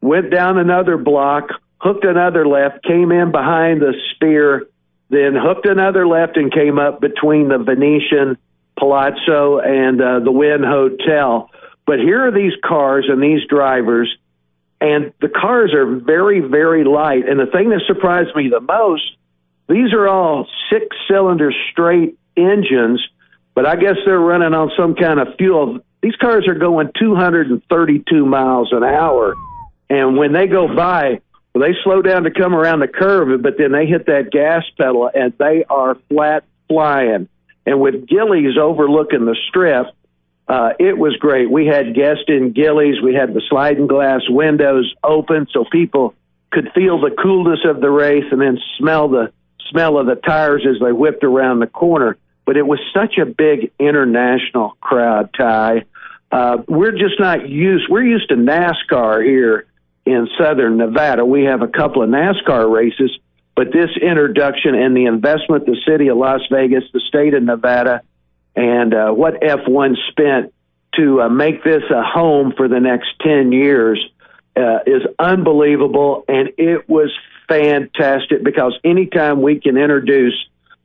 went 0.00 0.30
down 0.30 0.56
another 0.56 0.96
block, 0.96 1.50
hooked 1.78 2.04
another 2.04 2.46
left, 2.46 2.82
came 2.82 3.12
in 3.12 3.30
behind 3.30 3.82
the 3.82 3.92
Sphere, 4.14 4.66
then 5.10 5.34
hooked 5.36 5.66
another 5.66 6.06
left 6.06 6.36
and 6.38 6.50
came 6.50 6.78
up 6.78 7.00
between 7.00 7.48
the 7.48 7.58
Venetian 7.58 8.38
Palazzo 8.78 9.58
and 9.58 10.00
uh, 10.00 10.20
the 10.20 10.32
Wynn 10.32 10.62
Hotel. 10.62 11.50
But 11.86 11.98
here 11.98 12.26
are 12.26 12.32
these 12.32 12.54
cars 12.64 13.06
and 13.08 13.22
these 13.22 13.46
drivers, 13.46 14.14
and 14.84 15.14
the 15.22 15.30
cars 15.30 15.72
are 15.72 15.86
very, 15.86 16.40
very 16.40 16.84
light. 16.84 17.26
And 17.26 17.40
the 17.40 17.46
thing 17.46 17.70
that 17.70 17.80
surprised 17.86 18.36
me 18.36 18.50
the 18.50 18.60
most, 18.60 19.16
these 19.66 19.94
are 19.94 20.06
all 20.06 20.46
six 20.70 20.94
cylinder 21.08 21.54
straight 21.72 22.18
engines, 22.36 23.02
but 23.54 23.64
I 23.64 23.76
guess 23.76 23.96
they're 24.04 24.20
running 24.20 24.52
on 24.52 24.70
some 24.76 24.94
kind 24.94 25.20
of 25.20 25.36
fuel. 25.38 25.78
These 26.02 26.16
cars 26.16 26.46
are 26.46 26.54
going 26.54 26.90
232 27.00 28.26
miles 28.26 28.72
an 28.72 28.84
hour. 28.84 29.34
And 29.88 30.18
when 30.18 30.34
they 30.34 30.48
go 30.48 30.68
by, 30.68 31.22
well, 31.54 31.66
they 31.66 31.74
slow 31.82 32.02
down 32.02 32.24
to 32.24 32.30
come 32.30 32.54
around 32.54 32.80
the 32.80 32.88
curve, 32.88 33.40
but 33.40 33.56
then 33.56 33.72
they 33.72 33.86
hit 33.86 34.04
that 34.04 34.30
gas 34.30 34.64
pedal 34.76 35.10
and 35.14 35.32
they 35.38 35.64
are 35.70 35.96
flat 36.10 36.44
flying. 36.68 37.26
And 37.64 37.80
with 37.80 38.06
Gilley's 38.06 38.58
overlooking 38.60 39.24
the 39.24 39.36
strip, 39.48 39.86
uh, 40.46 40.70
it 40.78 40.98
was 40.98 41.16
great. 41.16 41.50
We 41.50 41.66
had 41.66 41.94
guests 41.94 42.24
in 42.28 42.52
Gilley's. 42.52 43.00
We 43.02 43.14
had 43.14 43.32
the 43.32 43.42
sliding 43.48 43.86
glass 43.86 44.20
windows 44.28 44.92
open 45.02 45.46
so 45.50 45.64
people 45.70 46.14
could 46.50 46.70
feel 46.74 47.00
the 47.00 47.10
coolness 47.10 47.60
of 47.64 47.80
the 47.80 47.90
race 47.90 48.24
and 48.30 48.40
then 48.40 48.58
smell 48.78 49.08
the 49.08 49.32
smell 49.70 49.98
of 49.98 50.06
the 50.06 50.14
tires 50.14 50.66
as 50.68 50.80
they 50.80 50.92
whipped 50.92 51.24
around 51.24 51.60
the 51.60 51.66
corner. 51.66 52.16
But 52.44 52.58
it 52.58 52.66
was 52.66 52.78
such 52.92 53.16
a 53.16 53.24
big 53.24 53.72
international 53.80 54.76
crowd, 54.80 55.30
Ty. 55.36 55.84
Uh, 56.30 56.58
we're 56.68 56.92
just 56.92 57.18
not 57.18 57.48
used. 57.48 57.88
We're 57.88 58.04
used 58.04 58.28
to 58.28 58.36
NASCAR 58.36 59.24
here 59.24 59.66
in 60.04 60.28
Southern 60.38 60.76
Nevada. 60.76 61.24
We 61.24 61.44
have 61.44 61.62
a 61.62 61.68
couple 61.68 62.02
of 62.02 62.10
NASCAR 62.10 62.70
races, 62.70 63.18
but 63.56 63.72
this 63.72 63.90
introduction 64.00 64.74
and 64.74 64.94
the 64.94 65.06
investment, 65.06 65.64
the 65.64 65.80
city 65.88 66.08
of 66.08 66.18
Las 66.18 66.42
Vegas, 66.50 66.84
the 66.92 67.00
state 67.00 67.32
of 67.32 67.42
Nevada, 67.42 68.02
and 68.56 68.94
uh, 68.94 69.10
what 69.10 69.40
F1 69.40 69.96
spent 70.10 70.52
to 70.96 71.22
uh, 71.22 71.28
make 71.28 71.64
this 71.64 71.82
a 71.90 72.02
home 72.02 72.52
for 72.56 72.68
the 72.68 72.80
next 72.80 73.08
10 73.20 73.52
years 73.52 73.98
uh, 74.56 74.78
is 74.86 75.02
unbelievable. 75.18 76.24
And 76.28 76.50
it 76.56 76.88
was 76.88 77.10
fantastic 77.48 78.44
because 78.44 78.78
anytime 78.84 79.42
we 79.42 79.60
can 79.60 79.76
introduce 79.76 80.34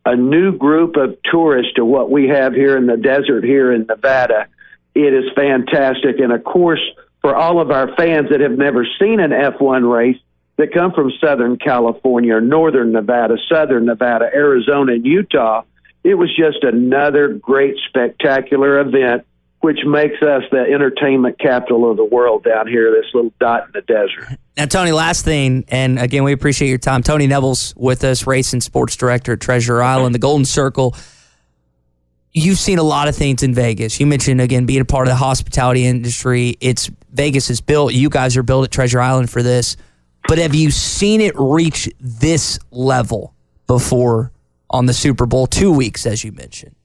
a 0.05 0.15
new 0.15 0.57
group 0.57 0.95
of 0.95 1.17
tourists 1.29 1.73
to 1.75 1.85
what 1.85 2.09
we 2.09 2.29
have 2.29 2.53
here 2.53 2.77
in 2.77 2.87
the 2.87 2.97
desert 2.97 3.43
here 3.43 3.71
in 3.71 3.85
Nevada, 3.85 4.47
it 4.95 5.13
is 5.13 5.25
fantastic. 5.35 6.19
And 6.19 6.31
of 6.31 6.43
course, 6.43 6.81
for 7.21 7.35
all 7.35 7.61
of 7.61 7.69
our 7.69 7.93
fans 7.95 8.29
that 8.29 8.39
have 8.39 8.57
never 8.57 8.87
seen 8.99 9.19
an 9.19 9.31
F1 9.31 9.89
race 9.91 10.17
that 10.57 10.73
come 10.73 10.91
from 10.93 11.11
Southern 11.21 11.57
California, 11.57 12.39
Northern 12.41 12.91
Nevada, 12.91 13.37
Southern 13.49 13.85
Nevada, 13.85 14.29
Arizona, 14.33 14.93
and 14.93 15.05
Utah, 15.05 15.63
it 16.03 16.15
was 16.15 16.29
just 16.35 16.63
another 16.63 17.29
great, 17.29 17.75
spectacular 17.87 18.79
event, 18.79 19.25
which 19.61 19.79
makes 19.85 20.21
us 20.21 20.43
the 20.51 20.59
entertainment 20.61 21.37
capital 21.39 21.89
of 21.89 21.97
the 21.97 22.05
world 22.05 22.43
down 22.43 22.67
here, 22.67 22.91
this 22.91 23.13
little 23.13 23.33
dot 23.39 23.65
in 23.65 23.71
the 23.73 23.81
desert. 23.81 24.39
Now, 24.55 24.65
Tony, 24.65 24.91
last 24.91 25.25
thing, 25.25 25.65
and 25.67 25.99
again, 25.99 26.23
we 26.23 26.31
appreciate 26.31 26.69
your 26.69 26.77
time. 26.77 27.03
Tony 27.03 27.27
Neville's 27.27 27.73
with 27.75 28.03
us, 28.03 28.25
race 28.25 28.53
and 28.53 28.63
sports 28.63 28.95
director 28.95 29.33
at 29.33 29.41
Treasure 29.41 29.81
Island, 29.81 30.15
the 30.15 30.19
Golden 30.19 30.45
Circle. 30.45 30.95
You've 32.31 32.59
seen 32.59 32.77
a 32.77 32.83
lot 32.83 33.07
of 33.07 33.15
things 33.15 33.43
in 33.43 33.53
Vegas. 33.53 33.99
You 33.99 34.05
mentioned 34.05 34.39
again 34.39 34.65
being 34.65 34.81
a 34.81 34.85
part 34.85 35.07
of 35.07 35.11
the 35.11 35.17
hospitality 35.17 35.85
industry. 35.85 36.55
It's 36.61 36.89
Vegas 37.11 37.49
is 37.49 37.59
built. 37.59 37.93
You 37.93 38.09
guys 38.09 38.37
are 38.37 38.43
built 38.43 38.65
at 38.65 38.71
Treasure 38.71 39.01
Island 39.01 39.29
for 39.29 39.41
this. 39.41 39.75
But 40.27 40.37
have 40.37 40.53
you 40.53 40.69
seen 40.71 41.21
it 41.21 41.33
reach 41.37 41.89
this 41.99 42.59
level 42.71 43.33
before 43.65 44.31
on 44.69 44.85
the 44.85 44.93
Super 44.93 45.25
Bowl 45.25 45.47
two 45.47 45.71
weeks, 45.71 46.05
as 46.05 46.23
you 46.23 46.31
mentioned? 46.31 46.75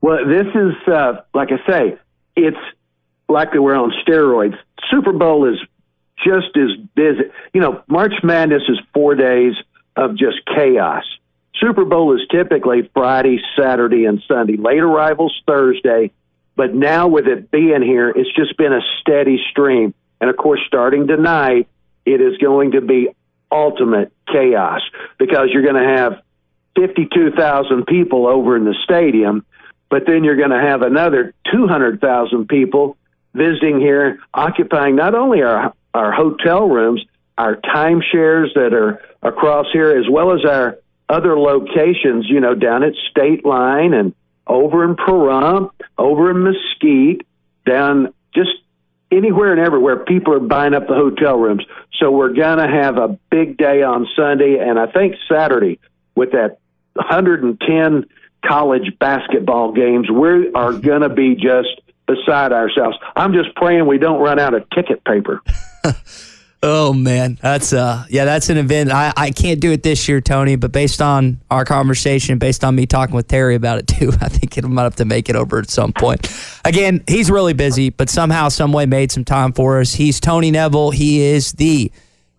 Well, 0.00 0.26
this 0.26 0.46
is 0.54 0.88
uh, 0.92 1.22
like 1.34 1.50
I 1.52 1.70
say, 1.70 1.98
it's 2.36 2.56
like 3.28 3.52
we're 3.54 3.74
on 3.74 3.92
steroids. 4.06 4.56
Super 4.90 5.12
Bowl 5.12 5.52
is 5.52 5.58
just 6.24 6.56
as 6.56 6.76
busy. 6.94 7.30
You 7.52 7.60
know, 7.60 7.82
March 7.88 8.14
Madness 8.22 8.62
is 8.68 8.78
four 8.92 9.14
days 9.14 9.54
of 9.96 10.16
just 10.16 10.38
chaos. 10.54 11.04
Super 11.56 11.84
Bowl 11.84 12.14
is 12.14 12.26
typically 12.30 12.90
Friday, 12.94 13.38
Saturday, 13.58 14.04
and 14.04 14.22
Sunday. 14.26 14.56
Late 14.56 14.80
arrivals 14.80 15.34
Thursday, 15.46 16.10
but 16.56 16.74
now 16.74 17.08
with 17.08 17.26
it 17.26 17.50
being 17.50 17.82
here, 17.82 18.10
it's 18.10 18.32
just 18.34 18.56
been 18.56 18.72
a 18.72 18.80
steady 19.00 19.38
stream. 19.50 19.94
And 20.20 20.30
of 20.30 20.36
course, 20.36 20.60
starting 20.66 21.06
tonight, 21.06 21.68
it 22.06 22.20
is 22.20 22.38
going 22.38 22.72
to 22.72 22.80
be 22.80 23.10
ultimate 23.52 24.12
chaos 24.32 24.80
because 25.18 25.48
you're 25.52 25.62
going 25.62 25.82
to 25.82 25.96
have 25.96 26.22
52,000 26.76 27.86
people 27.86 28.26
over 28.26 28.56
in 28.56 28.64
the 28.64 28.74
stadium, 28.84 29.44
but 29.88 30.06
then 30.06 30.24
you're 30.24 30.36
going 30.36 30.50
to 30.50 30.60
have 30.60 30.82
another 30.82 31.34
200,000 31.52 32.48
people 32.48 32.96
visiting 33.34 33.80
here, 33.80 34.18
occupying 34.32 34.96
not 34.96 35.14
only 35.14 35.42
our, 35.42 35.72
our 35.94 36.12
hotel 36.12 36.68
rooms, 36.68 37.04
our 37.36 37.56
timeshares 37.56 38.54
that 38.54 38.72
are 38.72 39.00
across 39.22 39.66
here, 39.72 39.98
as 39.98 40.08
well 40.08 40.32
as 40.32 40.44
our 40.44 40.78
other 41.08 41.38
locations, 41.38 42.28
you 42.28 42.40
know, 42.40 42.54
down 42.54 42.82
at 42.82 42.92
State 43.10 43.44
Line 43.44 43.94
and 43.94 44.14
over 44.46 44.84
in 44.84 44.96
Pahrump, 44.96 45.70
over 45.98 46.30
in 46.30 46.44
Mesquite, 46.44 47.26
down 47.66 48.14
just 48.34 48.50
anywhere 49.10 49.52
and 49.52 49.60
everywhere 49.60 49.96
people 49.96 50.34
are 50.34 50.40
buying 50.40 50.74
up 50.74 50.86
the 50.86 50.94
hotel 50.94 51.36
rooms. 51.36 51.64
So 51.98 52.10
we're 52.10 52.32
going 52.32 52.58
to 52.58 52.68
have 52.68 52.96
a 52.96 53.18
big 53.30 53.56
day 53.56 53.82
on 53.82 54.06
Sunday 54.14 54.58
and 54.58 54.78
I 54.78 54.86
think 54.86 55.16
Saturday 55.28 55.80
with 56.14 56.32
that 56.32 56.58
110 56.94 58.04
college 58.44 58.98
basketball 58.98 59.72
games. 59.72 60.10
We 60.10 60.52
are 60.52 60.72
going 60.72 61.02
to 61.02 61.08
be 61.08 61.34
just 61.34 61.80
beside 62.06 62.52
ourselves. 62.52 62.96
I'm 63.16 63.32
just 63.32 63.54
praying 63.54 63.86
we 63.86 63.98
don't 63.98 64.20
run 64.20 64.38
out 64.38 64.54
of 64.54 64.68
ticket 64.70 65.04
paper. 65.04 65.40
Oh 66.62 66.92
man, 66.92 67.38
that's 67.40 67.72
uh 67.72 68.04
yeah, 68.10 68.26
that's 68.26 68.50
an 68.50 68.58
event. 68.58 68.90
I, 68.90 69.14
I 69.16 69.30
can't 69.30 69.60
do 69.60 69.72
it 69.72 69.82
this 69.82 70.06
year, 70.06 70.20
Tony, 70.20 70.56
but 70.56 70.72
based 70.72 71.00
on 71.00 71.40
our 71.50 71.64
conversation, 71.64 72.38
based 72.38 72.64
on 72.64 72.74
me 72.74 72.84
talking 72.84 73.14
with 73.14 73.28
Terry 73.28 73.54
about 73.54 73.78
it 73.78 73.86
too, 73.86 74.12
I 74.20 74.28
think 74.28 74.58
it 74.58 74.64
might 74.64 74.82
have 74.82 74.96
to 74.96 75.06
make 75.06 75.30
it 75.30 75.36
over 75.36 75.58
at 75.58 75.70
some 75.70 75.94
point. 75.94 76.30
Again, 76.64 77.02
he's 77.08 77.30
really 77.30 77.54
busy, 77.54 77.88
but 77.88 78.10
somehow, 78.10 78.50
some 78.50 78.72
way 78.72 78.84
made 78.84 79.10
some 79.10 79.24
time 79.24 79.52
for 79.52 79.80
us. 79.80 79.94
He's 79.94 80.20
Tony 80.20 80.50
Neville. 80.50 80.90
He 80.90 81.22
is 81.22 81.52
the 81.52 81.90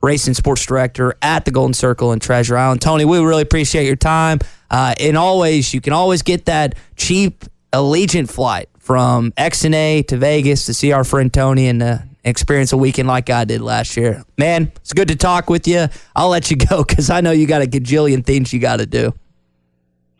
race 0.02 0.28
and 0.28 0.36
sports 0.36 0.66
director 0.66 1.16
at 1.22 1.45
the 1.45 1.52
Golden 1.52 1.74
Circle 1.74 2.12
in 2.12 2.20
Treasure 2.20 2.58
Island. 2.58 2.82
Tony, 2.82 3.06
we 3.06 3.20
really 3.20 3.43
appreciate 3.43 3.86
your 3.86 3.95
time. 3.95 4.39
Uh, 4.70 4.95
and 4.99 5.18
always, 5.18 5.74
you 5.74 5.82
can 5.82 5.93
always 5.93 6.22
get 6.22 6.45
that 6.45 6.76
cheap 6.95 7.45
Allegiant 7.74 8.30
flight 8.30 8.68
from 8.80 9.32
XNA 9.34 10.08
to 10.08 10.18
Vegas 10.18 10.66
to 10.66 10.74
see 10.74 10.91
our 10.91 11.06
friend 11.06 11.34
Tony 11.34 11.68
and 11.68 11.82
uh, 11.82 11.99
experience 12.24 12.74
a 12.74 12.78
weekend 12.78 13.08
like 13.08 13.30
I 13.30 13.45
did 13.45 13.62
last 13.62 13.95
year. 13.95 14.24
Man, 14.38 14.72
it's 14.78 14.93
good 14.93 15.08
to 15.08 15.16
talk 15.16 15.49
with 15.49 15.68
you. 15.68 15.88
I'll 16.16 16.30
let 16.30 16.52
you 16.52 16.58
go 16.70 16.84
because 16.84 17.10
I 17.10 17.22
know 17.22 17.32
you 17.32 17.47
got 17.47 17.62
a 17.62 17.66
gajillion 17.66 18.26
things 18.26 18.52
you 18.52 18.60
got 18.60 18.80
to 18.80 18.86
do. 18.86 19.14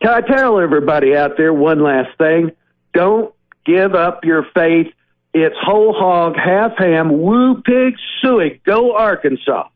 Can 0.00 0.10
I 0.10 0.20
tell 0.20 0.58
everybody 0.58 1.14
out 1.14 1.36
there 1.36 1.52
one 1.52 1.82
last 1.82 2.16
thing? 2.18 2.50
Don't 2.94 3.32
give 3.64 3.94
up 3.94 4.24
your 4.24 4.46
faith. 4.54 4.92
It's 5.34 5.56
whole 5.62 5.94
hog, 5.94 6.36
half 6.36 6.76
ham, 6.76 7.22
woo 7.22 7.62
pig 7.62 7.94
sooie. 8.22 8.62
Go 8.64 8.94
Arkansas. 8.94 9.68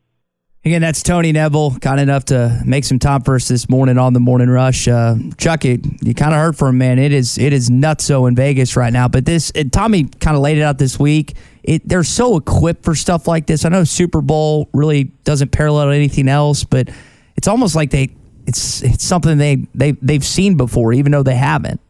Again, 0.67 0.83
that's 0.83 1.03
Tony 1.03 1.33
Neville, 1.33 1.79
kind 1.79 1.99
enough 1.99 2.27
to 2.27 2.61
make 2.67 2.85
some 2.85 2.99
time 2.99 3.23
for 3.23 3.37
us 3.37 3.49
this 3.49 3.69
morning 3.69 3.99
on 3.99 4.13
the 4.13 4.21
Morning 4.21 4.51
Rush. 4.51 4.87
Uh, 4.87 5.15
Chuck, 5.39 5.65
it, 5.65 5.81
you 6.03 6.13
kind 6.13 6.35
of 6.35 6.41
heard 6.41 6.59
from 6.59 6.71
him, 6.71 6.79
man. 6.79 6.99
It 6.99 7.13
is 7.13 7.39
it 7.39 7.53
is 7.53 7.71
nutso 7.71 8.29
in 8.29 8.35
Vegas 8.35 8.77
right 8.77 8.93
now. 8.93 9.09
But 9.09 9.25
this, 9.25 9.51
it, 9.55 9.73
Tommy 9.73 10.05
kind 10.05 10.37
of 10.37 10.43
laid 10.43 10.59
it 10.59 10.63
out 10.63 10.77
this 10.77 10.99
week. 10.99 11.37
It, 11.63 11.89
they're 11.89 12.05
so 12.05 12.37
equipped 12.37 12.85
for 12.85 12.95
stuff 12.95 13.27
like 13.27 13.47
this. 13.47 13.65
I 13.65 13.71
know 13.71 13.85
Super 13.85 14.21
Bowl 14.21 14.69
really 14.75 15.05
doesn't 15.25 15.53
parallel 15.53 15.91
anything 15.91 16.29
else, 16.29 16.65
but 16.65 16.91
it's 17.37 17.49
almost 17.49 17.77
like 17.77 17.91
they 17.91 18.11
it's 18.47 18.83
it's 18.83 19.05
something 19.05 19.39
they 19.39 19.69
they 19.75 19.93
they've 19.93 20.25
seen 20.25 20.57
before, 20.57 20.93
even 20.93 21.13
though 21.13 21.23
they 21.23 21.37
haven't. 21.37 21.81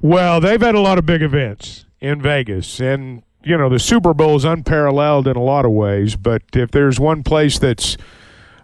Well, 0.00 0.40
they've 0.40 0.60
had 0.60 0.74
a 0.74 0.80
lot 0.80 0.98
of 0.98 1.04
big 1.06 1.22
events 1.22 1.84
in 2.00 2.20
Vegas, 2.20 2.80
and 2.80 3.22
you 3.42 3.56
know, 3.56 3.68
the 3.68 3.78
Super 3.78 4.12
Bowl 4.12 4.36
is 4.36 4.44
unparalleled 4.44 5.26
in 5.26 5.36
a 5.36 5.42
lot 5.42 5.64
of 5.64 5.70
ways, 5.72 6.16
but 6.16 6.42
if 6.54 6.70
there's 6.70 7.00
one 7.00 7.22
place 7.22 7.58
that's 7.58 7.96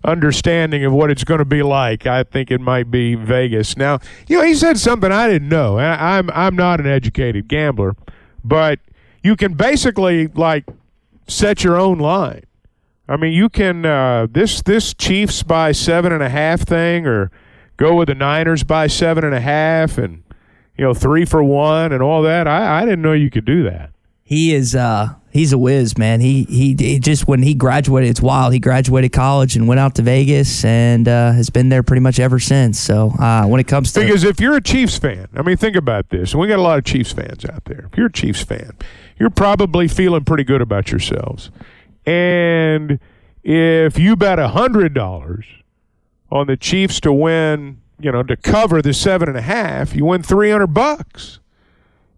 understanding 0.04 0.84
of 0.84 0.92
what 0.92 1.10
it's 1.10 1.24
going 1.24 1.38
to 1.38 1.44
be 1.46 1.62
like, 1.62 2.06
I 2.06 2.22
think 2.22 2.50
it 2.50 2.60
might 2.60 2.90
be 2.90 3.14
Vegas. 3.14 3.76
Now, 3.76 3.98
you 4.28 4.38
know, 4.38 4.44
he 4.44 4.54
said 4.54 4.78
something 4.78 5.10
I 5.10 5.28
didn't 5.28 5.48
know. 5.48 5.78
I, 5.78 6.18
I'm 6.18 6.30
I'm 6.30 6.56
not 6.56 6.80
an 6.80 6.86
educated 6.86 7.48
gambler, 7.48 7.96
but 8.44 8.80
you 9.22 9.36
can 9.36 9.54
basically 9.54 10.28
like 10.28 10.64
set 11.26 11.64
your 11.64 11.76
own 11.76 11.98
line. 11.98 12.44
I 13.08 13.16
mean, 13.16 13.32
you 13.32 13.48
can 13.48 13.84
uh, 13.84 14.26
this 14.30 14.62
this 14.62 14.94
Chiefs 14.94 15.42
by 15.42 15.72
seven 15.72 16.12
and 16.12 16.22
a 16.22 16.28
half 16.28 16.62
thing, 16.62 17.06
or 17.06 17.30
go 17.76 17.94
with 17.94 18.08
the 18.08 18.14
Niners 18.14 18.62
by 18.62 18.86
seven 18.86 19.24
and 19.24 19.34
a 19.34 19.40
half, 19.40 19.98
and 19.98 20.22
you 20.76 20.84
know 20.84 20.94
three 20.94 21.24
for 21.24 21.42
one 21.42 21.92
and 21.92 22.02
all 22.02 22.22
that. 22.22 22.46
I, 22.46 22.82
I 22.82 22.84
didn't 22.84 23.02
know 23.02 23.12
you 23.12 23.30
could 23.30 23.44
do 23.44 23.64
that 23.64 23.90
he 24.26 24.52
is 24.52 24.74
uh 24.74 25.14
He's 25.36 25.52
a 25.52 25.58
whiz, 25.58 25.98
man. 25.98 26.20
He, 26.22 26.44
he 26.44 26.74
he 26.78 26.98
just 26.98 27.28
when 27.28 27.42
he 27.42 27.52
graduated, 27.52 28.08
it's 28.08 28.22
wild. 28.22 28.54
He 28.54 28.58
graduated 28.58 29.12
college 29.12 29.54
and 29.54 29.68
went 29.68 29.78
out 29.78 29.94
to 29.96 30.02
Vegas 30.02 30.64
and 30.64 31.06
uh, 31.06 31.32
has 31.32 31.50
been 31.50 31.68
there 31.68 31.82
pretty 31.82 32.00
much 32.00 32.18
ever 32.18 32.38
since. 32.38 32.80
So 32.80 33.10
uh, 33.10 33.44
when 33.44 33.60
it 33.60 33.66
comes 33.66 33.92
to 33.92 34.00
Because 34.00 34.24
if 34.24 34.40
you're 34.40 34.56
a 34.56 34.62
Chiefs 34.62 34.96
fan, 34.96 35.28
I 35.34 35.42
mean, 35.42 35.58
think 35.58 35.76
about 35.76 36.08
this. 36.08 36.34
We 36.34 36.48
got 36.48 36.58
a 36.58 36.62
lot 36.62 36.78
of 36.78 36.84
Chiefs 36.84 37.12
fans 37.12 37.44
out 37.44 37.66
there. 37.66 37.90
If 37.92 37.98
you're 37.98 38.06
a 38.06 38.12
Chiefs 38.12 38.44
fan, 38.44 38.78
you're 39.18 39.28
probably 39.28 39.88
feeling 39.88 40.24
pretty 40.24 40.44
good 40.44 40.62
about 40.62 40.90
yourselves. 40.90 41.50
And 42.06 42.98
if 43.44 43.98
you 43.98 44.16
bet 44.16 44.38
a 44.38 44.48
$100 44.48 45.44
on 46.32 46.46
the 46.46 46.56
Chiefs 46.56 46.98
to 47.00 47.12
win, 47.12 47.82
you 47.98 48.12
know, 48.12 48.22
to 48.22 48.36
cover 48.36 48.82
the 48.82 48.92
seven 48.94 49.28
and 49.28 49.36
a 49.38 49.42
half, 49.42 49.94
you 49.94 50.04
win 50.04 50.22
300 50.22 50.66
bucks. 50.68 51.38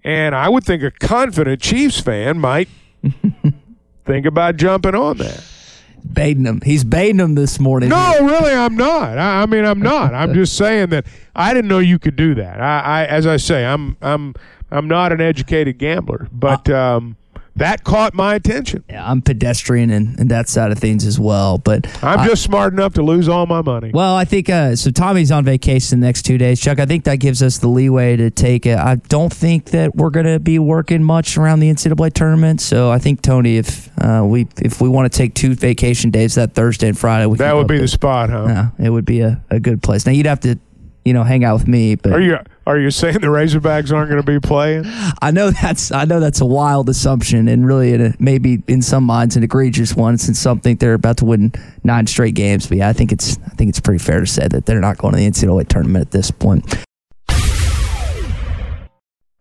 And 0.04 0.34
I 0.34 0.48
would 0.48 0.64
think 0.64 0.82
a 0.82 0.90
confident 0.90 1.60
Chiefs 1.60 2.00
fan 2.00 2.38
might 2.38 2.68
think 4.04 4.26
about 4.26 4.56
jumping 4.56 4.94
on 4.94 5.18
that. 5.18 5.44
baiting 6.12 6.44
him, 6.46 6.60
he's 6.64 6.84
baiting 6.84 7.20
him 7.20 7.34
this 7.34 7.58
morning. 7.60 7.88
No, 7.90 8.18
really, 8.20 8.52
I'm 8.52 8.76
not. 8.76 9.18
I, 9.18 9.42
I 9.42 9.46
mean, 9.46 9.64
I'm 9.64 9.80
not. 9.80 10.14
I'm 10.14 10.32
just 10.34 10.56
saying 10.56 10.90
that 10.90 11.06
I 11.34 11.52
didn't 11.52 11.68
know 11.68 11.78
you 11.80 11.98
could 11.98 12.16
do 12.16 12.34
that. 12.36 12.60
I, 12.60 12.80
I 12.80 13.04
as 13.06 13.26
I 13.26 13.36
say, 13.36 13.64
I'm 13.66 13.96
I'm 14.00 14.34
I'm 14.70 14.88
not 14.88 15.12
an 15.12 15.20
educated 15.20 15.78
gambler, 15.78 16.28
but 16.32 16.68
um, 16.70 17.16
that 17.58 17.84
caught 17.84 18.14
my 18.14 18.34
attention. 18.34 18.84
Yeah, 18.88 19.08
I'm 19.08 19.22
pedestrian 19.22 19.90
and, 19.90 20.18
and 20.18 20.30
that 20.30 20.48
side 20.48 20.72
of 20.72 20.78
things 20.78 21.04
as 21.04 21.18
well. 21.18 21.58
But 21.58 21.86
I'm 22.02 22.20
I- 22.20 22.26
just 22.26 22.42
smart 22.42 22.72
enough 22.72 22.94
to 22.94 23.02
lose 23.02 23.28
all 23.28 23.46
my 23.46 23.62
money. 23.62 23.90
Well, 23.92 24.14
I 24.14 24.24
think 24.24 24.48
uh, 24.48 24.76
so. 24.76 24.90
Tommy's 24.90 25.30
on 25.30 25.44
vacation 25.44 26.00
the 26.00 26.06
next 26.06 26.22
two 26.22 26.38
days, 26.38 26.60
Chuck. 26.60 26.78
I 26.80 26.86
think 26.86 27.04
that 27.04 27.16
gives 27.16 27.42
us 27.42 27.58
the 27.58 27.68
leeway 27.68 28.16
to 28.16 28.30
take 28.30 28.66
it. 28.66 28.78
I 28.78 28.96
don't 28.96 29.32
think 29.32 29.66
that 29.66 29.94
we're 29.94 30.10
going 30.10 30.26
to 30.26 30.38
be 30.38 30.58
working 30.58 31.02
much 31.02 31.36
around 31.36 31.60
the 31.60 31.70
NCAA 31.70 32.12
tournament. 32.12 32.60
So 32.60 32.90
I 32.90 32.98
think 32.98 33.22
Tony, 33.22 33.56
if 33.56 33.88
uh, 34.00 34.24
we 34.24 34.46
if 34.62 34.80
we 34.80 34.88
want 34.88 35.10
to 35.12 35.16
take 35.16 35.34
two 35.34 35.54
vacation 35.54 36.10
days, 36.10 36.34
that 36.36 36.54
Thursday 36.54 36.88
and 36.88 36.98
Friday, 36.98 37.26
we 37.26 37.36
That 37.38 37.54
would 37.54 37.66
be 37.66 37.76
up 37.76 37.82
the 37.82 37.88
spot, 37.88 38.30
huh? 38.30 38.46
Yeah, 38.48 38.86
it 38.86 38.90
would 38.90 39.04
be 39.04 39.20
a, 39.20 39.42
a 39.50 39.60
good 39.60 39.82
place. 39.82 40.06
Now 40.06 40.12
you'd 40.12 40.26
have 40.26 40.40
to, 40.40 40.58
you 41.08 41.14
know, 41.14 41.24
hang 41.24 41.42
out 41.42 41.54
with 41.54 41.66
me. 41.66 41.94
But 41.94 42.12
Are 42.12 42.20
you 42.20 42.38
are 42.66 42.78
you 42.78 42.90
saying 42.90 43.14
the 43.14 43.28
Razorbacks 43.28 43.90
aren't 43.92 44.10
going 44.10 44.22
to 44.22 44.22
be 44.22 44.38
playing? 44.38 44.84
I 45.22 45.30
know 45.30 45.50
that's 45.50 45.90
I 45.90 46.04
know 46.04 46.20
that's 46.20 46.42
a 46.42 46.46
wild 46.46 46.90
assumption, 46.90 47.48
and 47.48 47.66
really, 47.66 48.14
maybe 48.18 48.62
in 48.68 48.82
some 48.82 49.04
minds, 49.04 49.36
an 49.36 49.42
egregious 49.42 49.96
one, 49.96 50.18
since 50.18 50.38
some 50.38 50.60
think 50.60 50.78
they're 50.78 50.94
about 50.94 51.16
to 51.18 51.24
win 51.24 51.52
nine 51.82 52.06
straight 52.06 52.34
games. 52.34 52.66
But 52.66 52.78
yeah, 52.78 52.88
I 52.88 52.92
think 52.92 53.10
it's 53.10 53.38
I 53.46 53.50
think 53.50 53.70
it's 53.70 53.80
pretty 53.80 54.04
fair 54.04 54.20
to 54.20 54.26
say 54.26 54.46
that 54.48 54.66
they're 54.66 54.80
not 54.80 54.98
going 54.98 55.14
to 55.14 55.18
the 55.18 55.28
NCAA 55.28 55.66
tournament 55.68 56.02
at 56.02 56.10
this 56.10 56.30
point. 56.30 56.84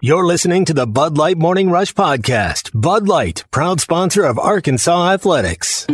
You're 0.00 0.26
listening 0.26 0.64
to 0.66 0.72
the 0.72 0.86
Bud 0.86 1.18
Light 1.18 1.38
Morning 1.38 1.70
Rush 1.70 1.92
Podcast. 1.92 2.70
Bud 2.72 3.08
Light, 3.08 3.42
proud 3.50 3.80
sponsor 3.80 4.22
of 4.22 4.38
Arkansas 4.38 5.10
Athletics. 5.10 5.86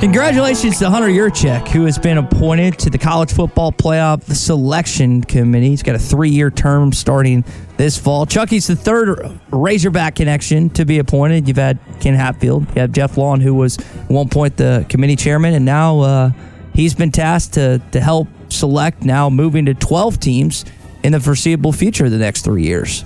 Congratulations 0.00 0.80
to 0.80 0.90
Hunter 0.90 1.06
Yurachek, 1.06 1.68
who 1.68 1.84
has 1.84 2.00
been 2.00 2.18
appointed 2.18 2.80
to 2.80 2.90
the 2.90 2.98
College 2.98 3.32
Football 3.32 3.70
Playoff 3.70 4.24
Selection 4.24 5.22
Committee. 5.22 5.68
He's 5.68 5.84
got 5.84 5.94
a 5.94 6.00
three 6.00 6.30
year 6.30 6.50
term 6.50 6.92
starting 6.92 7.44
this 7.76 7.96
fall. 7.96 8.26
Chucky's 8.26 8.66
the 8.66 8.74
third 8.74 9.38
Razorback 9.52 10.16
connection 10.16 10.68
to 10.70 10.84
be 10.84 10.98
appointed. 10.98 11.46
You've 11.46 11.58
had 11.58 11.78
Ken 12.00 12.14
Hatfield, 12.14 12.66
you 12.74 12.80
have 12.80 12.90
Jeff 12.90 13.16
Long, 13.16 13.40
who 13.40 13.54
was 13.54 13.78
at 13.78 14.10
one 14.10 14.28
point 14.28 14.56
the 14.56 14.84
committee 14.88 15.14
chairman, 15.14 15.54
and 15.54 15.64
now 15.64 16.00
uh, 16.00 16.30
he's 16.74 16.94
been 16.94 17.12
tasked 17.12 17.54
to, 17.54 17.80
to 17.92 18.00
help 18.00 18.26
select 18.48 19.04
now 19.04 19.30
moving 19.30 19.66
to 19.66 19.74
12 19.74 20.18
teams 20.18 20.64
in 21.02 21.12
the 21.12 21.20
foreseeable 21.20 21.72
future 21.72 22.08
the 22.08 22.18
next 22.18 22.42
three 22.42 22.64
years. 22.64 23.04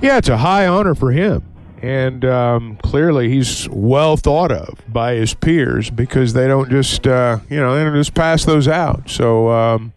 Yeah, 0.00 0.18
it's 0.18 0.28
a 0.28 0.36
high 0.36 0.66
honor 0.66 0.94
for 0.94 1.12
him. 1.12 1.42
And 1.82 2.24
um, 2.24 2.76
clearly, 2.82 3.28
he's 3.28 3.68
well 3.68 4.16
thought 4.16 4.50
of 4.50 4.80
by 4.88 5.14
his 5.14 5.34
peers 5.34 5.90
because 5.90 6.32
they 6.32 6.48
don't 6.48 6.70
just, 6.70 7.06
uh, 7.06 7.40
you 7.50 7.58
know, 7.58 7.76
they 7.76 7.84
don't 7.84 7.94
just 7.94 8.14
pass 8.14 8.44
those 8.46 8.66
out. 8.66 9.10
So 9.10 9.50
um, 9.50 9.92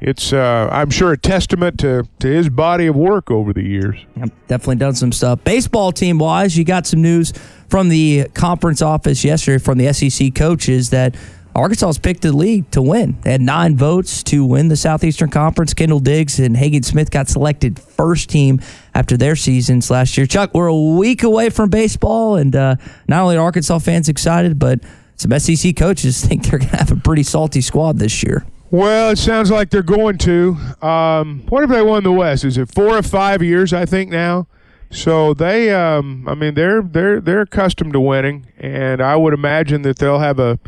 it's, 0.00 0.32
uh, 0.32 0.68
I'm 0.70 0.90
sure, 0.90 1.12
a 1.12 1.18
testament 1.18 1.80
to, 1.80 2.06
to 2.20 2.28
his 2.28 2.48
body 2.48 2.86
of 2.86 2.94
work 2.94 3.32
over 3.32 3.52
the 3.52 3.64
years. 3.64 3.96
Yep, 4.16 4.30
definitely 4.46 4.76
done 4.76 4.94
some 4.94 5.10
stuff. 5.10 5.42
Baseball 5.42 5.90
team 5.90 6.18
wise, 6.18 6.56
you 6.56 6.64
got 6.64 6.86
some 6.86 7.02
news 7.02 7.32
from 7.68 7.88
the 7.88 8.28
conference 8.34 8.80
office 8.80 9.24
yesterday 9.24 9.58
from 9.58 9.78
the 9.78 9.92
SEC 9.92 10.34
coaches 10.36 10.90
that 10.90 11.16
Arkansas 11.54 11.92
picked 12.02 12.22
the 12.22 12.32
league 12.32 12.68
to 12.72 12.82
win. 12.82 13.16
They 13.22 13.32
had 13.32 13.40
nine 13.40 13.76
votes 13.76 14.22
to 14.24 14.44
win 14.44 14.68
the 14.68 14.76
Southeastern 14.76 15.30
Conference. 15.30 15.72
Kendall 15.72 16.00
Diggs 16.00 16.40
and 16.40 16.56
Hagen 16.56 16.82
Smith 16.82 17.10
got 17.10 17.28
selected 17.28 17.78
first 17.78 18.28
team 18.28 18.60
after 18.94 19.16
their 19.16 19.36
seasons 19.36 19.90
last 19.90 20.16
year. 20.16 20.26
Chuck, 20.26 20.50
we're 20.52 20.66
a 20.66 20.76
week 20.76 21.22
away 21.22 21.50
from 21.50 21.70
baseball, 21.70 22.36
and 22.36 22.56
uh, 22.56 22.76
not 23.06 23.22
only 23.22 23.36
are 23.36 23.44
Arkansas 23.44 23.78
fans 23.78 24.08
excited, 24.08 24.58
but 24.58 24.80
some 25.16 25.38
SEC 25.38 25.76
coaches 25.76 26.24
think 26.26 26.44
they're 26.44 26.58
going 26.58 26.70
to 26.70 26.76
have 26.76 26.90
a 26.90 26.96
pretty 26.96 27.22
salty 27.22 27.60
squad 27.60 27.98
this 27.98 28.22
year. 28.22 28.44
Well, 28.70 29.10
it 29.10 29.18
sounds 29.18 29.52
like 29.52 29.70
they're 29.70 29.82
going 29.84 30.18
to. 30.18 30.56
Um, 30.82 31.44
what 31.48 31.60
have 31.60 31.70
they 31.70 31.82
won 31.82 32.02
the 32.02 32.10
West? 32.10 32.44
Is 32.44 32.58
it 32.58 32.74
four 32.74 32.98
or 32.98 33.02
five 33.02 33.40
years? 33.40 33.72
I 33.72 33.86
think 33.86 34.10
now. 34.10 34.48
So 34.90 35.34
they, 35.34 35.72
um, 35.72 36.26
I 36.28 36.34
mean, 36.34 36.54
they're 36.54 36.82
they're 36.82 37.20
they're 37.20 37.42
accustomed 37.42 37.92
to 37.92 38.00
winning, 38.00 38.46
and 38.58 39.00
I 39.00 39.14
would 39.16 39.34
imagine 39.34 39.82
that 39.82 39.98
they'll 39.98 40.18
have 40.18 40.38
a. 40.38 40.58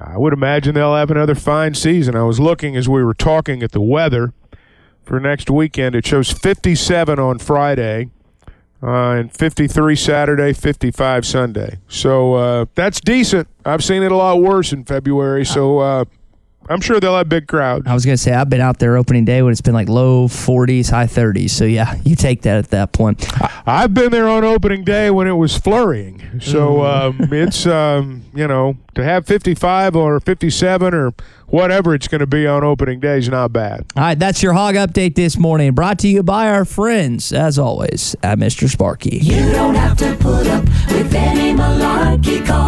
I 0.00 0.18
would 0.18 0.32
imagine 0.32 0.74
they'll 0.74 0.94
have 0.94 1.10
another 1.10 1.34
fine 1.34 1.74
season. 1.74 2.14
I 2.14 2.22
was 2.22 2.38
looking 2.38 2.76
as 2.76 2.88
we 2.88 3.02
were 3.02 3.14
talking 3.14 3.62
at 3.62 3.72
the 3.72 3.80
weather 3.80 4.32
for 5.04 5.18
next 5.20 5.48
weekend. 5.50 5.94
It 5.94 6.06
shows 6.06 6.30
57 6.30 7.18
on 7.18 7.38
Friday, 7.38 8.10
uh, 8.82 9.12
and 9.12 9.32
53 9.32 9.96
Saturday, 9.96 10.52
55 10.52 11.24
Sunday. 11.24 11.78
So 11.88 12.34
uh, 12.34 12.66
that's 12.74 13.00
decent. 13.00 13.48
I've 13.64 13.82
seen 13.82 14.02
it 14.02 14.12
a 14.12 14.16
lot 14.16 14.40
worse 14.40 14.72
in 14.72 14.84
February. 14.84 15.46
So 15.46 15.78
uh, 15.78 16.04
I'm 16.68 16.80
sure 16.80 17.00
they'll 17.00 17.16
have 17.16 17.26
a 17.26 17.28
big 17.28 17.46
crowds. 17.46 17.86
I 17.86 17.94
was 17.94 18.04
going 18.04 18.16
to 18.16 18.22
say, 18.22 18.32
I've 18.32 18.50
been 18.50 18.60
out 18.60 18.78
there 18.78 18.96
opening 18.96 19.24
day 19.24 19.42
when 19.42 19.52
it's 19.52 19.60
been 19.60 19.74
like 19.74 19.88
low 19.88 20.28
40s, 20.28 20.90
high 20.90 21.06
30s. 21.06 21.50
So, 21.50 21.64
yeah, 21.64 21.96
you 22.04 22.16
take 22.16 22.42
that 22.42 22.58
at 22.58 22.70
that 22.70 22.92
point. 22.92 23.26
I've 23.66 23.94
been 23.94 24.10
there 24.10 24.28
on 24.28 24.44
opening 24.44 24.84
day 24.84 25.10
when 25.10 25.26
it 25.26 25.32
was 25.32 25.56
flurrying. 25.56 26.40
So 26.40 26.84
um, 26.84 27.16
it's, 27.32 27.66
um, 27.66 28.24
you 28.34 28.46
know, 28.46 28.76
to 28.94 29.04
have 29.04 29.26
55 29.26 29.96
or 29.96 30.20
57 30.20 30.94
or 30.94 31.14
whatever 31.48 31.94
it's 31.94 32.08
going 32.08 32.20
to 32.20 32.26
be 32.26 32.46
on 32.46 32.64
opening 32.64 33.00
day 33.00 33.18
is 33.18 33.28
not 33.28 33.52
bad. 33.52 33.86
All 33.96 34.02
right, 34.02 34.18
that's 34.18 34.42
your 34.42 34.52
hog 34.52 34.74
update 34.74 35.14
this 35.14 35.38
morning. 35.38 35.72
Brought 35.72 35.98
to 36.00 36.08
you 36.08 36.22
by 36.22 36.48
our 36.48 36.64
friends, 36.64 37.32
as 37.32 37.58
always, 37.58 38.14
at 38.22 38.38
Mr. 38.38 38.68
Sparky. 38.68 39.18
You 39.18 39.50
don't 39.52 39.74
have 39.74 39.96
to 39.98 40.16
put 40.16 40.46
up 40.46 40.64
with 40.64 41.14
any 41.14 41.56
malarkey. 41.56 42.44
Call 42.46 42.66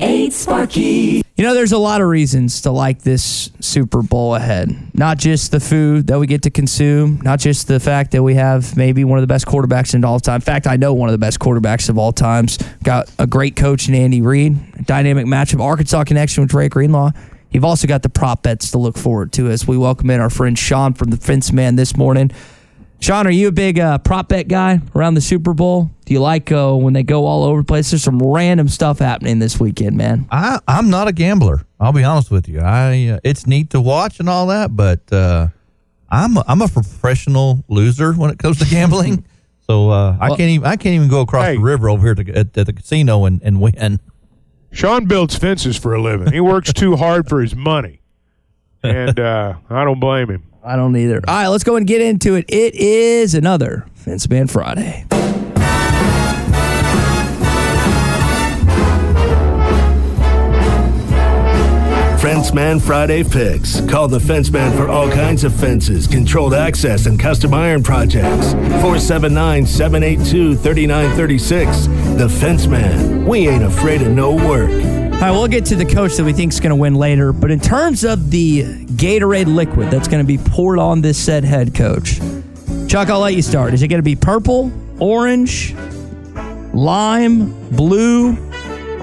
888-8 0.00 1.24
You 1.36 1.44
know, 1.44 1.52
there's 1.52 1.72
a 1.72 1.78
lot 1.78 2.00
of 2.00 2.08
reasons 2.08 2.62
to 2.62 2.70
like 2.70 3.02
this 3.02 3.50
Super 3.60 4.02
Bowl 4.02 4.34
ahead. 4.34 4.74
Not 4.94 5.18
just 5.18 5.50
the 5.50 5.60
food 5.60 6.06
that 6.06 6.18
we 6.18 6.26
get 6.26 6.42
to 6.42 6.50
consume, 6.50 7.20
not 7.22 7.38
just 7.38 7.68
the 7.68 7.78
fact 7.78 8.12
that 8.12 8.22
we 8.22 8.34
have 8.34 8.78
maybe 8.78 9.04
one 9.04 9.18
of 9.18 9.22
the 9.22 9.26
best 9.26 9.44
quarterbacks 9.44 9.94
in 9.94 10.02
all 10.02 10.18
time. 10.18 10.36
In 10.36 10.40
fact, 10.40 10.66
I 10.66 10.76
know 10.76 10.94
one 10.94 11.10
of 11.10 11.12
the 11.12 11.18
best 11.18 11.38
quarterbacks 11.38 11.90
of 11.90 11.98
all 11.98 12.12
times. 12.12 12.58
Got 12.82 13.12
a 13.18 13.26
great 13.26 13.56
coach 13.56 13.88
in 13.88 13.94
Andy 13.94 14.22
Reid, 14.22 14.86
dynamic 14.86 15.26
matchup, 15.26 15.60
Arkansas 15.60 16.04
connection 16.04 16.44
with 16.44 16.50
Dre 16.50 16.70
Greenlaw. 16.70 17.10
You've 17.50 17.64
also 17.64 17.86
got 17.86 18.02
the 18.02 18.08
prop 18.08 18.42
bets 18.42 18.70
to 18.70 18.78
look 18.78 18.96
forward 18.96 19.32
to 19.34 19.50
as 19.50 19.66
we 19.66 19.76
welcome 19.76 20.08
in 20.08 20.20
our 20.20 20.30
friend 20.30 20.58
Sean 20.58 20.94
from 20.94 21.10
the 21.10 21.18
Fence 21.18 21.52
Man 21.52 21.76
this 21.76 21.94
morning. 21.94 22.30
Sean, 23.00 23.26
are 23.26 23.30
you 23.30 23.48
a 23.48 23.52
big 23.52 23.78
uh, 23.78 23.96
prop 23.98 24.28
bet 24.28 24.46
guy 24.46 24.78
around 24.94 25.14
the 25.14 25.22
Super 25.22 25.54
Bowl? 25.54 25.90
Do 26.04 26.12
you 26.12 26.20
like 26.20 26.52
uh, 26.52 26.74
when 26.74 26.92
they 26.92 27.02
go 27.02 27.24
all 27.24 27.44
over 27.44 27.60
the 27.62 27.64
place? 27.64 27.90
There's 27.90 28.02
some 28.02 28.18
random 28.18 28.68
stuff 28.68 28.98
happening 28.98 29.38
this 29.38 29.58
weekend, 29.58 29.96
man. 29.96 30.26
I, 30.30 30.58
I'm 30.68 30.90
not 30.90 31.08
a 31.08 31.12
gambler. 31.12 31.62
I'll 31.78 31.94
be 31.94 32.04
honest 32.04 32.30
with 32.30 32.46
you. 32.46 32.60
I 32.60 33.06
uh, 33.08 33.20
it's 33.24 33.46
neat 33.46 33.70
to 33.70 33.80
watch 33.80 34.20
and 34.20 34.28
all 34.28 34.48
that, 34.48 34.76
but 34.76 35.10
uh, 35.12 35.48
I'm 36.10 36.36
a, 36.36 36.44
I'm 36.46 36.60
a 36.60 36.68
professional 36.68 37.64
loser 37.68 38.12
when 38.12 38.30
it 38.30 38.38
comes 38.38 38.58
to 38.58 38.66
gambling. 38.66 39.24
so 39.66 39.88
uh, 39.88 40.18
I 40.20 40.28
Well- 40.28 40.36
can't 40.36 40.50
even 40.50 40.66
I 40.66 40.76
can't 40.76 40.94
even 40.94 41.08
go 41.08 41.22
across 41.22 41.46
the 41.46 41.58
river 41.58 41.88
over 41.88 42.06
here 42.06 42.14
to, 42.14 42.30
at, 42.38 42.58
at 42.58 42.66
the 42.66 42.72
casino 42.74 43.24
and, 43.24 43.40
and 43.42 43.62
win. 43.62 43.98
Sean 44.72 45.06
builds 45.06 45.36
fences 45.36 45.78
for 45.78 45.94
a 45.94 46.02
living. 46.02 46.32
He 46.32 46.40
works 46.40 46.72
too 46.72 46.96
hard 46.96 47.28
for 47.30 47.40
his 47.40 47.56
money. 47.56 48.02
And 48.82 49.18
uh, 49.18 49.54
I 49.70 49.84
don't 49.84 50.00
blame 50.00 50.28
him. 50.30 50.44
I 50.62 50.76
don't 50.76 50.94
either. 50.96 51.20
All 51.26 51.34
right, 51.34 51.48
let's 51.48 51.64
go 51.64 51.76
and 51.76 51.86
get 51.86 52.00
into 52.00 52.34
it. 52.34 52.44
It 52.48 52.74
is 52.74 53.34
another 53.34 53.86
Fence 53.94 54.28
Man 54.28 54.46
Friday. 54.46 55.06
Fence 62.20 62.52
Man 62.52 62.78
Friday 62.78 63.22
Fix. 63.22 63.80
Call 63.88 64.06
the 64.06 64.20
fence 64.20 64.50
man 64.50 64.76
for 64.76 64.88
all 64.88 65.10
kinds 65.10 65.42
of 65.42 65.54
fences, 65.54 66.06
controlled 66.06 66.52
access, 66.52 67.06
and 67.06 67.18
custom 67.18 67.54
iron 67.54 67.82
projects. 67.82 68.52
479 68.52 69.64
782 69.64 70.54
3936. 70.56 71.86
The 72.18 72.28
Fenceman. 72.28 73.26
We 73.26 73.48
ain't 73.48 73.64
afraid 73.64 74.02
of 74.02 74.08
no 74.12 74.34
work. 74.34 75.09
All 75.20 75.26
right, 75.26 75.32
we'll 75.32 75.48
get 75.48 75.66
to 75.66 75.76
the 75.76 75.84
coach 75.84 76.16
that 76.16 76.24
we 76.24 76.32
think 76.32 76.50
is 76.50 76.60
going 76.60 76.70
to 76.70 76.76
win 76.76 76.94
later. 76.94 77.34
But 77.34 77.50
in 77.50 77.60
terms 77.60 78.04
of 78.04 78.30
the 78.30 78.62
Gatorade 78.86 79.54
liquid 79.54 79.90
that's 79.90 80.08
going 80.08 80.24
to 80.24 80.26
be 80.26 80.38
poured 80.38 80.78
on 80.78 81.02
this 81.02 81.22
said 81.22 81.44
head 81.44 81.74
coach, 81.74 82.18
Chuck, 82.88 83.10
I'll 83.10 83.20
let 83.20 83.34
you 83.34 83.42
start. 83.42 83.74
Is 83.74 83.82
it 83.82 83.88
going 83.88 83.98
to 83.98 84.02
be 84.02 84.16
purple, 84.16 84.72
orange, 84.98 85.74
lime, 86.72 87.52
blue, 87.68 88.32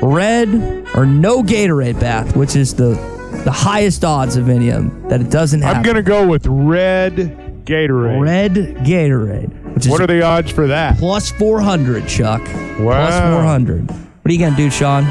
red, 0.02 0.88
or 0.96 1.06
no 1.06 1.44
Gatorade 1.44 2.00
bath, 2.00 2.36
which 2.36 2.56
is 2.56 2.74
the 2.74 2.96
the 3.46 3.52
highest 3.52 4.04
odds 4.04 4.38
of 4.38 4.50
any 4.50 4.70
of 4.70 4.86
them 4.86 5.10
that 5.10 5.22
it 5.22 5.30
doesn't 5.30 5.62
have? 5.62 5.76
I'm 5.76 5.84
going 5.84 5.98
to 5.98 6.02
go 6.02 6.28
with 6.28 6.48
red 6.48 7.64
Gatorade. 7.64 8.22
red 8.22 8.54
Gatorade. 8.54 9.88
What 9.88 10.02
are 10.02 10.08
the 10.08 10.24
odds 10.24 10.52
for 10.52 10.66
that? 10.66 10.98
plus 10.98 11.30
400, 11.30 12.08
Chuck. 12.08 12.42
Wow. 12.80 13.36
400. 13.38 13.92
What 13.92 14.00
are 14.26 14.32
you 14.32 14.40
going 14.40 14.56
to 14.56 14.58
do, 14.58 14.72
Sean? 14.72 15.06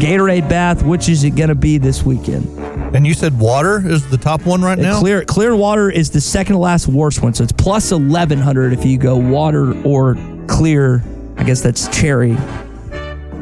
Gatorade 0.00 0.48
bath, 0.48 0.82
which 0.82 1.08
is 1.08 1.24
it 1.24 1.30
going 1.30 1.48
to 1.48 1.54
be 1.54 1.78
this 1.78 2.02
weekend? 2.02 2.46
And 2.94 3.06
you 3.06 3.14
said 3.14 3.38
water 3.38 3.82
is 3.84 4.08
the 4.10 4.16
top 4.18 4.44
one 4.46 4.62
right 4.62 4.78
uh, 4.78 4.82
now? 4.82 5.00
Clear 5.00 5.24
clear 5.24 5.56
water 5.56 5.90
is 5.90 6.10
the 6.10 6.20
second 6.20 6.54
to 6.54 6.58
last 6.58 6.86
worst 6.86 7.22
one. 7.22 7.34
So 7.34 7.44
it's 7.44 7.52
plus 7.52 7.90
1100 7.90 8.72
if 8.72 8.84
you 8.84 8.98
go 8.98 9.16
water 9.16 9.80
or 9.86 10.16
clear. 10.46 11.02
I 11.36 11.42
guess 11.42 11.60
that's 11.60 11.88
cherry 11.88 12.34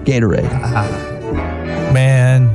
Gatorade. 0.05 0.51
Man, 1.93 2.49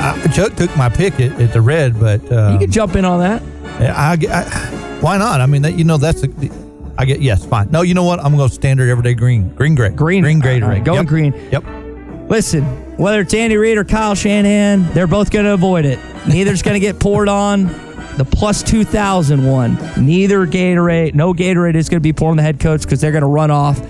I, 0.00 0.26
Chuck 0.28 0.54
took 0.54 0.74
my 0.76 0.88
pick 0.88 1.20
at, 1.20 1.38
at 1.40 1.52
the 1.52 1.60
red, 1.60 2.00
but 2.00 2.20
uh, 2.32 2.34
you 2.34 2.36
um, 2.36 2.58
can 2.60 2.70
jump 2.70 2.96
in 2.96 3.04
on 3.04 3.20
that. 3.20 3.42
I, 3.80 4.16
I- 4.30 4.80
why 5.00 5.16
not? 5.16 5.40
I 5.40 5.46
mean, 5.46 5.62
that, 5.62 5.74
you 5.76 5.84
know, 5.84 5.96
that's 5.96 6.22
a, 6.22 6.28
I 6.98 7.06
get 7.06 7.20
yes, 7.20 7.44
fine. 7.44 7.70
No, 7.70 7.80
you 7.80 7.94
know 7.94 8.04
what? 8.04 8.18
I'm 8.18 8.34
going 8.34 8.36
to 8.36 8.42
go 8.44 8.48
standard 8.48 8.90
everyday 8.90 9.14
green, 9.14 9.54
green 9.54 9.74
gray, 9.74 9.88
Green. 9.90 10.22
green 10.22 10.42
Gatorade. 10.42 10.62
All 10.62 10.68
right, 10.68 10.84
going 10.84 10.98
Yep. 10.98 11.06
green. 11.06 11.32
Yep. 11.50 11.64
Listen, 12.30 12.62
whether 12.96 13.22
it's 13.22 13.34
Andy 13.34 13.56
Reid 13.56 13.76
or 13.76 13.82
Kyle 13.82 14.14
Shanahan, 14.14 14.94
they're 14.94 15.08
both 15.08 15.32
going 15.32 15.46
to 15.46 15.52
avoid 15.52 15.84
it. 15.84 15.98
Neither's 16.28 16.62
going 16.62 16.74
to 16.74 16.80
get 16.80 17.00
poured 17.00 17.28
on. 17.28 17.64
The 18.16 18.24
plus 18.24 18.62
2,000 18.62 19.44
one. 19.44 19.74
Neither 19.96 20.46
Gatorade, 20.46 21.14
no 21.14 21.34
Gatorade 21.34 21.74
is 21.74 21.88
going 21.88 21.96
to 21.96 22.02
be 22.02 22.12
poured 22.12 22.32
on 22.32 22.36
the 22.36 22.44
head 22.44 22.60
coach 22.60 22.82
because 22.82 23.00
they're 23.00 23.10
going 23.10 23.22
to 23.22 23.26
run 23.26 23.50
off 23.50 23.80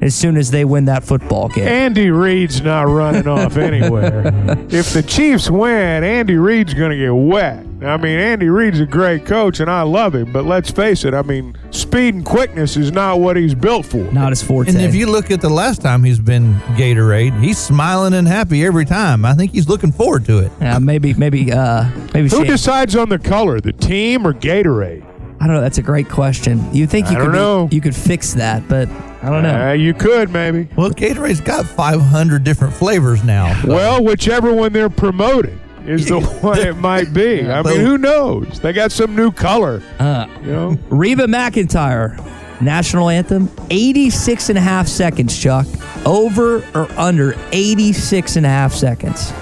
as 0.00 0.14
soon 0.14 0.38
as 0.38 0.50
they 0.50 0.64
win 0.64 0.86
that 0.86 1.04
football 1.04 1.50
game. 1.50 1.68
Andy 1.68 2.10
Reid's 2.10 2.62
not 2.62 2.86
running 2.86 3.28
off 3.28 3.58
anywhere. 3.58 4.22
if 4.70 4.94
the 4.94 5.04
Chiefs 5.06 5.50
win, 5.50 6.02
Andy 6.02 6.36
Reid's 6.36 6.72
going 6.72 6.92
to 6.92 6.96
get 6.96 7.10
wet. 7.10 7.66
I 7.82 7.96
mean, 7.96 8.18
Andy 8.18 8.48
Reid's 8.48 8.80
a 8.80 8.86
great 8.86 9.24
coach, 9.24 9.60
and 9.60 9.70
I 9.70 9.82
love 9.82 10.14
him. 10.14 10.32
But 10.32 10.44
let's 10.44 10.70
face 10.70 11.04
it. 11.04 11.14
I 11.14 11.22
mean, 11.22 11.56
speed 11.70 12.14
and 12.14 12.24
quickness 12.24 12.76
is 12.76 12.92
not 12.92 13.20
what 13.20 13.36
he's 13.36 13.54
built 13.54 13.86
for. 13.86 13.98
Not 14.12 14.30
his 14.30 14.42
forte. 14.42 14.68
And 14.70 14.80
if 14.80 14.94
you 14.94 15.06
look 15.06 15.30
at 15.30 15.40
the 15.40 15.48
last 15.48 15.80
time 15.80 16.04
he's 16.04 16.18
been 16.18 16.54
Gatorade, 16.76 17.40
he's 17.42 17.58
smiling 17.58 18.12
and 18.14 18.28
happy 18.28 18.64
every 18.64 18.84
time. 18.84 19.24
I 19.24 19.34
think 19.34 19.52
he's 19.52 19.68
looking 19.68 19.92
forward 19.92 20.26
to 20.26 20.38
it. 20.38 20.52
Yeah, 20.60 20.78
maybe, 20.78 21.14
maybe, 21.14 21.50
uh, 21.52 21.88
maybe. 22.12 22.28
Who 22.28 22.38
Shan- 22.38 22.46
decides 22.46 22.96
on 22.96 23.08
the 23.08 23.18
color, 23.18 23.60
the 23.60 23.72
team 23.72 24.26
or 24.26 24.34
Gatorade? 24.34 25.04
I 25.42 25.46
don't 25.46 25.56
know. 25.56 25.62
That's 25.62 25.78
a 25.78 25.82
great 25.82 26.10
question. 26.10 26.62
You 26.74 26.86
think 26.86 27.10
you 27.10 27.16
I 27.16 27.20
could 27.20 27.26
don't 27.26 27.34
know. 27.34 27.68
you 27.72 27.80
could 27.80 27.96
fix 27.96 28.34
that, 28.34 28.68
but 28.68 28.90
I 29.22 29.30
don't 29.30 29.42
know. 29.42 29.68
Uh, 29.70 29.72
you 29.72 29.94
could 29.94 30.30
maybe. 30.30 30.68
Well, 30.76 30.90
Gatorade's 30.90 31.40
got 31.40 31.64
500 31.64 32.44
different 32.44 32.74
flavors 32.74 33.24
now. 33.24 33.58
Well, 33.66 34.04
whichever 34.04 34.52
one 34.52 34.74
they're 34.74 34.90
promoting 34.90 35.58
is 35.86 36.06
the 36.06 36.20
one 36.42 36.58
it 36.58 36.76
might 36.76 37.12
be. 37.12 37.48
I 37.48 37.62
mean, 37.62 37.80
who 37.80 37.98
knows? 37.98 38.60
They 38.60 38.72
got 38.72 38.92
some 38.92 39.14
new 39.16 39.30
color. 39.32 39.82
Uh, 39.98 40.26
You 40.42 40.46
know, 40.52 40.78
Reba 40.88 41.26
McEntire, 41.26 42.16
national 42.60 43.08
anthem, 43.08 43.50
86 43.70 44.48
and 44.50 44.58
a 44.58 44.60
half 44.62 44.86
seconds, 44.88 45.38
Chuck. 45.38 45.66
Over 46.06 46.64
or 46.74 46.90
under 46.98 47.34
86 47.52 48.36
and 48.36 48.46
a 48.46 48.48
half 48.48 48.72
seconds. 48.72 49.32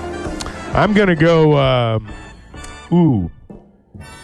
I'm 0.74 0.92
gonna 0.92 1.16
go. 1.16 1.56
Um, 1.56 2.08
ooh, 2.92 3.30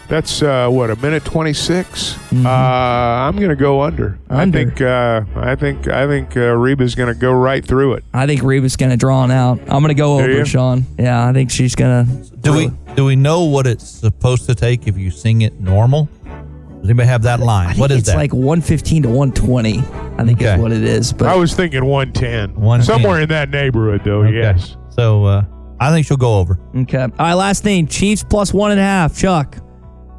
that's 0.07 0.41
uh, 0.41 0.69
what 0.69 0.89
a 0.91 0.95
minute 0.97 1.25
26. 1.25 2.17
Uh, 2.33 2.47
I'm 2.49 3.35
gonna 3.37 3.55
go 3.55 3.81
under. 3.81 4.11
Mm-hmm. 4.29 4.33
Under. 4.35 4.59
I 4.59 4.63
think. 4.63 4.81
Uh, 4.81 5.21
I 5.35 5.55
think. 5.55 5.87
I 5.87 6.07
think 6.07 6.37
uh, 6.37 6.55
Reba's 6.55 6.95
gonna 6.95 7.15
go 7.15 7.31
right 7.33 7.63
through 7.65 7.93
it. 7.93 8.03
I 8.13 8.25
think 8.27 8.43
Reba's 8.43 8.75
going 8.75 8.91
to 8.91 8.97
draw 8.97 9.23
it 9.25 9.31
out. 9.31 9.59
I'm 9.61 9.81
going 9.81 9.87
to 9.87 9.93
go 9.93 10.17
Do 10.17 10.23
over, 10.25 10.31
you? 10.31 10.45
Sean. 10.45 10.85
Yeah, 10.97 11.27
I 11.27 11.33
think 11.33 11.49
she's 11.51 11.75
going 11.75 12.05
to. 12.05 12.35
Do 12.37 12.53
we 12.53 12.71
do 12.95 13.05
we 13.05 13.15
know 13.15 13.43
what 13.45 13.67
it's 13.67 13.87
supposed 13.89 14.45
to 14.47 14.55
take 14.55 14.87
if 14.87 14.97
you 14.97 15.11
sing 15.11 15.41
it 15.41 15.59
normal? 15.59 16.07
Does 16.23 16.89
anybody 16.91 17.07
have 17.07 17.23
that 17.23 17.39
line? 17.39 17.67
I 17.67 17.69
think 17.71 17.81
What 17.81 17.91
is 17.91 17.97
it's 17.99 18.07
that? 18.09 18.17
like 18.17 18.31
115 18.33 19.03
to 19.03 19.09
120. 19.09 19.79
I 19.79 20.23
think 20.23 20.39
Okay. 20.39 20.53
is 20.53 20.61
what 20.61 20.71
it 20.71 20.83
is. 20.83 21.11
But 21.13 21.27
I 21.27 21.35
was 21.35 21.53
thinking 21.55 21.83
110. 21.83 22.53
110. 22.55 22.83
Somewhere 22.83 23.21
in 23.21 23.29
that 23.29 23.49
neighborhood, 23.49 24.01
though. 24.05 24.21
Okay. 24.23 24.37
Yes. 24.37 24.77
So 24.91 25.25
uh, 25.25 25.43
I 25.79 25.91
think 25.91 26.05
she'll 26.05 26.15
go 26.17 26.37
over. 26.39 26.59
okay. 26.75 26.99
All 27.01 27.09
right, 27.17 27.33
last 27.33 27.63
thing. 27.63 27.87
Chiefs 27.87 28.23
plus 28.23 28.53
one 28.53 28.69
and 28.71 28.79
a 28.79 28.83
half. 28.83 29.17
Chuck, 29.17 29.57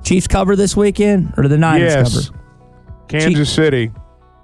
Chiefs 0.07 0.29
cover 0.29 0.55
this 0.55 0.77
weekend 0.77 1.35
or 1.37 1.43
do 1.43 1.49
the 1.49 1.59
Niners 1.59 1.93
Yes. 1.93 2.29
cover? 2.29 2.39
Kansas 3.09 3.53
City. 3.53 3.91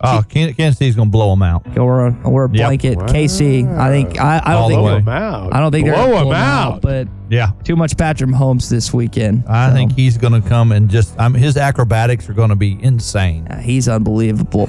Oh, 0.05 0.21
Kansas 0.29 0.57
Kansas 0.57 0.79
City's 0.79 0.97
going 0.97 1.07
to 1.09 1.13
blow 1.13 1.31
them 1.31 1.43
out. 1.43 1.79
Or 1.79 2.09
a, 2.09 2.17
or 2.25 2.47
a 2.47 2.49
Yep. 2.51 2.57
blanket. 2.67 2.99
KC. 2.99 3.65
I 3.79 3.89
think. 3.91 4.21
I, 4.21 4.43
I 4.45 4.53
don't 4.55 4.63
All 4.63 4.69
think. 4.69 4.83
way. 4.83 4.91
Blow 4.91 4.97
'em 4.97 5.09
out. 5.09 5.55
I 5.55 5.61
don't 5.61 5.71
think 5.71 5.85
they're 5.87 5.95
blow 5.95 6.07
gonna 6.07 6.15
them 6.17 6.25
pull 6.25 6.35
'em 6.35 6.43
out. 6.43 6.83
But 6.83 7.07
Yeah. 7.31 7.51
too 7.63 7.77
much 7.77 7.97
Patrick 7.97 8.29
Mahomes 8.29 8.69
this 8.69 8.93
weekend. 8.93 9.45
I 9.49 9.69
So, 9.69 9.75
think 9.77 9.93
he's 9.93 10.19
going 10.19 10.33
to 10.43 10.49
come 10.49 10.73
and 10.73 10.89
just, 10.91 11.15
I 11.21 11.29
mean, 11.29 11.41
his 11.41 11.57
acrobatics 11.57 12.29
are 12.29 12.33
going 12.35 12.49
to 12.51 12.57
be 12.57 12.77
insane. 12.83 13.47
uh, 13.49 13.59
he's 13.59 13.89
unbelievable. 13.89 14.69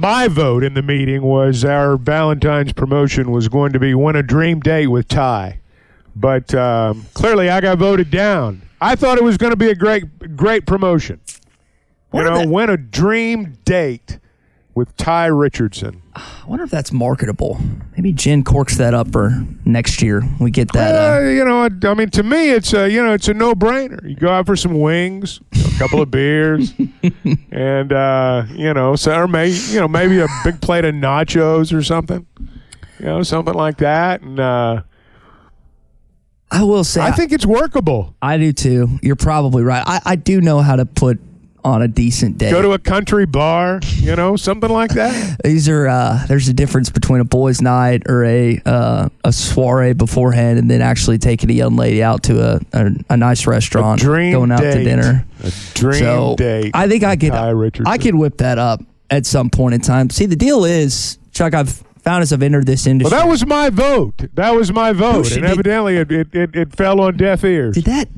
my 0.00 0.28
vote 0.28 0.64
in 0.64 0.74
the 0.74 0.82
meeting 0.82 1.22
was 1.22 1.64
our 1.64 1.96
Valentine's 1.96 2.72
promotion 2.72 3.30
was 3.30 3.48
going 3.48 3.72
to 3.72 3.78
be 3.78 3.94
win 3.94 4.16
a 4.16 4.22
dream 4.22 4.60
date 4.60 4.86
with 4.86 5.08
Ty, 5.08 5.60
but 6.16 6.54
um, 6.54 7.06
clearly 7.14 7.50
I 7.50 7.60
got 7.60 7.78
voted 7.78 8.10
down. 8.10 8.62
I 8.80 8.96
thought 8.96 9.18
it 9.18 9.24
was 9.24 9.36
going 9.36 9.50
to 9.50 9.56
be 9.56 9.68
a 9.68 9.74
great, 9.74 10.36
great 10.36 10.66
promotion. 10.66 11.20
You 12.14 12.24
know, 12.24 12.46
win 12.46 12.70
a 12.70 12.76
dream 12.76 13.58
date 13.64 14.18
with 14.74 14.96
Ty 14.96 15.26
Richardson. 15.26 16.02
I 16.14 16.44
wonder 16.46 16.64
if 16.64 16.70
that's 16.70 16.92
marketable. 16.92 17.58
Maybe 17.96 18.12
Jen 18.12 18.44
corks 18.44 18.76
that 18.76 18.94
up 18.94 19.10
for 19.12 19.46
next 19.64 20.00
year. 20.02 20.22
We 20.40 20.50
get 20.50 20.72
that. 20.72 20.94
Uh, 20.94 20.98
Uh, 21.16 21.28
you 21.28 21.44
know, 21.44 21.68
I 21.90 21.94
mean, 21.94 22.10
to 22.10 22.22
me, 22.22 22.50
it's 22.50 22.72
a 22.72 22.88
you 22.90 23.02
know, 23.02 23.12
it's 23.12 23.28
a 23.28 23.34
no-brainer. 23.34 24.08
You 24.08 24.16
go 24.16 24.30
out 24.30 24.46
for 24.46 24.56
some 24.56 24.78
wings, 24.80 25.40
a 25.52 25.78
couple 25.78 26.00
of 26.00 26.10
beers, 26.12 26.72
and 27.50 27.92
uh, 27.92 28.44
you 28.50 28.72
know, 28.74 28.96
so 28.96 29.14
or 29.14 29.28
maybe 29.28 29.54
you 29.70 29.80
know, 29.80 29.88
maybe 29.88 30.20
a 30.20 30.26
big 30.44 30.60
plate 30.60 30.84
of 30.84 30.94
nachos 30.94 31.72
or 31.76 31.82
something. 31.82 32.26
You 32.98 33.06
know, 33.06 33.22
something 33.22 33.54
like 33.54 33.78
that, 33.78 34.20
and 34.22 34.38
uh, 34.38 34.82
I 36.50 36.62
will 36.64 36.84
say, 36.84 37.00
I 37.00 37.12
think 37.12 37.32
it's 37.32 37.46
workable. 37.46 38.14
I 38.20 38.36
do 38.36 38.52
too. 38.52 38.98
You're 39.02 39.16
probably 39.16 39.62
right. 39.62 39.82
I, 39.86 40.00
I 40.04 40.16
do 40.16 40.40
know 40.40 40.60
how 40.60 40.76
to 40.76 40.84
put 40.84 41.20
on 41.64 41.82
a 41.82 41.88
decent 41.88 42.38
day. 42.38 42.50
Go 42.50 42.62
to 42.62 42.72
a 42.72 42.78
country 42.78 43.26
bar, 43.26 43.80
you 43.96 44.16
know, 44.16 44.36
something 44.36 44.70
like 44.70 44.92
that. 44.94 45.40
These 45.44 45.68
are 45.68 45.86
uh, 45.88 46.24
there's 46.28 46.48
a 46.48 46.52
difference 46.52 46.90
between 46.90 47.20
a 47.20 47.24
boys' 47.24 47.60
night 47.60 48.02
or 48.08 48.24
a 48.24 48.60
uh, 48.64 49.08
a 49.24 49.32
soiree 49.32 49.92
beforehand, 49.92 50.58
and 50.58 50.70
then 50.70 50.80
actually 50.82 51.18
taking 51.18 51.50
a 51.50 51.54
young 51.54 51.76
lady 51.76 52.02
out 52.02 52.22
to 52.24 52.40
a 52.42 52.60
a, 52.72 52.90
a 53.10 53.16
nice 53.16 53.46
restaurant, 53.46 54.00
dream 54.00 54.32
going 54.32 54.52
out 54.52 54.60
to 54.60 54.72
date. 54.72 54.84
dinner. 54.84 55.26
A 55.42 55.52
dream 55.74 55.94
so 55.94 56.34
date. 56.36 56.70
I 56.74 56.88
think 56.88 57.04
I 57.04 57.16
could 57.16 57.32
I 57.32 57.98
could 57.98 58.14
whip 58.14 58.38
that 58.38 58.58
up 58.58 58.80
at 59.10 59.26
some 59.26 59.50
point 59.50 59.74
in 59.74 59.80
time. 59.80 60.10
See, 60.10 60.26
the 60.26 60.36
deal 60.36 60.64
is, 60.64 61.18
Chuck, 61.32 61.52
I've 61.54 61.82
found 62.02 62.22
as 62.22 62.32
I've 62.32 62.42
entered 62.42 62.66
this 62.66 62.86
industry. 62.86 63.14
Well, 63.14 63.24
that 63.24 63.30
was 63.30 63.44
my 63.46 63.70
vote. 63.70 64.14
That 64.34 64.50
was 64.54 64.72
my 64.72 64.92
vote, 64.92 65.32
and 65.32 65.42
be- 65.42 65.48
evidently 65.48 65.96
it, 65.96 66.10
it, 66.10 66.34
it, 66.34 66.56
it 66.56 66.76
fell 66.76 67.00
on 67.00 67.16
deaf 67.16 67.44
ears. 67.44 67.74
Did 67.74 67.84
that? 67.84 68.08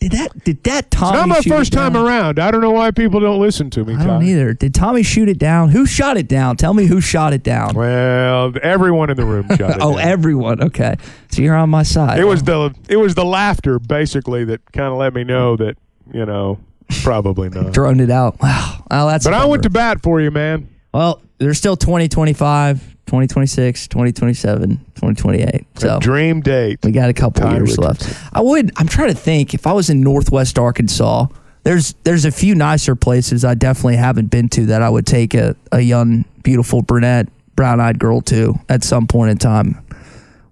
Did 0.00 0.12
that? 0.12 0.44
Did 0.44 0.62
that 0.62 0.90
Tommy? 0.92 1.10
It's 1.10 1.18
Tommy? 1.18 1.18
not 1.18 1.28
my 1.28 1.40
shoot 1.40 1.50
first 1.50 1.72
time 1.72 1.96
around. 1.96 2.38
I 2.38 2.52
don't 2.52 2.60
know 2.60 2.70
why 2.70 2.92
people 2.92 3.18
don't 3.18 3.40
listen 3.40 3.68
to 3.70 3.84
me. 3.84 3.94
I 3.94 4.04
don't 4.04 4.20
Ty. 4.20 4.26
either. 4.26 4.54
Did 4.54 4.72
Tommy 4.72 5.02
shoot 5.02 5.28
it 5.28 5.38
down? 5.38 5.70
Who 5.70 5.86
shot 5.86 6.16
it 6.16 6.28
down? 6.28 6.56
Tell 6.56 6.72
me 6.72 6.86
who 6.86 7.00
shot 7.00 7.32
it 7.32 7.42
down. 7.42 7.74
Well, 7.74 8.52
everyone 8.62 9.10
in 9.10 9.16
the 9.16 9.24
room 9.24 9.48
shot 9.56 9.70
it. 9.70 9.78
oh, 9.80 9.96
down. 9.96 10.08
everyone. 10.08 10.62
Okay, 10.62 10.94
so 11.32 11.42
you're 11.42 11.56
on 11.56 11.70
my 11.70 11.82
side. 11.82 12.20
It 12.20 12.24
was 12.24 12.44
the 12.44 12.72
it 12.88 12.96
was 12.96 13.16
the 13.16 13.24
laughter 13.24 13.80
basically 13.80 14.44
that 14.44 14.60
kind 14.72 14.92
of 14.92 14.98
let 14.98 15.14
me 15.14 15.24
know 15.24 15.56
that 15.56 15.76
you 16.12 16.24
know 16.24 16.60
probably 17.02 17.48
not. 17.48 17.72
droned 17.72 18.00
it 18.00 18.10
out. 18.10 18.40
Wow. 18.40 18.84
Well, 18.90 19.08
that's. 19.08 19.24
But 19.24 19.34
I 19.34 19.46
went 19.46 19.64
to 19.64 19.70
bat 19.70 20.00
for 20.00 20.20
you, 20.20 20.30
man. 20.30 20.68
Well, 20.94 21.20
there's 21.38 21.58
still 21.58 21.76
2025, 21.76 22.96
2026, 23.08 23.88
2027, 23.88 24.76
2028. 24.94 25.66
So 25.76 25.98
dream 25.98 26.42
date. 26.42 26.78
we 26.82 26.92
got 26.92 27.08
a 27.08 27.14
couple 27.14 27.42
Ty 27.42 27.54
years 27.56 27.78
Richardson. 27.78 27.84
left. 28.12 28.34
I 28.34 28.42
would. 28.42 28.70
I'm 28.76 28.86
trying 28.86 29.08
to 29.08 29.14
think. 29.14 29.54
If 29.54 29.66
I 29.66 29.72
was 29.72 29.88
in 29.88 30.02
Northwest 30.02 30.58
Arkansas, 30.58 31.26
there's 31.62 31.94
there's 32.04 32.26
a 32.26 32.30
few 32.30 32.54
nicer 32.54 32.94
places 32.94 33.46
I 33.46 33.54
definitely 33.54 33.96
haven't 33.96 34.26
been 34.26 34.50
to 34.50 34.66
that 34.66 34.82
I 34.82 34.90
would 34.90 35.06
take 35.06 35.32
a, 35.32 35.56
a 35.72 35.80
young, 35.80 36.26
beautiful 36.42 36.82
brunette, 36.82 37.28
brown 37.56 37.80
eyed 37.80 37.98
girl 37.98 38.20
to 38.22 38.56
at 38.68 38.84
some 38.84 39.06
point 39.06 39.30
in 39.30 39.38
time. 39.38 39.82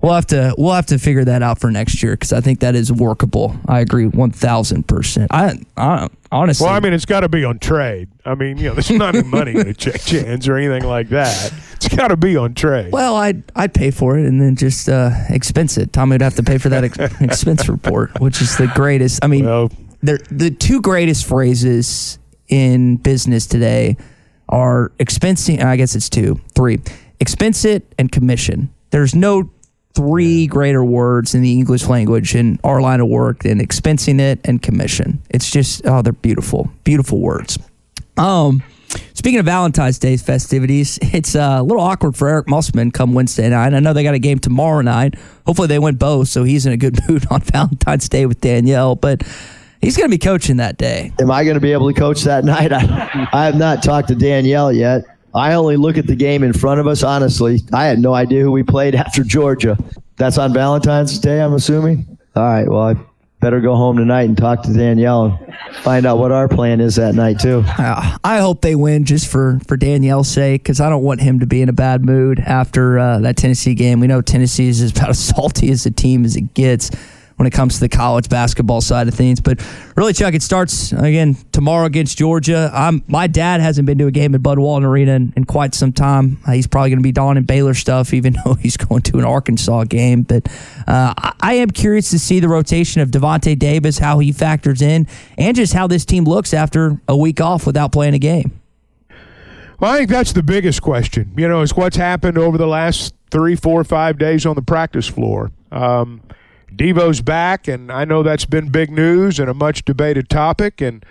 We'll 0.00 0.14
have 0.14 0.26
to 0.28 0.54
we'll 0.56 0.72
have 0.72 0.86
to 0.86 0.98
figure 0.98 1.24
that 1.26 1.42
out 1.42 1.58
for 1.60 1.70
next 1.70 2.02
year 2.02 2.12
because 2.12 2.32
I 2.32 2.40
think 2.40 2.60
that 2.60 2.74
is 2.74 2.90
workable. 2.90 3.54
I 3.66 3.80
agree 3.80 4.06
one 4.06 4.30
thousand 4.30 4.88
percent. 4.88 5.30
I, 5.30 5.58
I 5.76 6.08
honestly, 6.36 6.64
Well, 6.64 6.74
I 6.74 6.80
mean, 6.80 6.92
it's 6.92 7.04
got 7.06 7.20
to 7.20 7.28
be 7.28 7.44
on 7.44 7.58
trade. 7.58 8.08
I 8.24 8.34
mean, 8.34 8.56
you 8.58 8.68
know, 8.68 8.74
there's 8.74 8.90
not 8.90 9.14
any 9.14 9.26
money 9.26 9.52
going 9.52 9.66
to 9.66 9.74
check 9.74 10.00
hands 10.02 10.46
or 10.48 10.56
anything 10.56 10.88
like 10.88 11.08
that. 11.10 11.52
It's 11.74 11.88
got 11.88 12.08
to 12.08 12.16
be 12.16 12.36
on 12.36 12.54
trade. 12.54 12.92
Well, 12.92 13.16
I'd 13.16 13.42
I'd 13.54 13.74
pay 13.74 13.90
for 13.90 14.18
it 14.18 14.26
and 14.26 14.40
then 14.40 14.56
just 14.56 14.88
uh, 14.88 15.10
expense 15.30 15.76
it. 15.76 15.92
Tommy 15.92 16.12
would 16.14 16.22
have 16.22 16.34
to 16.36 16.42
pay 16.42 16.58
for 16.58 16.68
that 16.70 16.84
ex- 16.84 16.98
expense 17.20 17.68
report, 17.68 18.18
which 18.20 18.40
is 18.40 18.56
the 18.56 18.66
greatest. 18.68 19.24
I 19.24 19.28
mean, 19.28 19.44
they're, 20.02 20.18
the 20.30 20.50
two 20.50 20.80
greatest 20.80 21.26
phrases 21.26 22.18
in 22.48 22.96
business 22.96 23.46
today 23.46 23.96
are 24.48 24.92
expensing. 25.00 25.62
I 25.62 25.76
guess 25.76 25.94
it's 25.96 26.08
two, 26.08 26.40
three. 26.54 26.80
Expense 27.20 27.64
it 27.64 27.92
and 27.98 28.12
commission. 28.12 28.72
There's 28.90 29.14
no 29.14 29.50
three 29.96 30.46
greater 30.46 30.84
words 30.84 31.34
in 31.34 31.40
the 31.40 31.52
English 31.52 31.86
language 31.86 32.34
in 32.34 32.60
our 32.62 32.80
line 32.82 33.00
of 33.00 33.08
work 33.08 33.42
than 33.42 33.58
expensing 33.58 34.20
it 34.20 34.38
and 34.44 34.62
commission. 34.62 35.22
It's 35.30 35.50
just 35.50 35.86
oh, 35.86 36.02
they're 36.02 36.12
beautiful, 36.12 36.70
beautiful 36.84 37.18
words. 37.20 37.58
Um, 38.18 38.62
speaking 39.14 39.40
of 39.40 39.46
Valentine's 39.46 39.98
Day 39.98 40.16
festivities, 40.18 40.98
it's 41.02 41.34
uh, 41.34 41.56
a 41.58 41.62
little 41.62 41.82
awkward 41.82 42.14
for 42.14 42.28
Eric 42.28 42.46
Musselman 42.48 42.90
come 42.90 43.14
Wednesday 43.14 43.48
night. 43.48 43.72
I 43.72 43.80
know 43.80 43.94
they 43.94 44.02
got 44.02 44.14
a 44.14 44.18
game 44.18 44.38
tomorrow 44.38 44.82
night. 44.82 45.14
Hopefully 45.46 45.68
they 45.68 45.78
win 45.78 45.96
both, 45.96 46.28
so 46.28 46.44
he's 46.44 46.66
in 46.66 46.72
a 46.72 46.76
good 46.76 46.98
mood 47.08 47.26
on 47.30 47.40
Valentine's 47.40 48.08
Day 48.08 48.26
with 48.26 48.40
Danielle. 48.40 48.96
But 48.96 49.22
he's 49.80 49.96
going 49.96 50.10
to 50.10 50.14
be 50.14 50.18
coaching 50.18 50.58
that 50.58 50.76
day. 50.76 51.12
Am 51.18 51.30
I 51.30 51.42
going 51.44 51.54
to 51.54 51.60
be 51.60 51.72
able 51.72 51.92
to 51.92 51.98
coach 51.98 52.22
that 52.24 52.44
night? 52.54 52.70
I, 52.70 53.28
I 53.32 53.46
have 53.46 53.56
not 53.56 53.82
talked 53.82 54.08
to 54.08 54.14
Danielle 54.14 54.72
yet. 54.72 55.04
I 55.36 55.54
only 55.54 55.76
look 55.76 55.98
at 55.98 56.06
the 56.06 56.16
game 56.16 56.42
in 56.42 56.52
front 56.52 56.80
of 56.80 56.86
us, 56.86 57.02
honestly. 57.02 57.60
I 57.72 57.84
had 57.84 57.98
no 57.98 58.14
idea 58.14 58.42
who 58.42 58.50
we 58.50 58.62
played 58.62 58.94
after 58.96 59.22
Georgia. 59.22 59.78
That's 60.16 60.38
on 60.38 60.52
Valentine's 60.52 61.18
Day, 61.18 61.40
I'm 61.40 61.52
assuming? 61.52 62.18
All 62.34 62.42
right, 62.42 62.68
well, 62.68 62.82
I 62.82 62.96
better 63.40 63.60
go 63.60 63.76
home 63.76 63.96
tonight 63.96 64.22
and 64.22 64.36
talk 64.36 64.62
to 64.62 64.72
Danielle 64.72 65.38
and 65.38 65.76
find 65.76 66.06
out 66.06 66.18
what 66.18 66.32
our 66.32 66.48
plan 66.48 66.80
is 66.80 66.96
that 66.96 67.14
night, 67.14 67.38
too. 67.38 67.62
Uh, 67.66 68.16
I 68.24 68.38
hope 68.38 68.62
they 68.62 68.74
win 68.74 69.04
just 69.04 69.30
for 69.30 69.60
for 69.66 69.76
Danielle's 69.76 70.28
sake 70.28 70.62
because 70.62 70.80
I 70.80 70.88
don't 70.88 71.02
want 71.02 71.20
him 71.20 71.40
to 71.40 71.46
be 71.46 71.60
in 71.62 71.68
a 71.68 71.74
bad 71.74 72.04
mood 72.04 72.40
after 72.40 72.98
uh, 72.98 73.18
that 73.20 73.36
Tennessee 73.36 73.74
game. 73.74 74.00
We 74.00 74.06
know 74.06 74.22
Tennessee 74.22 74.68
is 74.68 74.90
about 74.96 75.10
as 75.10 75.18
salty 75.18 75.70
as 75.70 75.84
a 75.86 75.90
team 75.90 76.24
as 76.24 76.36
it 76.36 76.54
gets 76.54 76.90
when 77.36 77.46
it 77.46 77.50
comes 77.50 77.74
to 77.74 77.80
the 77.80 77.88
college 77.88 78.28
basketball 78.28 78.80
side 78.80 79.08
of 79.08 79.14
things. 79.14 79.40
But 79.40 79.64
really, 79.94 80.12
Chuck, 80.12 80.34
it 80.34 80.42
starts 80.42 80.92
again 80.92 81.36
tomorrow 81.52 81.84
against 81.86 82.18
Georgia. 82.18 82.70
I'm 82.72 83.04
my 83.06 83.26
dad 83.26 83.60
hasn't 83.60 83.86
been 83.86 83.98
to 83.98 84.06
a 84.06 84.10
game 84.10 84.34
at 84.34 84.42
Bud 84.42 84.58
Walton 84.58 84.84
Arena 84.84 85.12
in, 85.12 85.32
in 85.36 85.44
quite 85.44 85.74
some 85.74 85.92
time. 85.92 86.38
Uh, 86.46 86.52
he's 86.52 86.66
probably 86.66 86.90
going 86.90 86.98
to 86.98 87.02
be 87.02 87.12
donning 87.12 87.44
Baylor 87.44 87.74
stuff, 87.74 88.14
even 88.14 88.36
though 88.44 88.54
he's 88.54 88.76
going 88.76 89.02
to 89.02 89.18
an 89.18 89.24
Arkansas 89.24 89.84
game. 89.84 90.22
But 90.22 90.48
uh, 90.86 91.14
I, 91.16 91.32
I 91.40 91.54
am 91.54 91.70
curious 91.70 92.10
to 92.10 92.18
see 92.18 92.40
the 92.40 92.48
rotation 92.48 93.02
of 93.02 93.10
Davonte 93.10 93.58
Davis, 93.58 93.98
how 93.98 94.18
he 94.18 94.32
factors 94.32 94.82
in, 94.82 95.06
and 95.36 95.56
just 95.56 95.74
how 95.74 95.86
this 95.86 96.04
team 96.04 96.24
looks 96.24 96.54
after 96.54 97.00
a 97.06 97.16
week 97.16 97.40
off 97.40 97.66
without 97.66 97.92
playing 97.92 98.14
a 98.14 98.18
game. 98.18 98.60
Well, 99.78 99.92
I 99.92 99.98
think 99.98 100.10
that's 100.10 100.32
the 100.32 100.42
biggest 100.42 100.80
question. 100.80 101.32
You 101.36 101.48
know, 101.48 101.60
is 101.60 101.74
what's 101.74 101.96
happened 101.96 102.38
over 102.38 102.56
the 102.56 102.66
last 102.66 103.14
three, 103.30 103.56
four, 103.56 103.84
five 103.84 104.18
days 104.18 104.46
on 104.46 104.54
the 104.54 104.62
practice 104.62 105.06
floor. 105.06 105.50
Um, 105.70 106.22
Devo's 106.74 107.20
back, 107.20 107.68
and 107.68 107.90
I 107.90 108.04
know 108.04 108.22
that's 108.22 108.44
been 108.44 108.68
big 108.70 108.90
news 108.90 109.38
and 109.38 109.48
a 109.48 109.54
much 109.54 109.84
debated 109.84 110.28
topic. 110.28 110.80
And 110.80 111.04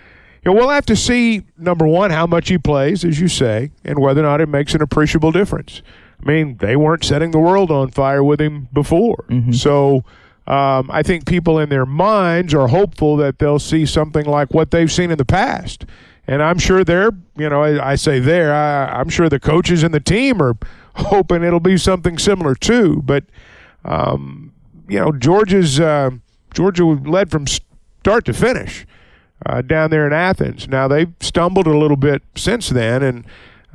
you 0.44 0.52
know, 0.52 0.58
we'll 0.58 0.70
have 0.70 0.86
to 0.86 0.96
see 0.96 1.42
number 1.56 1.86
one 1.86 2.10
how 2.10 2.26
much 2.26 2.48
he 2.48 2.58
plays, 2.58 3.04
as 3.04 3.20
you 3.20 3.28
say, 3.28 3.72
and 3.84 3.98
whether 3.98 4.20
or 4.20 4.24
not 4.24 4.40
it 4.40 4.48
makes 4.48 4.74
an 4.74 4.82
appreciable 4.82 5.32
difference. 5.32 5.82
I 6.22 6.26
mean, 6.26 6.56
they 6.58 6.76
weren't 6.76 7.04
setting 7.04 7.30
the 7.30 7.38
world 7.38 7.70
on 7.70 7.90
fire 7.90 8.22
with 8.24 8.40
him 8.40 8.68
before, 8.72 9.24
so. 9.52 10.04
Um, 10.48 10.92
I 10.92 11.02
think 11.02 11.26
people 11.26 11.58
in 11.58 11.70
their 11.70 11.84
minds 11.84 12.54
are 12.54 12.68
hopeful 12.68 13.16
that 13.16 13.40
they'll 13.40 13.58
see 13.58 13.84
something 13.84 14.24
like 14.24 14.54
what 14.54 14.70
they've 14.70 14.92
seen 14.92 15.10
in 15.10 15.18
the 15.18 15.24
past. 15.24 15.84
And 16.28 16.40
I'm 16.40 16.60
sure 16.60 16.84
they're, 16.84 17.10
you 17.36 17.48
know, 17.48 17.64
I, 17.64 17.90
I 17.90 17.94
say 17.96 18.20
they're, 18.20 18.54
I, 18.54 19.00
I'm 19.00 19.08
sure 19.08 19.28
the 19.28 19.40
coaches 19.40 19.82
and 19.82 19.92
the 19.92 19.98
team 19.98 20.40
are 20.40 20.56
hoping 20.94 21.42
it'll 21.42 21.58
be 21.58 21.76
something 21.76 22.16
similar 22.16 22.54
too. 22.54 23.02
But, 23.04 23.24
um, 23.84 24.52
you 24.88 24.98
know, 24.98 25.12
Georgia's, 25.12 25.80
uh, 25.80 26.10
Georgia 26.54 26.84
led 26.84 27.30
from 27.30 27.46
start 27.46 28.24
to 28.24 28.32
finish 28.32 28.86
uh, 29.44 29.62
down 29.62 29.90
there 29.90 30.06
in 30.06 30.12
Athens. 30.12 30.68
Now 30.68 30.88
they've 30.88 31.12
stumbled 31.20 31.66
a 31.66 31.76
little 31.76 31.96
bit 31.96 32.22
since 32.36 32.68
then. 32.68 33.02
And, 33.02 33.24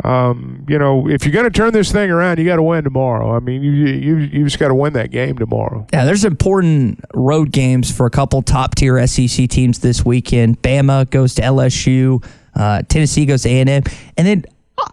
um, 0.03 0.65
you 0.67 0.79
know, 0.79 1.07
if 1.07 1.25
you're 1.25 1.33
going 1.33 1.45
to 1.45 1.51
turn 1.51 1.73
this 1.73 1.91
thing 1.91 2.09
around, 2.09 2.39
you 2.39 2.45
got 2.45 2.55
to 2.55 2.63
win 2.63 2.83
tomorrow. 2.83 3.35
I 3.35 3.39
mean, 3.39 3.61
you, 3.61 3.71
you, 3.71 4.17
you 4.17 4.43
just 4.43 4.57
got 4.57 4.69
to 4.69 4.75
win 4.75 4.93
that 4.93 5.11
game 5.11 5.37
tomorrow. 5.37 5.85
Yeah, 5.93 6.05
there's 6.05 6.25
important 6.25 7.03
road 7.13 7.51
games 7.51 7.95
for 7.95 8.05
a 8.05 8.09
couple 8.09 8.41
top 8.41 8.75
tier 8.75 9.05
SEC 9.05 9.49
teams 9.49 9.79
this 9.79 10.03
weekend. 10.03 10.61
Bama 10.61 11.09
goes 11.09 11.35
to 11.35 11.41
LSU. 11.41 12.25
Uh, 12.55 12.81
Tennessee 12.83 13.25
goes 13.25 13.43
to 13.43 13.49
A&M, 13.49 13.67
and 13.67 13.83
then 14.27 14.45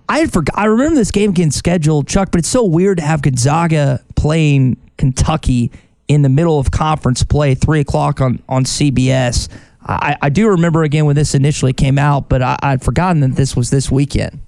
I 0.08 0.26
forgot. 0.26 0.56
I 0.56 0.66
remember 0.66 0.94
this 0.94 1.10
game 1.10 1.32
getting 1.32 1.50
scheduled, 1.50 2.06
Chuck, 2.06 2.30
but 2.30 2.38
it's 2.38 2.48
so 2.48 2.64
weird 2.64 2.98
to 2.98 3.04
have 3.04 3.20
Gonzaga 3.22 4.04
playing 4.14 4.76
Kentucky 4.96 5.72
in 6.08 6.22
the 6.22 6.28
middle 6.28 6.58
of 6.58 6.70
conference 6.70 7.22
play, 7.22 7.54
three 7.54 7.80
o'clock 7.80 8.20
on 8.20 8.42
on 8.48 8.64
CBS. 8.64 9.48
I, 9.82 10.16
I 10.20 10.28
do 10.28 10.48
remember 10.48 10.82
again 10.82 11.06
when 11.06 11.16
this 11.16 11.34
initially 11.34 11.72
came 11.72 11.98
out, 11.98 12.28
but 12.28 12.42
I, 12.42 12.58
I'd 12.62 12.82
forgotten 12.82 13.20
that 13.20 13.36
this 13.36 13.56
was 13.56 13.70
this 13.70 13.90
weekend. 13.90 14.40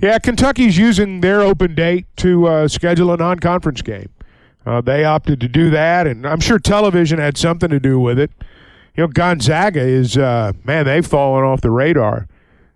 Yeah, 0.00 0.18
Kentucky's 0.18 0.76
using 0.76 1.20
their 1.20 1.40
open 1.40 1.74
date 1.74 2.06
to 2.18 2.46
uh, 2.46 2.68
schedule 2.68 3.12
a 3.12 3.16
non-conference 3.16 3.82
game. 3.82 4.08
Uh, 4.64 4.80
they 4.80 5.04
opted 5.04 5.40
to 5.40 5.48
do 5.48 5.70
that, 5.70 6.06
and 6.06 6.26
I'm 6.26 6.40
sure 6.40 6.58
television 6.58 7.18
had 7.18 7.38
something 7.38 7.70
to 7.70 7.78
do 7.78 8.00
with 8.00 8.18
it. 8.18 8.30
You 8.96 9.04
know, 9.04 9.08
Gonzaga 9.08 9.80
is 9.80 10.16
uh, 10.16 10.52
man, 10.64 10.86
they've 10.86 11.06
fallen 11.06 11.44
off 11.44 11.60
the 11.60 11.70
radar 11.70 12.26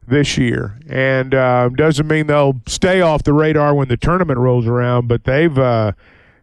this 0.06 0.38
year, 0.38 0.78
and 0.88 1.34
uh, 1.34 1.68
doesn't 1.70 2.06
mean 2.06 2.26
they'll 2.26 2.60
stay 2.66 3.00
off 3.00 3.24
the 3.24 3.32
radar 3.32 3.74
when 3.74 3.88
the 3.88 3.96
tournament 3.96 4.38
rolls 4.38 4.66
around. 4.66 5.08
But 5.08 5.24
they've 5.24 5.58
uh, 5.58 5.92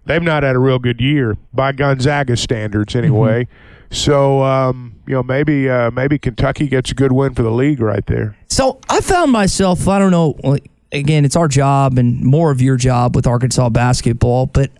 they've 0.07 0.23
not 0.23 0.43
had 0.43 0.55
a 0.55 0.59
real 0.59 0.79
good 0.79 1.01
year 1.01 1.37
by 1.53 1.71
Gonzaga 1.71 2.37
standards, 2.37 2.95
anyway. 2.95 3.47
So 3.91 4.43
um, 4.43 4.95
you 5.07 5.13
know, 5.13 5.23
maybe 5.23 5.69
uh, 5.69 5.91
maybe 5.91 6.19
Kentucky 6.19 6.67
gets 6.67 6.91
a 6.91 6.93
good 6.93 7.11
win 7.11 7.33
for 7.33 7.43
the 7.43 7.51
league 7.51 7.79
right 7.79 8.05
there. 8.05 8.35
So 8.49 8.79
I 8.89 9.01
found 9.01 9.31
myself, 9.31 9.87
I 9.87 9.99
don't 9.99 10.11
know. 10.11 10.57
Again, 10.91 11.25
it's 11.25 11.35
our 11.35 11.47
job 11.47 11.97
and 11.97 12.21
more 12.21 12.51
of 12.51 12.61
your 12.61 12.77
job 12.77 13.15
with 13.15 13.27
Arkansas 13.27 13.69
basketball, 13.69 14.45
but 14.45 14.71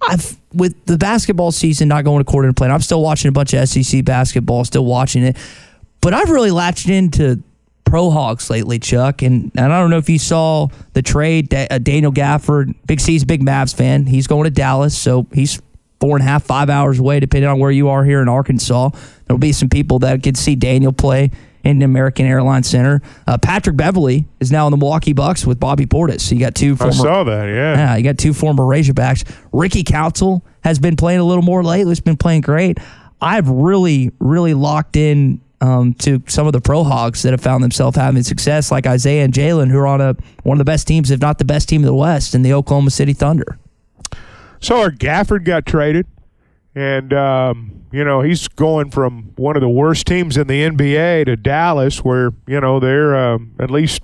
I've 0.00 0.36
with 0.52 0.74
the 0.86 0.98
basketball 0.98 1.52
season 1.52 1.88
not 1.88 2.04
going 2.04 2.20
according 2.20 2.50
to 2.50 2.54
plan, 2.54 2.70
I'm 2.70 2.80
still 2.80 3.02
watching 3.02 3.28
a 3.28 3.32
bunch 3.32 3.54
of 3.54 3.68
SEC 3.68 4.04
basketball, 4.04 4.64
still 4.64 4.84
watching 4.84 5.22
it. 5.22 5.36
But 6.00 6.14
I've 6.14 6.30
really 6.30 6.50
latched 6.50 6.88
into 6.88 7.42
Pro 7.84 8.10
Hogs 8.10 8.48
lately, 8.48 8.78
Chuck. 8.78 9.22
And, 9.22 9.50
and 9.56 9.72
I 9.72 9.80
don't 9.80 9.90
know 9.90 9.98
if 9.98 10.08
you 10.08 10.18
saw 10.18 10.68
the 10.94 11.02
trade. 11.02 11.50
Da- 11.50 11.66
uh, 11.70 11.78
Daniel 11.78 12.12
Gafford, 12.12 12.74
Big 12.86 13.00
C's 13.00 13.24
big 13.24 13.42
Mavs 13.42 13.74
fan. 13.74 14.06
He's 14.06 14.26
going 14.26 14.44
to 14.44 14.50
Dallas, 14.50 14.96
so 14.96 15.26
he's 15.32 15.60
four 16.00 16.16
and 16.16 16.26
a 16.26 16.28
half, 16.28 16.42
five 16.42 16.70
hours 16.70 16.98
away, 16.98 17.20
depending 17.20 17.48
on 17.48 17.58
where 17.58 17.70
you 17.70 17.88
are 17.88 18.04
here 18.04 18.22
in 18.22 18.28
Arkansas. 18.28 18.90
There'll 19.26 19.38
be 19.38 19.52
some 19.52 19.68
people 19.68 20.00
that 20.00 20.22
could 20.22 20.36
see 20.36 20.56
Daniel 20.56 20.92
play 20.92 21.30
in 21.64 21.78
the 21.78 21.84
American 21.84 22.26
Airlines 22.26 22.68
Center. 22.68 23.02
Uh, 23.26 23.38
Patrick 23.38 23.76
Beverley 23.76 24.26
is 24.40 24.50
now 24.50 24.66
in 24.66 24.70
the 24.70 24.76
Milwaukee 24.76 25.12
Bucks 25.12 25.46
with 25.46 25.60
Bobby 25.60 25.86
Portis. 25.86 26.22
So 26.22 26.34
you 26.34 26.40
got 26.40 26.54
two 26.54 26.76
I 26.80 26.90
saw 26.90 27.24
that. 27.24 27.46
Yeah. 27.46 27.76
Yeah, 27.76 27.96
you 27.96 28.02
got 28.02 28.18
two 28.18 28.34
former 28.34 28.64
Razorbacks. 28.64 29.30
Ricky 29.52 29.84
Council 29.84 30.44
has 30.64 30.78
been 30.78 30.96
playing 30.96 31.20
a 31.20 31.24
little 31.24 31.42
more 31.42 31.62
lately. 31.62 31.92
It's 31.92 32.00
been 32.00 32.16
playing 32.16 32.40
great. 32.40 32.78
I've 33.20 33.48
really, 33.48 34.10
really 34.18 34.54
locked 34.54 34.96
in 34.96 35.40
um, 35.62 35.94
to 35.94 36.20
some 36.26 36.48
of 36.48 36.52
the 36.52 36.60
pro 36.60 36.82
hogs 36.82 37.22
that 37.22 37.32
have 37.32 37.40
found 37.40 37.62
themselves 37.62 37.96
having 37.96 38.24
success, 38.24 38.72
like 38.72 38.84
Isaiah 38.84 39.24
and 39.24 39.32
Jaylin, 39.32 39.70
who 39.70 39.78
are 39.78 39.86
on 39.86 40.00
a 40.00 40.16
one 40.42 40.56
of 40.56 40.58
the 40.58 40.64
best 40.64 40.88
teams, 40.88 41.10
if 41.10 41.20
not 41.20 41.38
the 41.38 41.44
best 41.44 41.68
team 41.68 41.82
in 41.82 41.86
the 41.86 41.94
West, 41.94 42.34
in 42.34 42.42
the 42.42 42.52
Oklahoma 42.52 42.90
City 42.90 43.12
Thunder. 43.12 43.58
So 44.58 44.80
our 44.80 44.90
Gafford 44.90 45.44
got 45.44 45.64
traded, 45.64 46.06
and 46.74 47.12
um, 47.12 47.84
you 47.92 48.02
know 48.02 48.22
he's 48.22 48.48
going 48.48 48.90
from 48.90 49.32
one 49.36 49.54
of 49.54 49.62
the 49.62 49.68
worst 49.68 50.04
teams 50.06 50.36
in 50.36 50.48
the 50.48 50.68
NBA 50.68 51.26
to 51.26 51.36
Dallas, 51.36 52.04
where 52.04 52.32
you 52.48 52.60
know 52.60 52.80
they're 52.80 53.16
um, 53.16 53.54
at 53.60 53.70
least 53.70 54.02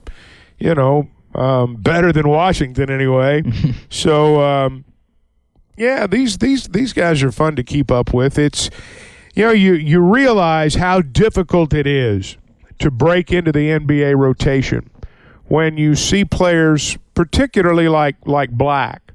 you 0.58 0.76
know 0.76 1.08
um, 1.34 1.74
better 1.74 2.12
than 2.12 2.28
Washington 2.28 2.88
anyway. 2.88 3.42
so 3.90 4.40
um, 4.40 4.84
yeah, 5.76 6.06
these 6.06 6.38
these 6.38 6.68
these 6.68 6.92
guys 6.92 7.20
are 7.24 7.32
fun 7.32 7.56
to 7.56 7.64
keep 7.64 7.90
up 7.90 8.14
with. 8.14 8.38
It's 8.38 8.70
you 9.38 9.44
know 9.44 9.52
you 9.52 9.74
you 9.74 10.00
realize 10.00 10.74
how 10.74 11.00
difficult 11.00 11.72
it 11.72 11.86
is 11.86 12.36
to 12.80 12.90
break 12.90 13.32
into 13.32 13.52
the 13.52 13.68
NBA 13.70 14.16
rotation 14.16 14.90
when 15.46 15.76
you 15.76 15.94
see 15.94 16.24
players, 16.24 16.98
particularly 17.14 17.88
like 17.88 18.16
like 18.26 18.50
Black 18.50 19.08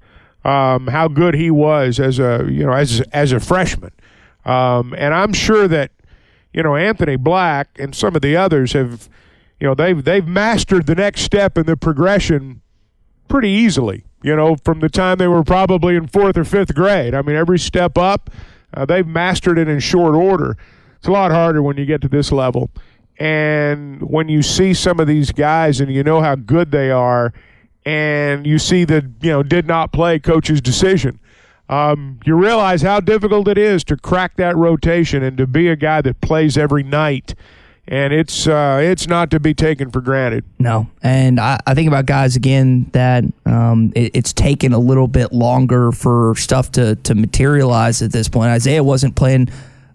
um, 0.45 0.87
how 0.87 1.07
good 1.07 1.33
he 1.35 1.51
was 1.51 1.99
as 1.99 2.19
a 2.19 2.47
you 2.49 2.65
know 2.65 2.71
as 2.71 3.01
as 3.11 3.33
a 3.33 3.39
freshman, 3.39 3.91
um, 4.45 4.93
and 4.97 5.13
I'm 5.13 5.33
sure 5.33 5.67
that 5.67 5.91
you 6.53 6.63
know 6.63 6.75
Anthony 6.75 7.17
Black 7.17 7.69
and 7.77 7.95
some 7.95 8.15
of 8.15 8.21
the 8.21 8.35
others 8.35 8.73
have 8.73 9.09
you 9.59 9.67
know 9.67 9.75
they've 9.75 10.03
they've 10.03 10.27
mastered 10.27 10.85
the 10.85 10.95
next 10.95 11.21
step 11.21 11.57
in 11.57 11.65
the 11.65 11.77
progression 11.77 12.61
pretty 13.27 13.49
easily. 13.49 14.05
You 14.21 14.37
know, 14.37 14.55
from 14.63 14.79
the 14.79 14.87
time 14.87 15.17
they 15.17 15.27
were 15.27 15.43
probably 15.43 15.97
in 15.97 16.07
fourth 16.07 16.37
or 16.37 16.45
fifth 16.45 16.73
grade. 16.73 17.13
I 17.13 17.21
mean, 17.21 17.35
every 17.35 17.59
step 17.59 17.97
up, 17.97 18.29
uh, 18.73 18.85
they've 18.85 19.07
mastered 19.07 19.57
it 19.57 19.67
in 19.67 19.79
short 19.79 20.15
order. 20.15 20.57
It's 20.97 21.07
a 21.07 21.11
lot 21.11 21.31
harder 21.31 21.61
when 21.61 21.77
you 21.77 21.85
get 21.85 22.01
to 22.01 22.07
this 22.07 22.31
level. 22.31 22.69
And 23.19 24.01
when 24.01 24.29
you 24.29 24.41
see 24.41 24.73
some 24.73 24.99
of 24.99 25.07
these 25.07 25.31
guys 25.31 25.79
and 25.79 25.93
you 25.93 26.03
know 26.03 26.21
how 26.21 26.35
good 26.35 26.71
they 26.71 26.91
are, 26.91 27.33
and 27.85 28.47
you 28.47 28.57
see 28.57 28.85
the 28.85 29.11
you 29.21 29.29
know 29.29 29.43
did 29.43 29.67
not 29.67 29.91
play 29.91 30.17
coach's 30.19 30.61
decision, 30.61 31.19
um, 31.69 32.19
you 32.25 32.35
realize 32.35 32.81
how 32.81 32.99
difficult 32.99 33.47
it 33.47 33.57
is 33.57 33.83
to 33.85 33.97
crack 33.97 34.35
that 34.37 34.55
rotation 34.55 35.23
and 35.23 35.37
to 35.37 35.47
be 35.47 35.67
a 35.67 35.75
guy 35.75 36.01
that 36.01 36.21
plays 36.21 36.57
every 36.57 36.83
night. 36.83 37.35
And 37.85 38.13
it's 38.13 38.47
uh, 38.47 38.79
it's 38.81 39.07
not 39.07 39.29
to 39.31 39.41
be 39.41 39.53
taken 39.53 39.91
for 39.91 39.99
granted. 39.99 40.45
No, 40.57 40.87
and 41.01 41.37
I, 41.37 41.59
I 41.67 41.73
think 41.73 41.89
about 41.89 42.05
guys 42.05 42.37
again 42.37 42.89
that 42.93 43.25
um, 43.45 43.91
it, 43.93 44.15
it's 44.15 44.31
taken 44.31 44.71
a 44.71 44.79
little 44.79 45.09
bit 45.09 45.33
longer 45.33 45.91
for 45.91 46.33
stuff 46.37 46.71
to 46.73 46.95
to 46.95 47.13
materialize 47.13 48.01
at 48.01 48.13
this 48.13 48.29
point. 48.29 48.51
Isaiah 48.51 48.81
wasn't 48.85 49.17
playing 49.17 49.49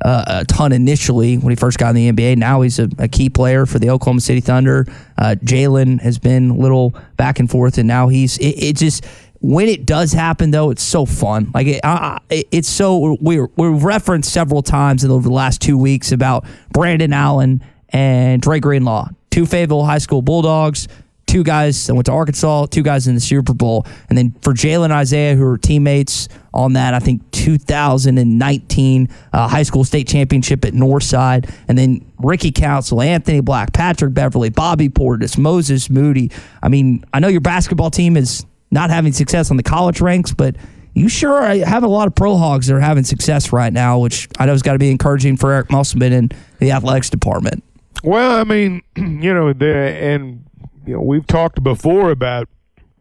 uh, 0.05 0.25
a 0.27 0.45
ton 0.45 0.73
initially 0.73 1.39
when 1.39 1.51
he 1.51 1.57
first 1.57 1.79
got 1.79 1.97
in 1.97 1.97
the 1.97 2.13
NBA. 2.13 2.37
Now 2.37 2.61
he's 2.61 2.79
a, 2.79 2.91
a 2.99 3.09
key 3.09 3.31
player 3.31 3.65
for 3.65 3.79
the 3.79 3.89
Oklahoma 3.89 4.21
City 4.21 4.41
Thunder. 4.43 4.85
Uh, 5.17 5.35
Jaylin 5.43 5.99
has 6.03 6.19
been 6.19 6.51
a 6.51 6.55
little 6.57 6.95
back 7.17 7.39
and 7.41 7.51
forth, 7.51 7.79
and 7.79 7.89
now 7.89 8.09
he's 8.09 8.37
it, 8.37 8.63
it 8.63 8.77
just 8.77 9.07
when 9.41 9.67
it 9.67 9.87
does 9.87 10.13
happen 10.13 10.51
though 10.51 10.69
it's 10.71 10.83
so 10.83 11.07
fun 11.07 11.51
like 11.55 11.67
it, 11.69 11.81
I, 11.85 12.19
I- 12.31 12.45
it's 12.51 12.69
so 12.69 13.17
we 13.23 13.41
we've 13.57 13.83
referenced 13.83 14.31
several 14.31 14.61
times 14.63 15.05
over 15.07 15.27
the 15.27 15.33
last 15.35 15.63
two 15.63 15.79
weeks 15.79 16.11
about 16.13 16.45
brandon 16.73 17.13
allen 17.13 17.63
and 17.91 18.41
Dre 18.43 18.61
Greenlaw, 18.61 19.09
two 19.31 19.47
Fayetteville 19.47 19.85
High 19.85 19.99
School 19.99 20.23
Bulldogs, 20.23 20.89
two 21.29 21.45
guys 21.45 21.87
that 21.87 21.95
went 21.95 22.07
to 22.07 22.13
Arkansas, 22.13 22.67
two 22.67 22.83
guys 22.83 23.07
in 23.07 23.15
the 23.15 23.21
Super 23.21 23.53
Bowl. 23.53 23.87
And 24.09 24.17
then 24.17 24.33
for 24.41 24.55
Jaylin 24.55 24.91
Isaiah, 24.91 25.37
who 25.37 25.47
are 25.47 25.59
teammates 25.59 26.29
on 26.55 26.73
that, 26.73 26.95
I 26.95 26.99
think 26.99 27.31
2019 27.33 29.09
uh, 29.33 29.47
high 29.49 29.63
school 29.63 29.85
state 29.85 30.09
championship 30.09 30.65
at 30.65 30.73
Northside. 30.73 31.53
And 31.69 31.77
then 31.77 32.11
Ricky 32.19 32.51
Council, 32.51 33.03
Anthony 33.03 33.41
Black, 33.41 33.73
Patrick 33.73 34.15
Beverley, 34.15 34.49
Bobby 34.49 34.89
Portis, 34.89 35.39
Moses 35.39 35.91
Moody. 35.91 36.31
I 36.63 36.69
mean, 36.69 37.05
I 37.13 37.21
know 37.21 37.29
your 37.29 37.43
basketball 37.43 37.91
team 37.91 38.17
is 38.17 38.45
not 38.71 38.91
having 38.91 39.13
success 39.13 39.51
on 39.51 39.59
the 39.59 39.63
college 39.63 40.01
ranks, 40.01 40.33
but 40.33 40.57
you 40.95 41.09
sure 41.09 41.43
having 41.43 41.89
a 41.89 41.93
lot 41.93 42.09
of 42.09 42.15
pro 42.15 42.37
hogs 42.37 42.67
that 42.67 42.75
are 42.75 42.81
having 42.81 43.05
success 43.05 43.53
right 43.53 43.73
now, 43.73 43.99
which 43.99 44.29
I 44.39 44.47
know 44.47 44.53
has 44.53 44.63
got 44.63 44.73
to 44.73 44.79
be 44.79 44.91
encouraging 44.91 45.37
for 45.37 45.53
Eric 45.53 45.71
Musselman 45.71 46.13
and 46.13 46.35
the 46.59 46.73
athletics 46.73 47.11
department. 47.11 47.63
Well, 48.03 48.33
I 48.33 48.45
mean, 48.45 48.83
you 48.97 49.35
know, 49.35 49.53
the 49.53 49.75
and 49.75 50.45
you 50.87 50.95
know 50.95 51.01
we've 51.01 51.27
talked 51.27 51.63
before 51.63 52.11
about 52.11 52.49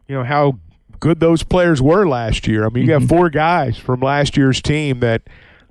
you 0.06 0.14
know 0.14 0.24
how 0.24 0.58
good 1.00 1.20
those 1.20 1.42
players 1.42 1.80
were 1.80 2.08
last 2.08 2.46
year. 2.46 2.64
I 2.64 2.68
mean, 2.68 2.84
you 2.84 2.88
got 2.88 3.08
four 3.08 3.30
guys 3.30 3.78
from 3.78 4.00
last 4.00 4.36
year's 4.36 4.60
team 4.60 5.00
that 5.00 5.22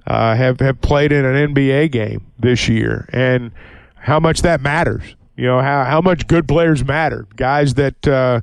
uh, 0.05 0.35
have 0.35 0.59
have 0.59 0.81
played 0.81 1.11
in 1.11 1.25
an 1.25 1.53
NBA 1.53 1.91
game 1.91 2.27
this 2.39 2.67
year, 2.69 3.09
and 3.11 3.51
how 3.95 4.19
much 4.19 4.41
that 4.41 4.61
matters. 4.61 5.15
You 5.35 5.45
know 5.45 5.61
how 5.61 5.83
how 5.83 6.01
much 6.01 6.27
good 6.27 6.47
players 6.47 6.83
matter. 6.83 7.27
Guys 7.35 7.75
that 7.75 8.07
uh, 8.07 8.41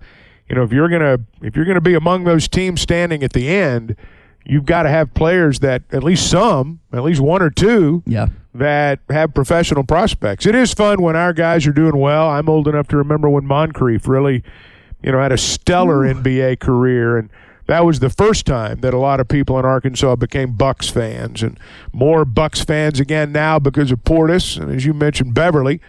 you 0.49 0.55
know 0.55 0.62
if 0.62 0.72
you're 0.72 0.89
gonna 0.89 1.18
if 1.43 1.57
you're 1.57 1.64
gonna 1.64 1.80
be 1.80 1.95
among 1.95 2.24
those 2.24 2.49
teams 2.49 2.80
standing 2.80 3.22
at 3.22 3.32
the 3.32 3.49
end, 3.49 3.97
you've 4.47 4.67
got 4.67 4.83
to 4.85 4.91
have 4.91 5.15
players 5.15 5.61
that 5.61 5.83
at 5.91 6.03
least 6.03 6.29
some, 6.31 6.81
at 6.93 7.03
least 7.03 7.21
one 7.21 7.43
or 7.43 7.51
two, 7.51 8.03
yeah, 8.07 8.29
that 8.55 9.01
have 9.11 9.35
professional 9.35 9.85
prospects. 9.85 10.47
It 10.47 10.55
is 10.55 10.73
fun 10.73 11.03
when 11.03 11.17
our 11.17 11.33
guys 11.33 11.67
are 11.67 11.73
doing 11.73 11.97
well. 11.97 12.29
I'm 12.29 12.49
old 12.49 12.69
enough 12.69 12.89
to 12.89 12.97
remember 12.97 13.29
when 13.29 13.45
Moncrief 13.47 14.07
really, 14.07 14.45
you 15.03 15.13
know, 15.13 15.21
had 15.21 15.33
a 15.33 15.39
stellar 15.39 16.01
NBA 16.01 16.61
career 16.61 17.19
and 17.19 17.31
that 17.67 17.85
was 17.87 18.01
the 18.01 18.11
first 18.11 18.45
time 18.45 18.81
that 18.81 18.93
a 18.93 18.99
lot 18.99 19.21
of 19.21 19.29
people 19.29 19.59
in 19.59 19.65
Arkansas 19.65 20.17
became 20.17 20.53
Bucks 20.53 20.91
fans 20.91 21.43
and 21.43 21.59
more 21.93 22.25
Bucks 22.25 22.63
fans 22.63 23.01
again 23.01 23.33
now 23.33 23.59
because 23.59 23.91
of 23.91 24.05
Portis 24.05 24.61
and 24.61 24.71
as 24.71 24.85
you 24.85 24.93
mentioned 24.93 25.35
Beverley. 25.35 25.81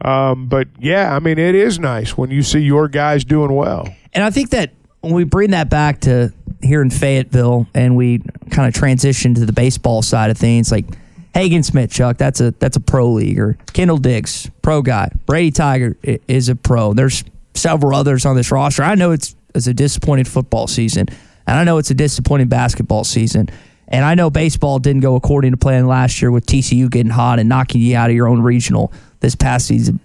Um, 0.00 0.48
but 0.48 0.68
yeah, 0.78 1.14
I 1.14 1.18
mean 1.18 1.38
it 1.38 1.54
is 1.54 1.78
nice 1.78 2.16
when 2.16 2.30
you 2.30 2.42
see 2.42 2.60
your 2.60 2.88
guys 2.88 3.24
doing 3.24 3.52
well. 3.52 3.88
And 4.12 4.22
I 4.22 4.30
think 4.30 4.50
that 4.50 4.72
when 5.00 5.12
we 5.12 5.24
bring 5.24 5.50
that 5.50 5.68
back 5.68 6.00
to 6.02 6.32
here 6.64 6.82
in 6.82 6.90
Fayetteville 6.90 7.66
and 7.74 7.96
we 7.96 8.20
kind 8.50 8.66
of 8.66 8.80
transitioned 8.80 9.36
to 9.36 9.46
the 9.46 9.52
baseball 9.52 10.02
side 10.02 10.30
of 10.30 10.38
things, 10.38 10.72
like 10.72 10.86
Hagen 11.34 11.62
Smith, 11.62 11.90
Chuck, 11.90 12.16
that's 12.16 12.40
a 12.40 12.52
that's 12.52 12.76
a 12.76 12.80
pro 12.80 13.10
leaguer. 13.10 13.58
Kendall 13.72 13.98
Diggs, 13.98 14.50
pro 14.62 14.82
guy. 14.82 15.10
Brady 15.26 15.50
Tygart 15.50 16.20
is 16.28 16.48
a 16.48 16.56
pro. 16.56 16.94
There's 16.94 17.24
several 17.54 17.96
others 17.96 18.24
on 18.24 18.36
this 18.36 18.50
roster. 18.50 18.82
I 18.82 18.94
know 18.94 19.10
it's 19.10 19.34
it's 19.54 19.66
a 19.66 19.74
disappointing 19.74 20.26
football 20.26 20.66
season, 20.66 21.06
and 21.46 21.58
I 21.58 21.64
know 21.64 21.78
it's 21.78 21.90
a 21.90 21.94
disappointing 21.94 22.48
basketball 22.48 23.04
season. 23.04 23.48
And 23.86 24.04
I 24.04 24.14
know 24.14 24.30
baseball 24.30 24.78
didn't 24.78 25.02
go 25.02 25.14
according 25.14 25.50
to 25.50 25.56
plan 25.58 25.86
last 25.86 26.22
year 26.22 26.30
with 26.30 26.46
TCU 26.46 26.90
getting 26.90 27.12
hot 27.12 27.38
and 27.38 27.48
knocking 27.48 27.82
you 27.82 27.96
out 27.96 28.08
of 28.08 28.16
your 28.16 28.28
own 28.28 28.40
regional 28.40 28.92
this 29.20 29.34
past 29.34 29.66
season. 29.66 30.00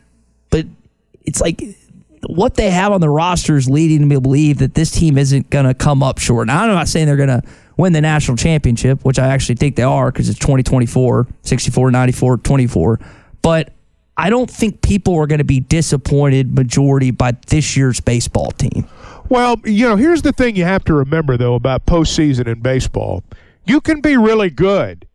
But 0.50 0.66
it's 1.22 1.40
like 1.40 1.62
what 2.28 2.56
they 2.56 2.70
have 2.70 2.92
on 2.92 3.02
the 3.02 3.10
roster 3.10 3.56
is 3.56 3.70
leading 3.70 4.08
me 4.08 4.16
to 4.16 4.22
believe 4.22 4.60
that 4.60 4.74
this 4.74 4.92
team 4.92 5.18
isn't 5.18 5.50
going 5.50 5.66
to 5.66 5.74
come 5.74 6.04
up 6.04 6.20
short. 6.20 6.48
Now, 6.48 6.64
I'm 6.64 6.70
not 6.70 6.88
saying 6.88 7.08
they're 7.08 7.16
going 7.16 7.30
to 7.30 7.44
win 7.78 7.94
the 7.94 8.02
national 8.02 8.38
championship, 8.38 9.06
which 9.06 9.20
I 9.20 9.28
actually 9.28 9.56
think 9.56 9.76
they 9.76 9.84
are 9.84 10.12
because 10.12 10.28
it's 10.30 10.40
2024, 10.40 11.28
64, 11.44 11.92
94, 11.92 12.38
24. 12.38 13.00
But 13.42 13.74
I 14.18 14.30
don't 14.30 14.50
think 14.50 14.82
people 14.82 15.16
are 15.16 15.28
going 15.28 15.40
to 15.40 15.46
be 15.46 15.62
disappointed 15.62 16.54
majority 16.54 17.12
by 17.12 17.38
this 17.48 17.78
year's 17.78 18.02
baseball 18.02 18.52
team. 18.52 18.86
Well, 19.30 19.56
you 19.64 19.88
know, 19.88 19.96
here's 19.96 20.24
the 20.24 20.34
thing 20.34 20.56
you 20.58 20.66
have 20.66 20.84
to 20.86 20.94
remember 20.94 21.38
though 21.38 21.56
about 21.56 21.86
postseason 21.86 22.48
in 22.48 22.62
baseball. 22.62 23.24
You 23.66 23.80
can 23.80 24.02
be 24.02 24.18
really 24.18 24.50
good 24.50 25.08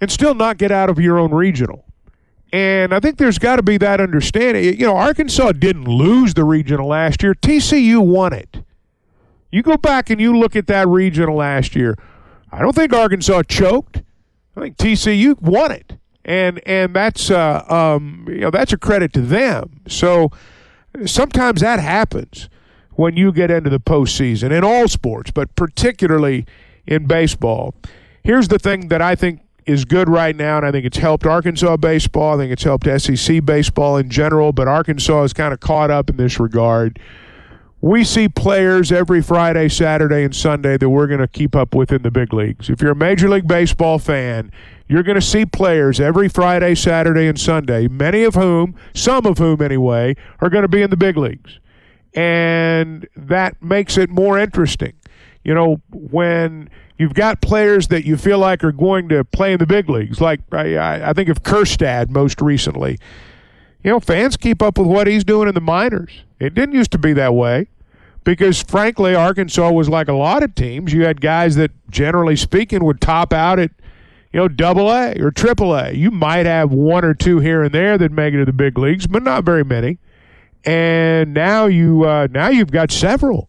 and 0.00 0.10
still 0.10 0.34
not 0.34 0.56
get 0.56 0.70
out 0.70 0.88
of 0.88 0.98
your 0.98 1.18
own 1.18 1.32
regional. 1.34 1.84
And 2.52 2.94
I 2.94 3.00
think 3.00 3.18
there's 3.18 3.38
got 3.38 3.56
to 3.56 3.62
be 3.62 3.76
that 3.78 4.00
understanding. 4.00 4.64
You 4.64 4.86
know, 4.86 4.96
Arkansas 4.96 5.52
didn't 5.52 5.84
lose 5.84 6.34
the 6.34 6.44
regional 6.44 6.88
last 6.88 7.22
year. 7.22 7.34
TCU 7.34 7.98
won 8.00 8.32
it. 8.32 8.62
You 9.50 9.62
go 9.62 9.76
back 9.76 10.10
and 10.10 10.20
you 10.20 10.36
look 10.36 10.56
at 10.56 10.66
that 10.66 10.88
regional 10.88 11.36
last 11.36 11.76
year. 11.76 11.96
I 12.50 12.60
don't 12.60 12.74
think 12.74 12.92
Arkansas 12.92 13.42
choked. 13.42 14.02
I 14.56 14.60
think 14.60 14.76
TCU 14.76 15.40
won 15.40 15.70
it, 15.70 15.98
and 16.24 16.60
and 16.66 16.94
that's 16.94 17.30
uh, 17.30 17.64
um, 17.68 18.26
you 18.28 18.40
know 18.40 18.50
that's 18.50 18.72
a 18.72 18.78
credit 18.78 19.12
to 19.12 19.20
them. 19.20 19.80
So 19.86 20.30
sometimes 21.06 21.60
that 21.60 21.78
happens 21.80 22.48
when 22.92 23.16
you 23.16 23.30
get 23.30 23.50
into 23.50 23.70
the 23.70 23.78
postseason 23.80 24.50
in 24.50 24.64
all 24.64 24.88
sports, 24.88 25.30
but 25.30 25.54
particularly 25.54 26.46
in 26.86 27.06
baseball. 27.06 27.74
Here's 28.22 28.48
the 28.48 28.58
thing 28.58 28.88
that 28.88 29.00
I 29.00 29.14
think 29.14 29.40
is 29.68 29.84
good 29.84 30.08
right 30.08 30.34
now, 30.34 30.56
and 30.56 30.66
I 30.66 30.72
think 30.72 30.86
it's 30.86 30.96
helped 30.96 31.26
Arkansas 31.26 31.76
baseball. 31.76 32.34
I 32.34 32.38
think 32.38 32.52
it's 32.52 32.64
helped 32.64 32.86
SEC 33.00 33.44
baseball 33.44 33.98
in 33.98 34.08
general, 34.08 34.52
but 34.52 34.66
Arkansas 34.66 35.24
is 35.24 35.32
kind 35.34 35.52
of 35.52 35.60
caught 35.60 35.90
up 35.90 36.08
in 36.08 36.16
this 36.16 36.40
regard. 36.40 36.98
we 37.80 38.02
see 38.02 38.28
players 38.28 38.90
every 38.90 39.22
Friday, 39.22 39.68
Saturday, 39.68 40.24
and 40.24 40.34
Sunday 40.34 40.76
that 40.76 40.90
we're 40.90 41.06
going 41.06 41.20
to 41.20 41.28
keep 41.28 41.54
up 41.54 41.74
with 41.74 41.92
in 41.92 42.02
the 42.02 42.10
big 42.10 42.32
leagues. 42.32 42.68
If 42.68 42.80
you're 42.82 42.92
a 42.92 42.96
Major 42.96 43.28
League 43.28 43.46
Baseball 43.46 43.98
fan, 43.98 44.50
you're 44.88 45.04
going 45.04 45.20
to 45.20 45.20
see 45.20 45.46
players 45.46 46.00
every 46.00 46.28
Friday, 46.28 46.74
Saturday, 46.74 47.28
and 47.28 47.38
Sunday, 47.38 47.86
many 47.86 48.24
of 48.24 48.34
whom, 48.34 48.74
some 48.94 49.26
of 49.26 49.38
whom 49.38 49.62
anyway, 49.62 50.16
are 50.40 50.50
going 50.50 50.62
to 50.62 50.68
be 50.68 50.82
in 50.82 50.90
the 50.90 50.96
big 50.96 51.16
leagues. 51.16 51.60
And 52.14 53.06
that 53.14 53.62
makes 53.62 53.96
it 53.96 54.10
more 54.10 54.38
interesting. 54.38 54.94
You 55.44 55.54
know, 55.54 55.80
when 55.92 56.68
you've 56.98 57.14
got 57.14 57.40
players 57.40 57.88
that 57.88 58.04
you 58.04 58.16
feel 58.16 58.38
like 58.38 58.62
are 58.64 58.72
going 58.72 59.08
to 59.08 59.24
play 59.24 59.52
in 59.52 59.58
the 59.58 59.66
big 59.66 59.88
leagues, 59.88 60.20
like 60.20 60.40
I, 60.52 61.10
I 61.10 61.12
think 61.12 61.28
of 61.28 61.42
Kjerstad 61.42 62.10
most 62.10 62.40
recently. 62.40 62.98
You 63.82 63.92
know, 63.92 64.00
fans 64.00 64.36
keep 64.36 64.60
up 64.60 64.76
with 64.76 64.88
what 64.88 65.06
he's 65.06 65.24
doing 65.24 65.48
in 65.48 65.54
the 65.54 65.60
minors. 65.60 66.24
It 66.40 66.54
didn't 66.54 66.74
used 66.74 66.90
to 66.92 66.98
be 66.98 67.12
that 67.14 67.34
way 67.34 67.68
because, 68.24 68.60
frankly, 68.60 69.14
Arkansas 69.14 69.70
was 69.70 69.88
like 69.88 70.08
a 70.08 70.12
lot 70.12 70.42
of 70.42 70.54
teams. 70.54 70.92
You 70.92 71.04
had 71.04 71.20
guys 71.20 71.54
that, 71.56 71.70
generally 71.88 72.36
speaking, 72.36 72.84
would 72.84 73.00
top 73.00 73.32
out 73.32 73.58
at, 73.58 73.70
you 74.32 74.40
know, 74.40 74.48
double 74.48 74.90
A 74.90 75.14
or 75.20 75.30
triple 75.30 75.74
A. 75.74 75.92
You 75.92 76.10
might 76.10 76.44
have 76.44 76.72
one 76.72 77.04
or 77.04 77.14
two 77.14 77.38
here 77.38 77.62
and 77.62 77.72
there 77.72 77.96
that 77.96 78.10
make 78.10 78.34
it 78.34 78.38
to 78.38 78.44
the 78.44 78.52
big 78.52 78.76
leagues, 78.76 79.06
but 79.06 79.22
not 79.22 79.44
very 79.44 79.64
many. 79.64 79.98
And 80.64 81.32
now 81.32 81.66
you 81.66 82.04
uh, 82.04 82.26
now 82.30 82.48
you've 82.48 82.72
got 82.72 82.90
several, 82.90 83.48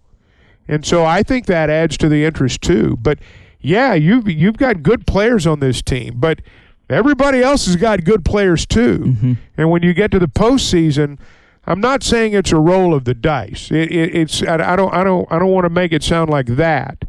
and 0.70 0.86
so 0.86 1.04
I 1.04 1.24
think 1.24 1.48
that 1.48 1.70
adds 1.70 1.98
to 1.98 2.08
the 2.08 2.24
interest 2.24 2.62
too. 2.62 2.98
But 3.02 3.20
yeah, 3.60 3.96
you've 3.96 4.30
you've 4.30 4.58
got 4.58 4.84
good 4.84 5.08
players 5.08 5.48
on 5.48 5.60
this 5.60 5.82
team, 5.82 6.16
but 6.18 6.42
everybody 6.90 7.42
else 7.42 7.66
has 7.66 7.76
got 7.76 8.04
good 8.04 8.24
players 8.24 8.66
too. 8.66 9.00
Mm-hmm. 9.00 9.34
And 9.58 9.72
when 9.72 9.82
you 9.82 9.94
get 9.94 10.12
to 10.12 10.20
the 10.20 10.28
postseason, 10.28 11.18
I'm 11.66 11.82
not 11.82 12.04
saying 12.04 12.34
it's 12.34 12.52
a 12.52 12.60
roll 12.60 12.94
of 12.94 13.06
the 13.06 13.16
dice. 13.16 13.72
It, 13.72 13.92
it, 13.92 14.16
it's 14.16 14.44
I, 14.44 14.74
I 14.74 14.76
don't 14.76 14.94
I 14.94 15.04
don't 15.04 15.30
I 15.32 15.40
don't 15.40 15.52
want 15.52 15.66
to 15.66 15.72
make 15.72 15.92
it 15.92 16.04
sound 16.04 16.30
like 16.30 16.46
that, 16.46 17.04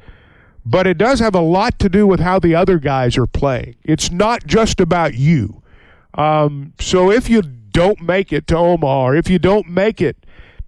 but 0.65 0.87
it 0.87 0.97
does 0.97 1.21
have 1.21 1.35
a 1.35 1.41
lot 1.41 1.79
to 1.81 1.91
do 1.91 2.07
with 2.07 2.21
how 2.21 2.39
the 2.39 2.55
other 2.55 2.79
guys 2.79 3.19
are 3.19 3.27
playing. 3.27 3.77
It's 3.85 4.11
not 4.11 4.47
just 4.47 4.81
about 4.81 5.15
you. 5.15 5.63
Um, 6.15 6.73
so 6.81 7.11
if 7.11 7.29
you 7.29 7.43
don't 7.43 8.01
make 8.01 8.33
it 8.33 8.47
to 8.49 8.57
Omaha, 8.57 9.03
or 9.03 9.17
if 9.17 9.31
you 9.31 9.39
don't 9.39 9.69
make 9.69 10.01
it 10.01 10.17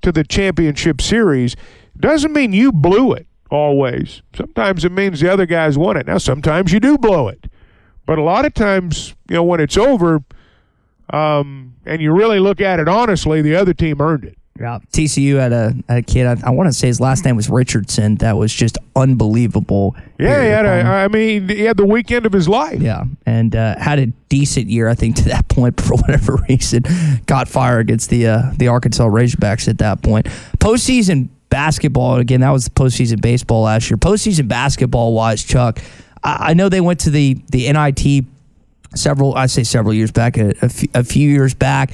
to 0.03 0.13
the 0.13 0.25
championship 0.25 1.01
series, 1.01 1.57
doesn't 1.99 2.33
mean 2.33 2.53
you 2.53 2.73
blew 2.73 3.13
it 3.13 3.27
always. 3.51 4.23
Sometimes 4.35 4.85
it 4.85 4.93
means 4.93 5.21
the 5.21 5.33
other 5.33 5.47
guys 5.47 5.77
won 5.77 5.97
it. 5.97 6.07
Now 6.07 6.19
sometimes 6.19 6.73
you 6.73 6.81
do 6.81 6.99
blow 6.99 7.29
it. 7.29 7.47
But 8.07 8.19
a 8.19 8.23
lot 8.23 8.45
of 8.45 8.55
times, 8.55 9.15
you 9.29 9.37
know, 9.37 9.45
when 9.45 9.61
it's 9.61 9.77
over, 9.77 10.25
um, 11.11 11.75
and 11.85 12.01
you 12.01 12.13
really 12.13 12.41
look 12.41 12.61
at 12.61 12.81
it 12.81 12.89
honestly, 12.89 13.43
the 13.43 13.55
other 13.55 13.75
team 13.75 14.01
earned 14.01 14.25
it. 14.25 14.37
Yeah, 14.61 14.79
TCU 14.93 15.39
had 15.39 15.53
a, 15.53 15.75
had 15.89 15.99
a 15.99 16.03
kid. 16.03 16.27
I, 16.27 16.37
I 16.49 16.51
want 16.51 16.69
to 16.69 16.73
say 16.75 16.87
his 16.87 17.01
last 17.01 17.25
name 17.25 17.37
was 17.37 17.49
Richardson. 17.49 18.17
That 18.17 18.37
was 18.37 18.53
just 18.53 18.77
unbelievable. 18.95 19.97
Yeah, 20.19 20.43
he 20.43 20.49
had 20.49 20.67
a, 20.67 20.87
I 20.87 21.09
mean, 21.09 21.49
he 21.49 21.63
had 21.63 21.79
the 21.79 21.87
weekend 21.87 22.27
of 22.27 22.33
his 22.33 22.49
life. 22.49 22.81
Yeah, 22.81 23.05
and 23.25 23.57
uh, 23.57 23.79
had 23.79 23.99
a 23.99 24.07
decent 24.29 24.69
year, 24.69 24.89
I 24.89 24.95
think, 24.95 25.17
to 25.17 25.25
that 25.25 25.49
point. 25.49 25.81
For 25.81 25.95
whatever 25.95 26.37
reason, 26.49 26.85
got 27.27 27.49
fired 27.49 27.81
against 27.81 28.11
the 28.11 28.27
uh, 28.27 28.53
the 28.57 28.69
Arkansas 28.69 29.07
Razorbacks 29.07 29.69
at 29.69 29.79
that 29.79 30.03
point. 30.03 30.27
Postseason 30.59 31.31
basketball 31.53 32.17
again. 32.17 32.41
That 32.41 32.51
was 32.51 32.65
the 32.65 32.71
postseason 32.71 33.21
baseball 33.21 33.63
last 33.65 33.91
year. 33.91 33.99
Postseason 33.99 34.49
basketball 34.49 35.13
wise, 35.13 35.45
Chuck. 35.45 35.79
I, 36.25 36.51
I 36.51 36.55
know 36.55 36.69
they 36.71 36.81
went 36.81 37.01
to 37.01 37.11
the 37.11 37.35
the 37.51 37.71
NIT 37.71 38.25
several. 38.97 39.35
I 39.35 39.47
say 39.47 39.63
several 39.63 39.93
years 39.95 40.11
back, 40.11 40.39
a, 40.39 40.69
few- 40.69 40.89
a 40.95 41.05
few 41.05 41.29
years 41.29 41.53
back. 41.55 41.93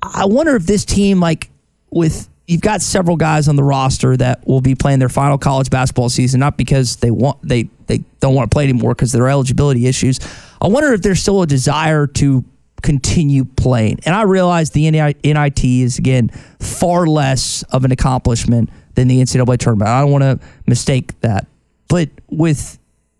I 0.00 0.26
wonder 0.26 0.54
if 0.54 0.64
this 0.64 0.84
team, 0.84 1.18
like 1.18 1.50
with 1.90 2.28
you've 2.46 2.60
got 2.60 2.82
several 2.82 3.16
guys 3.16 3.48
on 3.48 3.56
the 3.56 3.64
roster 3.64 4.16
that 4.16 4.46
will 4.46 4.60
be 4.60 4.74
playing 4.76 5.00
their 5.00 5.08
final 5.08 5.38
college 5.38 5.70
basketball 5.70 6.08
season, 6.08 6.38
not 6.38 6.56
because 6.56 6.96
they 6.96 7.10
want 7.10 7.38
they 7.42 7.68
they 7.86 7.98
don't 8.20 8.34
want 8.34 8.48
to 8.48 8.54
play 8.54 8.62
anymore 8.64 8.94
because 8.94 9.10
their 9.10 9.28
eligibility 9.28 9.86
issues. 9.88 10.20
I 10.62 10.68
wonder 10.68 10.92
if 10.92 11.02
there's 11.02 11.20
still 11.20 11.42
a 11.42 11.46
desire 11.48 12.06
to 12.06 12.44
continue 12.82 13.44
playing. 13.44 13.98
And 14.06 14.14
I 14.14 14.22
realize 14.22 14.70
the 14.70 14.88
NIT 14.90 15.64
is 15.64 15.98
again 15.98 16.28
far 16.60 17.06
less 17.06 17.62
of 17.64 17.84
an 17.84 17.90
accomplishment 17.92 18.70
than 18.94 19.08
the 19.08 19.20
NCAA 19.20 19.58
tournament. 19.58 19.88
I 19.88 20.00
don't 20.00 20.10
want 20.10 20.22
to 20.22 20.40
mistake 20.66 21.18
that, 21.20 21.46
but 21.88 22.08
with 22.30 22.78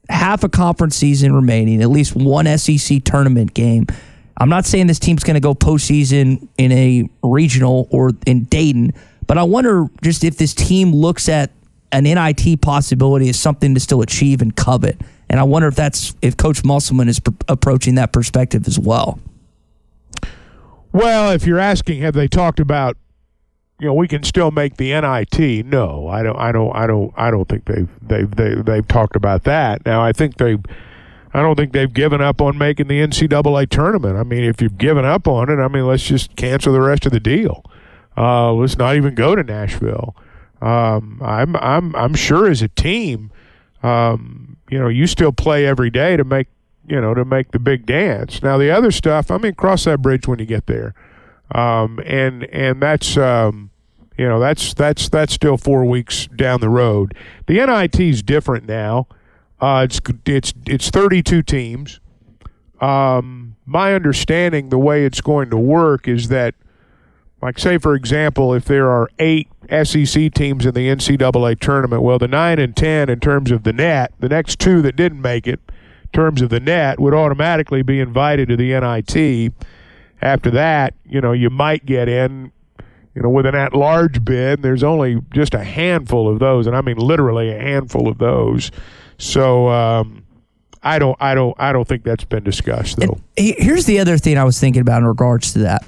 half 0.08 0.44
a 0.44 0.48
conference 0.48 0.96
season 0.96 1.34
remaining, 1.34 1.82
at 1.82 1.90
least 1.90 2.14
one 2.14 2.46
SEC 2.58 3.02
tournament 3.04 3.54
game. 3.54 3.86
I'm 4.36 4.48
not 4.48 4.66
saying 4.66 4.88
this 4.88 4.98
team's 4.98 5.22
going 5.22 5.34
to 5.34 5.40
go 5.40 5.54
postseason 5.54 6.48
in 6.58 6.72
a 6.72 7.08
regional 7.22 7.88
or 7.90 8.10
in 8.26 8.44
Dayton, 8.44 8.92
but 9.26 9.38
I 9.38 9.44
wonder 9.44 9.86
just 10.02 10.24
if 10.24 10.36
this 10.36 10.54
team 10.54 10.92
looks 10.92 11.28
at 11.28 11.50
an 11.92 12.04
NIT 12.04 12.60
possibility 12.60 13.28
as 13.28 13.38
something 13.38 13.74
to 13.74 13.80
still 13.80 14.02
achieve 14.02 14.42
and 14.42 14.54
covet. 14.54 15.00
And 15.30 15.38
I 15.38 15.44
wonder 15.44 15.68
if 15.68 15.76
that's 15.76 16.14
if 16.20 16.36
Coach 16.36 16.64
Musselman 16.64 17.08
is 17.08 17.20
pr- 17.20 17.30
approaching 17.48 17.94
that 17.94 18.12
perspective 18.12 18.66
as 18.66 18.78
well. 18.78 19.18
Well, 20.92 21.30
if 21.30 21.46
you're 21.46 21.58
asking, 21.58 22.02
have 22.02 22.14
they 22.14 22.28
talked 22.28 22.60
about, 22.60 22.96
you 23.80 23.86
know, 23.86 23.94
we 23.94 24.06
can 24.06 24.22
still 24.22 24.50
make 24.50 24.76
the 24.76 24.92
NIT? 24.92 25.66
No, 25.66 26.08
I 26.08 26.22
don't. 26.22 26.36
I 26.36 26.52
don't. 26.52 26.74
I 26.74 26.86
don't. 26.86 27.12
I 27.16 27.30
don't 27.30 27.48
think 27.48 27.64
they've 27.64 27.88
they've 28.02 28.30
they, 28.30 28.54
they've 28.54 28.86
talked 28.86 29.16
about 29.16 29.44
that. 29.44 29.84
Now, 29.84 30.02
I 30.02 30.12
think 30.12 30.36
they. 30.36 30.58
I 31.36 31.42
don't 31.42 31.56
think 31.56 31.72
they've 31.72 31.92
given 31.92 32.20
up 32.20 32.40
on 32.40 32.56
making 32.56 32.86
the 32.86 33.00
NCAA 33.00 33.68
tournament. 33.68 34.16
I 34.16 34.22
mean, 34.22 34.44
if 34.44 34.62
you've 34.62 34.78
given 34.78 35.04
up 35.04 35.26
on 35.26 35.50
it, 35.50 35.60
I 35.60 35.66
mean, 35.66 35.84
let's 35.84 36.04
just 36.04 36.36
cancel 36.36 36.72
the 36.72 36.80
rest 36.80 37.06
of 37.06 37.12
the 37.12 37.18
deal. 37.18 37.64
Uh, 38.16 38.52
let's 38.52 38.78
not 38.78 38.94
even 38.94 39.16
go 39.16 39.34
to 39.34 39.42
Nashville. 39.42 40.14
Um, 40.62 41.20
I'm 41.22 41.56
I'm 41.56 41.94
I'm 41.96 42.14
sure 42.14 42.48
as 42.48 42.62
a 42.62 42.68
team, 42.68 43.32
um, 43.82 44.56
you 44.70 44.78
know, 44.78 44.88
you 44.88 45.06
still 45.06 45.32
play 45.32 45.66
every 45.66 45.90
day 45.90 46.16
to 46.16 46.24
make 46.24 46.46
you 46.86 47.00
know 47.00 47.12
to 47.14 47.24
make 47.24 47.50
the 47.50 47.58
big 47.58 47.86
dance. 47.86 48.42
Now 48.42 48.56
the 48.56 48.70
other 48.70 48.90
stuff, 48.90 49.30
I 49.30 49.38
mean, 49.38 49.54
cross 49.54 49.84
that 49.84 50.00
bridge 50.00 50.28
when 50.28 50.38
you 50.38 50.46
get 50.46 50.66
there, 50.66 50.94
um, 51.54 52.00
and 52.04 52.44
and 52.44 52.82
that's 52.82 53.16
um, 53.16 53.70
you 54.18 54.28
know 54.28 54.40
that's 54.40 54.74
that's 54.74 55.08
that's 55.08 55.32
still 55.32 55.56
four 55.56 55.84
weeks 55.84 56.26
down 56.26 56.60
the 56.60 56.68
road. 56.68 57.16
The 57.46 57.64
NIT 57.64 57.98
is 58.00 58.22
different 58.22 58.66
now. 58.66 59.06
Uh, 59.60 59.86
it's 59.88 60.00
it's 60.26 60.52
it's 60.66 60.90
32 60.90 61.42
teams. 61.42 62.00
Um, 62.80 63.56
my 63.64 63.94
understanding, 63.94 64.68
the 64.68 64.78
way 64.78 65.06
it's 65.06 65.20
going 65.20 65.48
to 65.50 65.56
work 65.56 66.06
is 66.06 66.28
that, 66.28 66.54
like, 67.40 67.58
say 67.58 67.78
for 67.78 67.94
example, 67.94 68.52
if 68.52 68.64
there 68.64 68.90
are 68.90 69.08
eight 69.20 69.48
SEC 69.70 70.34
teams 70.34 70.66
in 70.66 70.74
the 70.74 70.88
NCAA 70.88 71.58
tournament, 71.60 72.02
well, 72.02 72.18
the 72.18 72.28
nine 72.28 72.58
and 72.58 72.76
ten 72.76 73.08
in 73.08 73.20
terms 73.20 73.50
of 73.52 73.62
the 73.62 73.72
net, 73.72 74.12
the 74.18 74.28
next 74.28 74.58
two 74.58 74.82
that 74.82 74.96
didn't 74.96 75.22
make 75.22 75.46
it, 75.46 75.60
in 75.68 76.10
terms 76.12 76.42
of 76.42 76.50
the 76.50 76.60
net, 76.60 76.98
would 76.98 77.14
automatically 77.14 77.82
be 77.82 78.00
invited 78.00 78.48
to 78.48 78.56
the 78.56 78.78
NIT. 78.78 79.54
After 80.24 80.50
that, 80.52 80.94
you 81.04 81.20
know, 81.20 81.30
you 81.32 81.50
might 81.50 81.86
get 81.86 82.08
in. 82.08 82.50
You 83.14 83.22
know, 83.22 83.28
with 83.28 83.46
an 83.46 83.54
at-large 83.54 84.24
bid, 84.24 84.62
there's 84.62 84.82
only 84.82 85.20
just 85.32 85.54
a 85.54 85.62
handful 85.62 86.28
of 86.28 86.40
those, 86.40 86.66
and 86.66 86.74
I 86.76 86.80
mean 86.80 86.96
literally 86.96 87.48
a 87.52 87.60
handful 87.60 88.08
of 88.08 88.18
those. 88.18 88.72
So 89.18 89.68
um, 89.68 90.24
I 90.82 90.98
don't, 90.98 91.16
I 91.20 91.36
don't, 91.36 91.54
I 91.60 91.72
don't 91.72 91.86
think 91.86 92.02
that's 92.02 92.24
been 92.24 92.42
discussed 92.42 92.96
though. 92.98 93.20
He- 93.36 93.54
Here's 93.56 93.84
the 93.86 94.00
other 94.00 94.18
thing 94.18 94.36
I 94.36 94.42
was 94.42 94.58
thinking 94.58 94.82
about 94.82 94.98
in 95.02 95.06
regards 95.06 95.52
to 95.52 95.60
that. 95.60 95.84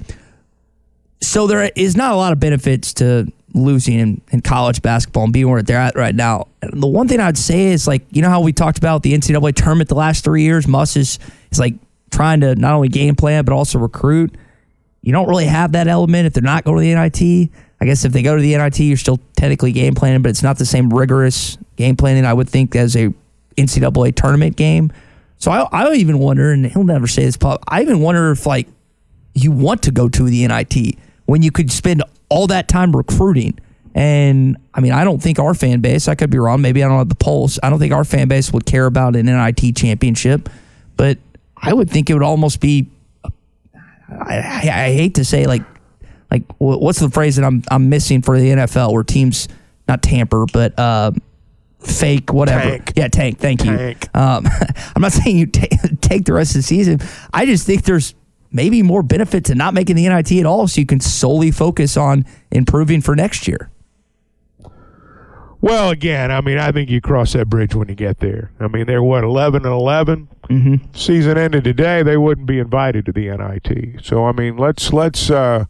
So 1.20 1.48
there 1.48 1.68
is 1.74 1.96
not 1.96 2.12
a 2.12 2.16
lot 2.16 2.32
of 2.32 2.38
benefits 2.38 2.92
to 2.94 3.26
losing 3.54 3.98
in, 3.98 4.20
in 4.30 4.40
college 4.42 4.80
basketball 4.82 5.24
and 5.24 5.32
being 5.32 5.48
where 5.50 5.62
they're 5.62 5.78
at 5.80 5.96
right 5.96 6.14
now. 6.14 6.46
And 6.62 6.80
the 6.80 6.86
one 6.86 7.08
thing 7.08 7.18
I'd 7.18 7.38
say 7.38 7.66
is 7.72 7.88
like, 7.88 8.04
you 8.10 8.22
know 8.22 8.28
how 8.30 8.40
we 8.40 8.52
talked 8.52 8.78
about 8.78 9.02
the 9.02 9.14
NCAA 9.14 9.54
tournament 9.56 9.88
the 9.88 9.94
last 9.96 10.22
three 10.22 10.42
years? 10.42 10.68
Muss 10.68 10.94
is, 10.96 11.18
is 11.50 11.58
like 11.58 11.74
trying 12.10 12.40
to 12.40 12.54
not 12.54 12.74
only 12.74 12.88
game 12.88 13.14
plan 13.14 13.44
but 13.44 13.52
also 13.52 13.78
recruit. 13.78 14.34
You 15.02 15.12
don't 15.12 15.28
really 15.28 15.46
have 15.46 15.72
that 15.72 15.86
element 15.86 16.26
if 16.26 16.32
they're 16.32 16.42
not 16.42 16.64
going 16.64 16.78
to 16.78 16.82
the 16.82 16.94
NIT. 16.94 17.50
I 17.80 17.84
guess 17.84 18.04
if 18.04 18.12
they 18.12 18.22
go 18.22 18.34
to 18.34 18.42
the 18.42 18.56
NIT, 18.56 18.80
you're 18.80 18.96
still 18.96 19.20
technically 19.36 19.72
game 19.72 19.94
planning, 19.94 20.22
but 20.22 20.30
it's 20.30 20.42
not 20.42 20.58
the 20.58 20.66
same 20.66 20.90
rigorous 20.90 21.58
game 21.76 21.96
planning 21.96 22.24
I 22.24 22.32
would 22.32 22.48
think 22.48 22.74
as 22.74 22.96
a 22.96 23.12
NCAA 23.56 24.14
tournament 24.14 24.56
game. 24.56 24.92
So 25.38 25.50
I, 25.50 25.68
I 25.70 25.92
even 25.94 26.18
wonder, 26.18 26.50
and 26.52 26.66
he'll 26.66 26.84
never 26.84 27.06
say 27.06 27.24
this, 27.24 27.36
Pop. 27.36 27.62
I 27.68 27.82
even 27.82 28.00
wonder 28.00 28.30
if 28.30 28.46
like 28.46 28.66
you 29.34 29.52
want 29.52 29.82
to 29.82 29.90
go 29.90 30.08
to 30.08 30.24
the 30.24 30.46
NIT 30.46 30.98
when 31.26 31.42
you 31.42 31.50
could 31.50 31.70
spend 31.70 32.02
all 32.28 32.46
that 32.46 32.68
time 32.68 32.96
recruiting. 32.96 33.58
And 33.94 34.56
I 34.74 34.80
mean, 34.80 34.92
I 34.92 35.04
don't 35.04 35.22
think 35.22 35.38
our 35.38 35.54
fan 35.54 35.80
base, 35.80 36.08
I 36.08 36.14
could 36.14 36.30
be 36.30 36.38
wrong, 36.38 36.60
maybe 36.60 36.82
I 36.82 36.88
don't 36.88 36.98
have 36.98 37.08
the 37.08 37.14
pulse. 37.14 37.58
I 37.62 37.70
don't 37.70 37.78
think 37.78 37.92
our 37.92 38.04
fan 38.04 38.28
base 38.28 38.52
would 38.52 38.66
care 38.66 38.86
about 38.86 39.16
an 39.16 39.26
NIT 39.26 39.76
championship, 39.76 40.48
but 40.96 41.18
I 41.56 41.72
would 41.72 41.90
think 41.90 42.10
it 42.10 42.14
would 42.14 42.22
almost 42.22 42.60
be, 42.60 42.90
I, 43.24 44.38
I, 44.38 44.60
I 44.60 44.92
hate 44.92 45.14
to 45.14 45.24
say 45.24 45.46
like, 45.46 45.62
like 46.30 46.42
what's 46.58 47.00
the 47.00 47.10
phrase 47.10 47.36
that 47.36 47.44
I'm, 47.44 47.62
I'm 47.70 47.88
missing 47.88 48.22
for 48.22 48.38
the 48.38 48.50
NFL 48.50 48.92
where 48.92 49.02
teams 49.02 49.48
not 49.88 50.02
tamper, 50.02 50.46
but, 50.52 50.78
uh, 50.78 51.12
fake 51.80 52.32
whatever. 52.32 52.70
Tank. 52.70 52.92
Yeah, 52.96 53.08
tank. 53.08 53.38
Thank 53.38 53.60
Tank. 53.60 54.08
you. 54.14 54.20
Um, 54.20 54.46
I'm 54.96 55.02
not 55.02 55.12
saying 55.12 55.38
you 55.38 55.46
ta 55.46 55.66
take 56.00 56.24
the 56.24 56.32
rest 56.32 56.50
of 56.54 56.60
the 56.60 56.62
season. 56.62 57.00
I 57.32 57.46
just 57.46 57.66
think 57.66 57.84
there's 57.84 58.14
maybe 58.50 58.82
more 58.82 59.02
benefit 59.02 59.44
to 59.46 59.54
not 59.54 59.74
making 59.74 59.96
the 59.96 60.08
NIT 60.08 60.32
at 60.32 60.46
all, 60.46 60.66
so 60.68 60.80
you 60.80 60.86
can 60.86 61.00
solely 61.00 61.50
focus 61.50 61.96
on 61.96 62.24
improving 62.50 63.00
for 63.00 63.14
next 63.14 63.46
year. 63.46 63.70
Well, 65.60 65.90
again, 65.90 66.30
I 66.30 66.40
mean, 66.40 66.58
I 66.58 66.70
think 66.70 66.90
you 66.90 67.00
cross 67.00 67.32
that 67.32 67.48
bridge 67.48 67.74
when 67.74 67.88
you 67.88 67.94
get 67.94 68.20
there. 68.20 68.52
I 68.60 68.68
mean, 68.68 68.86
they're 68.86 69.02
what 69.02 69.24
eleven 69.24 69.64
and 69.64 69.74
11 69.74 70.28
Mm-hmm. 70.48 70.92
Season 70.94 71.36
ended 71.36 71.64
today. 71.64 72.02
They 72.02 72.16
wouldn't 72.16 72.46
be 72.46 72.58
invited 72.58 73.06
to 73.06 73.12
the 73.12 73.36
NIT. 73.36 74.04
So 74.04 74.26
I 74.26 74.32
mean, 74.32 74.56
let's 74.56 74.92
let's 74.92 75.30
uh, 75.30 75.64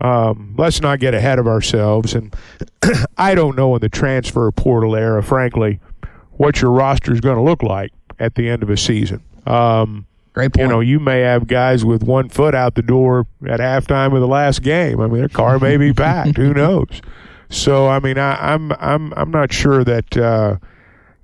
um, 0.00 0.54
let's 0.58 0.80
not 0.80 0.98
get 0.98 1.14
ahead 1.14 1.38
of 1.38 1.46
ourselves. 1.46 2.14
And 2.14 2.34
I 3.16 3.34
don't 3.34 3.56
know 3.56 3.74
in 3.76 3.80
the 3.80 3.88
transfer 3.88 4.50
portal 4.50 4.96
era, 4.96 5.22
frankly, 5.22 5.80
what 6.32 6.60
your 6.60 6.72
roster 6.72 7.12
is 7.12 7.20
going 7.20 7.36
to 7.36 7.42
look 7.42 7.62
like 7.62 7.92
at 8.18 8.34
the 8.34 8.48
end 8.48 8.62
of 8.62 8.70
a 8.70 8.76
season. 8.76 9.22
Um, 9.46 10.06
Great 10.34 10.56
You 10.56 10.66
know, 10.66 10.80
you 10.80 10.98
may 10.98 11.20
have 11.20 11.46
guys 11.46 11.84
with 11.84 12.02
one 12.02 12.30
foot 12.30 12.54
out 12.54 12.74
the 12.74 12.82
door 12.82 13.26
at 13.46 13.60
halftime 13.60 14.14
of 14.14 14.20
the 14.20 14.26
last 14.26 14.62
game. 14.62 14.98
I 14.98 15.06
mean, 15.06 15.18
their 15.18 15.28
car 15.28 15.58
may 15.58 15.76
be 15.76 15.92
packed. 15.92 16.38
Who 16.38 16.54
knows? 16.54 17.02
So, 17.52 17.86
I 17.86 18.00
mean, 18.00 18.18
I, 18.18 18.54
I'm 18.54 18.72
I'm 18.72 19.12
I'm 19.14 19.30
not 19.30 19.52
sure 19.52 19.84
that. 19.84 20.16
Uh, 20.16 20.56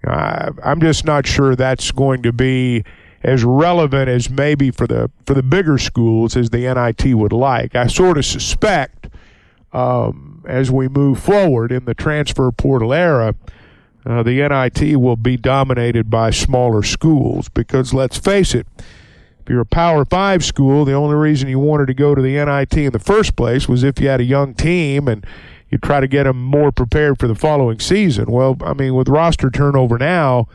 I, 0.07 0.51
I'm 0.63 0.81
just 0.81 1.05
not 1.05 1.27
sure 1.27 1.57
that's 1.57 1.91
going 1.91 2.23
to 2.23 2.33
be 2.33 2.85
as 3.23 3.43
relevant 3.45 4.09
as 4.09 4.31
maybe 4.31 4.71
for 4.71 4.87
the 4.87 5.11
for 5.27 5.35
the 5.35 5.43
bigger 5.43 5.79
schools 5.79 6.37
as 6.37 6.51
the 6.51 6.73
NIT 6.73 7.15
would 7.15 7.33
like. 7.33 7.75
I 7.75 7.87
sort 7.89 8.19
of 8.19 8.25
suspect 8.25 9.09
um, 9.73 10.45
as 10.47 10.71
we 10.71 10.89
move 10.89 11.21
forward 11.21 11.73
in 11.73 11.85
the 11.85 11.95
transfer 11.95 12.51
portal 12.53 12.93
era, 12.93 13.35
uh, 14.07 14.23
the 14.23 14.49
NIT 14.49 14.97
will 14.99 15.17
be 15.17 15.37
dominated 15.37 16.09
by 16.09 16.31
smaller 16.31 16.83
schools 16.83 17.49
because 17.49 17.93
let's 17.93 18.17
face 18.17 18.55
it, 18.55 18.67
if 18.79 19.49
you're 19.49 19.61
a 19.61 19.67
Power 19.67 20.05
Five 20.05 20.45
school, 20.45 20.85
the 20.85 20.93
only 20.93 21.17
reason 21.17 21.49
you 21.49 21.59
wanted 21.59 21.87
to 21.87 21.95
go 21.95 22.15
to 22.15 22.23
the 22.23 22.43
NIT 22.45 22.77
in 22.77 22.93
the 22.93 22.99
first 22.99 23.35
place 23.35 23.69
was 23.69 23.83
if 23.83 24.01
you 24.01 24.09
had 24.09 24.21
a 24.21 24.25
young 24.25 24.55
team 24.55 25.09
and 25.09 25.27
you 25.71 25.79
try 25.79 26.01
to 26.01 26.09
get 26.09 26.25
them 26.25 26.43
more 26.43 26.73
prepared 26.73 27.19
for 27.19 27.29
the 27.29 27.35
following 27.35 27.79
season. 27.79 28.31
Well, 28.31 28.57
I 28.63 28.73
mean, 28.73 28.95
with 28.95 29.09
roster 29.09 29.51
turnover 29.51 29.99
now, 29.99 30.49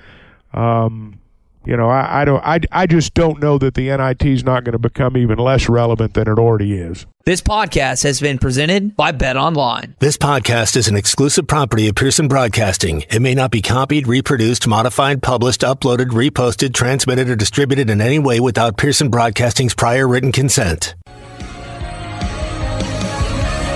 um, 0.54 1.20
you 1.66 1.78
know, 1.78 1.90
I, 1.90 2.22
I 2.22 2.26
don't, 2.26 2.44
I, 2.44 2.60
I 2.72 2.88
just 2.88 3.14
don't 3.14 3.40
know 3.40 3.58
that 3.58 3.76
the 3.76 3.96
NIT 3.96 4.26
is 4.26 4.44
not 4.44 4.64
going 4.64 4.74
to 4.74 4.80
become 4.80 5.16
even 5.16 5.38
less 5.38 5.70
relevant 5.70 6.14
than 6.14 6.28
it 6.28 6.38
already 6.38 6.74
is. 6.74 7.06
This 7.26 7.42
podcast 7.42 8.04
has 8.04 8.20
been 8.20 8.38
presented 8.38 8.98
by 8.98 9.14
Bet 9.14 9.38
Online. 9.38 9.96
This 10.00 10.18
podcast 10.18 10.76
is 10.76 10.90
an 10.90 10.98
exclusive 10.98 11.48
property 11.48 11.88
of 11.88 11.96
Pearson 11.96 12.28
Broadcasting. 12.28 13.06
It 13.10 13.22
may 13.22 13.34
not 13.34 13.50
be 13.50 13.62
copied, 13.62 14.08
reproduced, 14.08 14.68
modified, 14.68 15.24
published, 15.24 15.62
uploaded, 15.62 16.08
reposted, 16.08 16.74
transmitted, 16.74 17.30
or 17.30 17.38
distributed 17.38 17.90
in 17.90 18.02
any 18.02 18.20
way 18.20 18.42
without 18.42 18.76
Pearson 18.76 19.10
Broadcasting's 19.10 19.74
prior 19.74 20.06
written 20.06 20.34
consent. 20.34 20.96